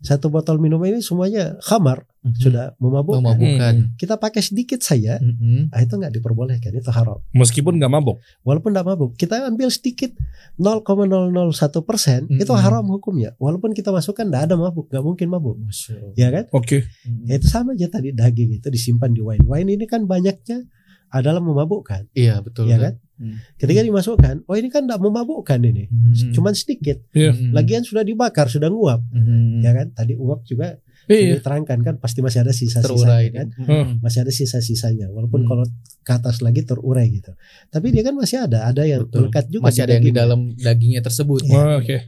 satu 0.00 0.32
botol 0.32 0.56
minuman 0.56 0.96
ini 0.96 1.00
semuanya 1.04 1.60
khamar 1.60 2.08
Mhm. 2.20 2.36
sudah 2.36 2.64
memabukkan. 2.76 3.24
memabukkan. 3.32 3.74
Kita 3.96 4.14
pakai 4.14 4.40
sedikit 4.40 4.80
saja, 4.80 5.16
Mhm. 5.16 5.72
ah, 5.72 5.80
itu 5.80 5.94
nggak 5.94 6.12
diperbolehkan, 6.12 6.68
itu 6.70 6.90
haram. 6.90 7.16
Meskipun 7.32 7.80
nggak 7.80 7.88
mabok. 7.88 8.20
Walaupun 8.44 8.70
tidak 8.70 8.86
mabuk, 8.86 9.10
kita 9.16 9.48
ambil 9.48 9.72
sedikit 9.72 10.12
0,001 10.56 11.80
persen, 11.80 12.26
Mm-mm. 12.26 12.38
itu 12.38 12.52
haram 12.52 12.84
hukumnya. 12.86 13.32
Walaupun 13.36 13.72
kita 13.72 13.88
masukkan 13.88 14.24
tidak 14.24 14.42
ada 14.46 14.54
mabuk, 14.54 14.86
nggak 14.86 15.00
mungkin 15.00 15.26
mabuk, 15.28 15.56
Masya 15.58 16.12
ya 16.12 16.28
kan? 16.28 16.44
Oke. 16.52 16.84
Mhm. 17.02 17.24
Ya, 17.24 17.34
itu 17.36 17.48
sama 17.48 17.72
aja 17.72 17.88
tadi 17.88 18.12
daging 18.12 18.60
itu 18.60 18.68
disimpan 18.68 19.10
di 19.10 19.20
wine. 19.20 19.40
Wine 19.42 19.72
ini 19.72 19.84
kan 19.84 20.04
banyaknya 20.04 20.68
adalah 21.08 21.42
memabukkan, 21.42 22.06
Iya 22.12 22.38
betul. 22.38 22.70
ya 22.70 22.78
kan? 22.78 22.94
Hmm. 23.16 23.36
Ketika 23.56 23.82
dimasukkan, 23.82 24.46
oh 24.46 24.54
ini 24.54 24.68
kan 24.68 24.86
tidak 24.86 25.00
memabukkan 25.00 25.58
ini, 25.58 25.88
Mhm. 25.88 26.32
cuman 26.32 26.54
sedikit. 26.54 27.02
Iya. 27.10 27.34
Mhm. 27.34 27.50
Lagian 27.50 27.82
sudah 27.82 28.00
dibakar, 28.00 28.46
sudah 28.46 28.70
nguap, 28.70 29.02
Mhm. 29.10 29.60
ya 29.60 29.72
kan? 29.72 29.86
Tadi 29.90 30.14
uap 30.14 30.46
juga 30.46 30.78
Iya. 31.10 31.42
diterangkan 31.42 31.78
kan 31.82 31.94
pasti 31.98 32.22
masih 32.22 32.46
ada 32.46 32.54
sisa-sisanya 32.54 32.86
terurai 32.86 33.24
kan? 33.34 33.46
Mhm. 33.58 33.98
Masih 33.98 34.18
ada 34.22 34.30
sisa-sisanya, 34.30 35.06
walaupun 35.10 35.42
Hmm. 35.42 35.48
kalau 35.50 35.64
ke 36.00 36.12
atas 36.14 36.38
lagi 36.38 36.62
terurai 36.62 37.10
gitu. 37.10 37.34
Tapi 37.68 37.86
dia 37.90 38.06
kan 38.06 38.14
masih 38.14 38.46
ada, 38.46 38.70
ada 38.70 38.86
yang 38.86 39.04
Betul. 39.04 39.26
melekat 39.26 39.44
juga. 39.50 39.64
Masih 39.66 39.82
ada 39.82 39.92
yang 39.98 40.06
di 40.06 40.14
dalam 40.14 40.40
dagingnya 40.54 41.02
tersebut. 41.02 41.42
Iya. 41.44 41.54
Wah, 41.58 41.76
Oke. 41.82 41.98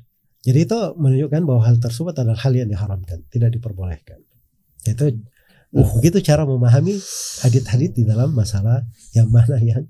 Jadi 0.43 0.59
itu 0.67 0.79
menunjukkan 0.99 1.43
bahwa 1.47 1.63
hal 1.63 1.77
tersebut 1.79 2.15
adalah 2.19 2.35
hal 2.35 2.51
yang 2.51 2.67
diharamkan, 2.67 3.23
tidak 3.31 3.55
diperbolehkan. 3.55 4.19
Itu 4.83 5.15
uh, 5.71 5.89
begitu 5.99 6.19
cara 6.19 6.43
memahami 6.43 6.99
hadit-hadit 7.43 7.95
di 7.95 8.03
dalam 8.03 8.35
masalah 8.35 8.83
yang 9.15 9.31
mana 9.31 9.63
yang 9.63 9.87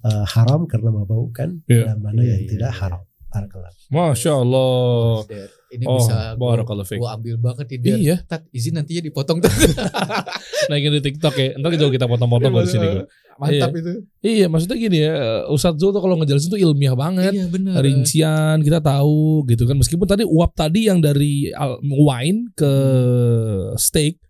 uh, 0.00 0.24
haram 0.24 0.64
karena 0.64 0.88
membaukan 0.88 1.60
Iya. 1.68 1.92
dan 1.92 1.96
mana 2.00 2.24
Iya, 2.24 2.32
yang 2.32 2.42
iya, 2.44 2.48
tidak 2.48 2.72
iya. 2.72 2.78
haram. 2.80 3.02
Barakallah. 3.30 3.70
Masya 3.88 4.32
Allah. 4.34 5.22
Ini 5.70 5.84
Oh, 5.86 6.02
bisa 6.02 6.34
gua, 6.34 6.82
fiik. 6.82 6.98
gua 6.98 7.14
ambil 7.14 7.38
banget 7.38 7.66
biar 7.78 7.96
Iya. 7.96 8.16
Tat, 8.26 8.42
izin 8.50 8.74
nantinya 8.74 9.06
dipotong. 9.06 9.38
Naikin 10.70 10.98
di 10.98 11.02
TikTok 11.02 11.34
ya. 11.38 11.48
Ntar 11.62 11.78
juga 11.78 11.94
kita 11.94 12.06
potong-potong 12.10 12.50
dari 12.50 12.66
sini. 12.66 12.86
gua. 12.90 13.06
Mantap 13.40 13.72
itu. 13.72 13.92
Iya, 14.20 14.46
maksudnya 14.50 14.76
gini 14.76 14.98
ya. 15.00 15.14
Ustadz 15.48 15.78
Zul 15.80 15.94
tuh 15.94 16.02
kalau 16.02 16.18
ngejelasin 16.18 16.50
tuh 16.52 16.60
ilmiah 16.60 16.92
banget. 16.98 17.32
Iya 17.32 17.46
benar. 17.48 17.80
rincian 17.80 18.60
kita 18.60 18.82
tahu 18.82 19.46
gitu 19.46 19.64
kan 19.64 19.78
meskipun 19.78 20.04
tadi 20.04 20.26
uap 20.26 20.52
tadi 20.52 20.90
yang 20.90 20.98
dari 21.00 21.48
wine 21.86 22.50
ke 22.52 22.72
steak 23.78 24.20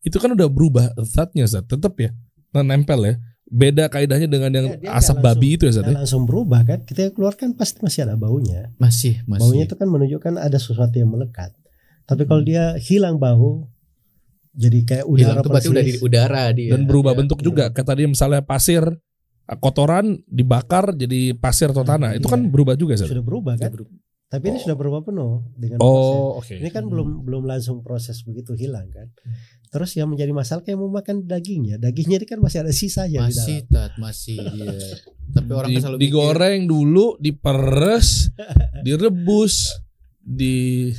itu 0.00 0.16
kan 0.16 0.32
udah 0.32 0.48
berubah 0.48 0.94
zatnya 1.04 1.44
zat 1.44 1.68
tetap 1.68 1.92
ya 2.00 2.10
nah, 2.54 2.64
nempel 2.64 3.04
ya 3.04 3.14
beda 3.50 3.90
kaidahnya 3.90 4.24
dengan 4.24 4.50
yang 4.52 4.66
Ya, 4.70 4.76
dia 4.78 4.90
asap 4.94 5.18
nggak 5.18 5.26
babi 5.26 5.48
itu 5.52 5.62
ya 5.66 5.72
zat 5.74 5.84
ya 5.84 5.98
langsung 5.98 6.22
berubah 6.22 6.62
kan? 6.62 6.78
Kita 6.80 7.10
keluarkan 7.10 7.52
pasti 7.52 7.82
masih 7.82 8.06
ada 8.06 8.14
baunya. 8.14 8.70
Masih, 8.76 9.26
masih. 9.26 9.42
Baunya 9.42 9.64
itu 9.66 9.74
kan 9.74 9.86
menunjukkan 9.86 10.38
ada 10.38 10.54
sesuatu 10.54 10.94
yang 10.94 11.10
melekat. 11.10 11.50
Tapi 12.06 12.24
kalau 12.24 12.40
dia 12.40 12.78
hilang 12.78 13.18
bau, 13.18 13.66
jadi 14.52 14.78
kayak 14.82 15.04
Hmm. 15.04 15.14
Hilang 15.14 15.34
udara 15.34 15.42
tuh 15.42 15.50
berarti 15.50 15.68
udah 15.68 15.82
di 15.82 15.94
udara 16.00 16.44
dia. 16.50 16.70
dan 16.70 16.80
berubah 16.84 17.12
Dia- 17.12 17.18
bentuk 17.20 17.38
juga 17.40 17.64
kayak 17.68 17.86
tadi 17.86 18.02
misalnya 18.04 18.40
pasir 18.40 18.82
kotoran 19.56 20.06
dibakar 20.24 20.94
jadi 20.94 21.34
pasir 21.34 21.70
atau 21.70 21.82
tanah 21.82 22.14
itu 22.14 22.26
kan 22.26 22.38
Iya. 22.38 22.50
berubah 22.50 22.74
juga 22.74 22.94
zat 22.94 23.10
sudah 23.10 23.22
berubah 23.22 23.58
kan? 23.58 23.70
Tapi 24.30 24.44
ini 24.46 24.56
Oh. 24.56 24.62
sudah 24.62 24.76
berubah 24.76 25.02
penuh 25.02 25.42
dengan 25.52 25.76
proses. 25.76 26.14
oh 26.14 26.30
oke 26.38 26.54
Ini 26.54 26.70
kan 26.70 26.82
Hmm. 26.82 26.92
belum 26.92 27.08
belum 27.20 27.42
langsung 27.44 27.76
proses 27.80 28.22
begitu 28.22 28.54
hilang 28.54 28.86
kan. 28.88 29.10
Terus 29.68 29.90
yang 29.92 30.06
menjadi 30.06 30.30
masalah 30.30 30.62
kayak 30.62 30.76
mau 30.76 30.86
makan 30.88 31.22
dagingnya, 31.24 31.76
dagingnya 31.76 32.16
ini 32.16 32.26
kan 32.26 32.38
masih 32.38 32.58
ada 32.60 32.70
sisanya 32.70 33.22
di 33.24 33.34
Masih, 33.34 33.58
dalam. 33.64 33.70
Tat, 33.72 33.92
masih 33.96 34.38
dia. 34.38 34.70
Tapi 35.32 35.50
orang 35.50 35.68
Di- 35.68 35.74
kan 35.74 35.82
selalu 35.84 35.96
mikir, 35.96 36.04
digoreng 36.06 36.60
dulu 36.64 37.06
diperes 37.16 38.08
direbus 38.86 39.54
di 40.20 40.90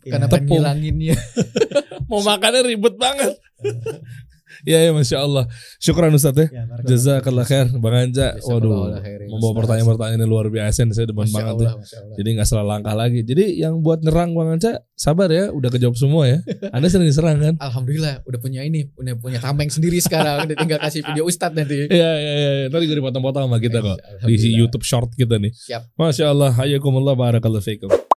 Iya. 0.00 0.10
kenapa 0.14 0.38
tepung. 0.38 0.58
ngilanginnya? 0.58 1.18
mau 2.08 2.20
makannya 2.20 2.62
ribet 2.64 2.94
banget 2.94 3.34
Ya 4.66 4.78
ya 4.82 4.90
masya 4.90 5.22
Allah. 5.22 5.46
Syukran 5.78 6.10
Ustaz 6.10 6.34
ya. 6.34 6.46
Ya. 6.50 6.62
Jazakallah 6.82 7.46
khair 7.46 7.70
Bang 7.78 7.94
Anja. 7.94 8.34
Waduh. 8.42 8.98
Membawa 9.30 9.52
Ustaz. 9.54 9.58
pertanyaan-pertanyaan 9.62 10.20
yang 10.26 10.30
luar 10.30 10.46
biasa 10.50 10.78
nih 10.84 10.94
saya 10.98 11.06
demen 11.06 11.28
banget 11.30 11.54
Allah. 11.54 11.72
Jadi 12.18 12.28
nggak 12.34 12.48
salah 12.48 12.66
langkah 12.66 12.94
lagi. 12.98 13.20
Jadi 13.22 13.62
yang 13.62 13.78
buat 13.80 14.02
nyerang 14.02 14.34
Bang 14.34 14.58
Anja 14.58 14.82
sabar 14.98 15.30
ya, 15.30 15.54
udah 15.54 15.70
kejawab 15.70 15.94
semua 15.94 16.26
ya. 16.26 16.38
Anda 16.74 16.90
sering 16.90 17.06
diserang 17.06 17.38
kan? 17.38 17.54
Alhamdulillah 17.62 18.26
udah 18.26 18.38
punya 18.42 18.66
ini, 18.66 18.90
udah 18.98 19.14
punya 19.16 19.38
tameng 19.38 19.70
sendiri 19.70 20.02
sekarang. 20.02 20.50
Udah 20.50 20.56
tinggal 20.58 20.82
kasih 20.82 21.06
video 21.06 21.24
Ustadz 21.24 21.54
nanti. 21.54 21.86
Iya 21.86 22.12
iya 22.18 22.32
iya. 22.34 22.66
Tadi 22.66 22.84
gue 22.90 22.96
dipotong-potong 22.98 23.46
sama 23.46 23.58
kita 23.62 23.78
kok 23.78 23.98
di. 24.26 24.58
YouTube 24.58 24.82
short 24.82 25.14
kita 25.14 25.38
nih. 25.38 25.54
Siap. 25.54 25.94
Masya 25.94 26.34
Allah. 26.34 26.50
Hayakumullah 26.50 27.14
barakallahu 27.14 27.62
fiikum. 27.62 28.17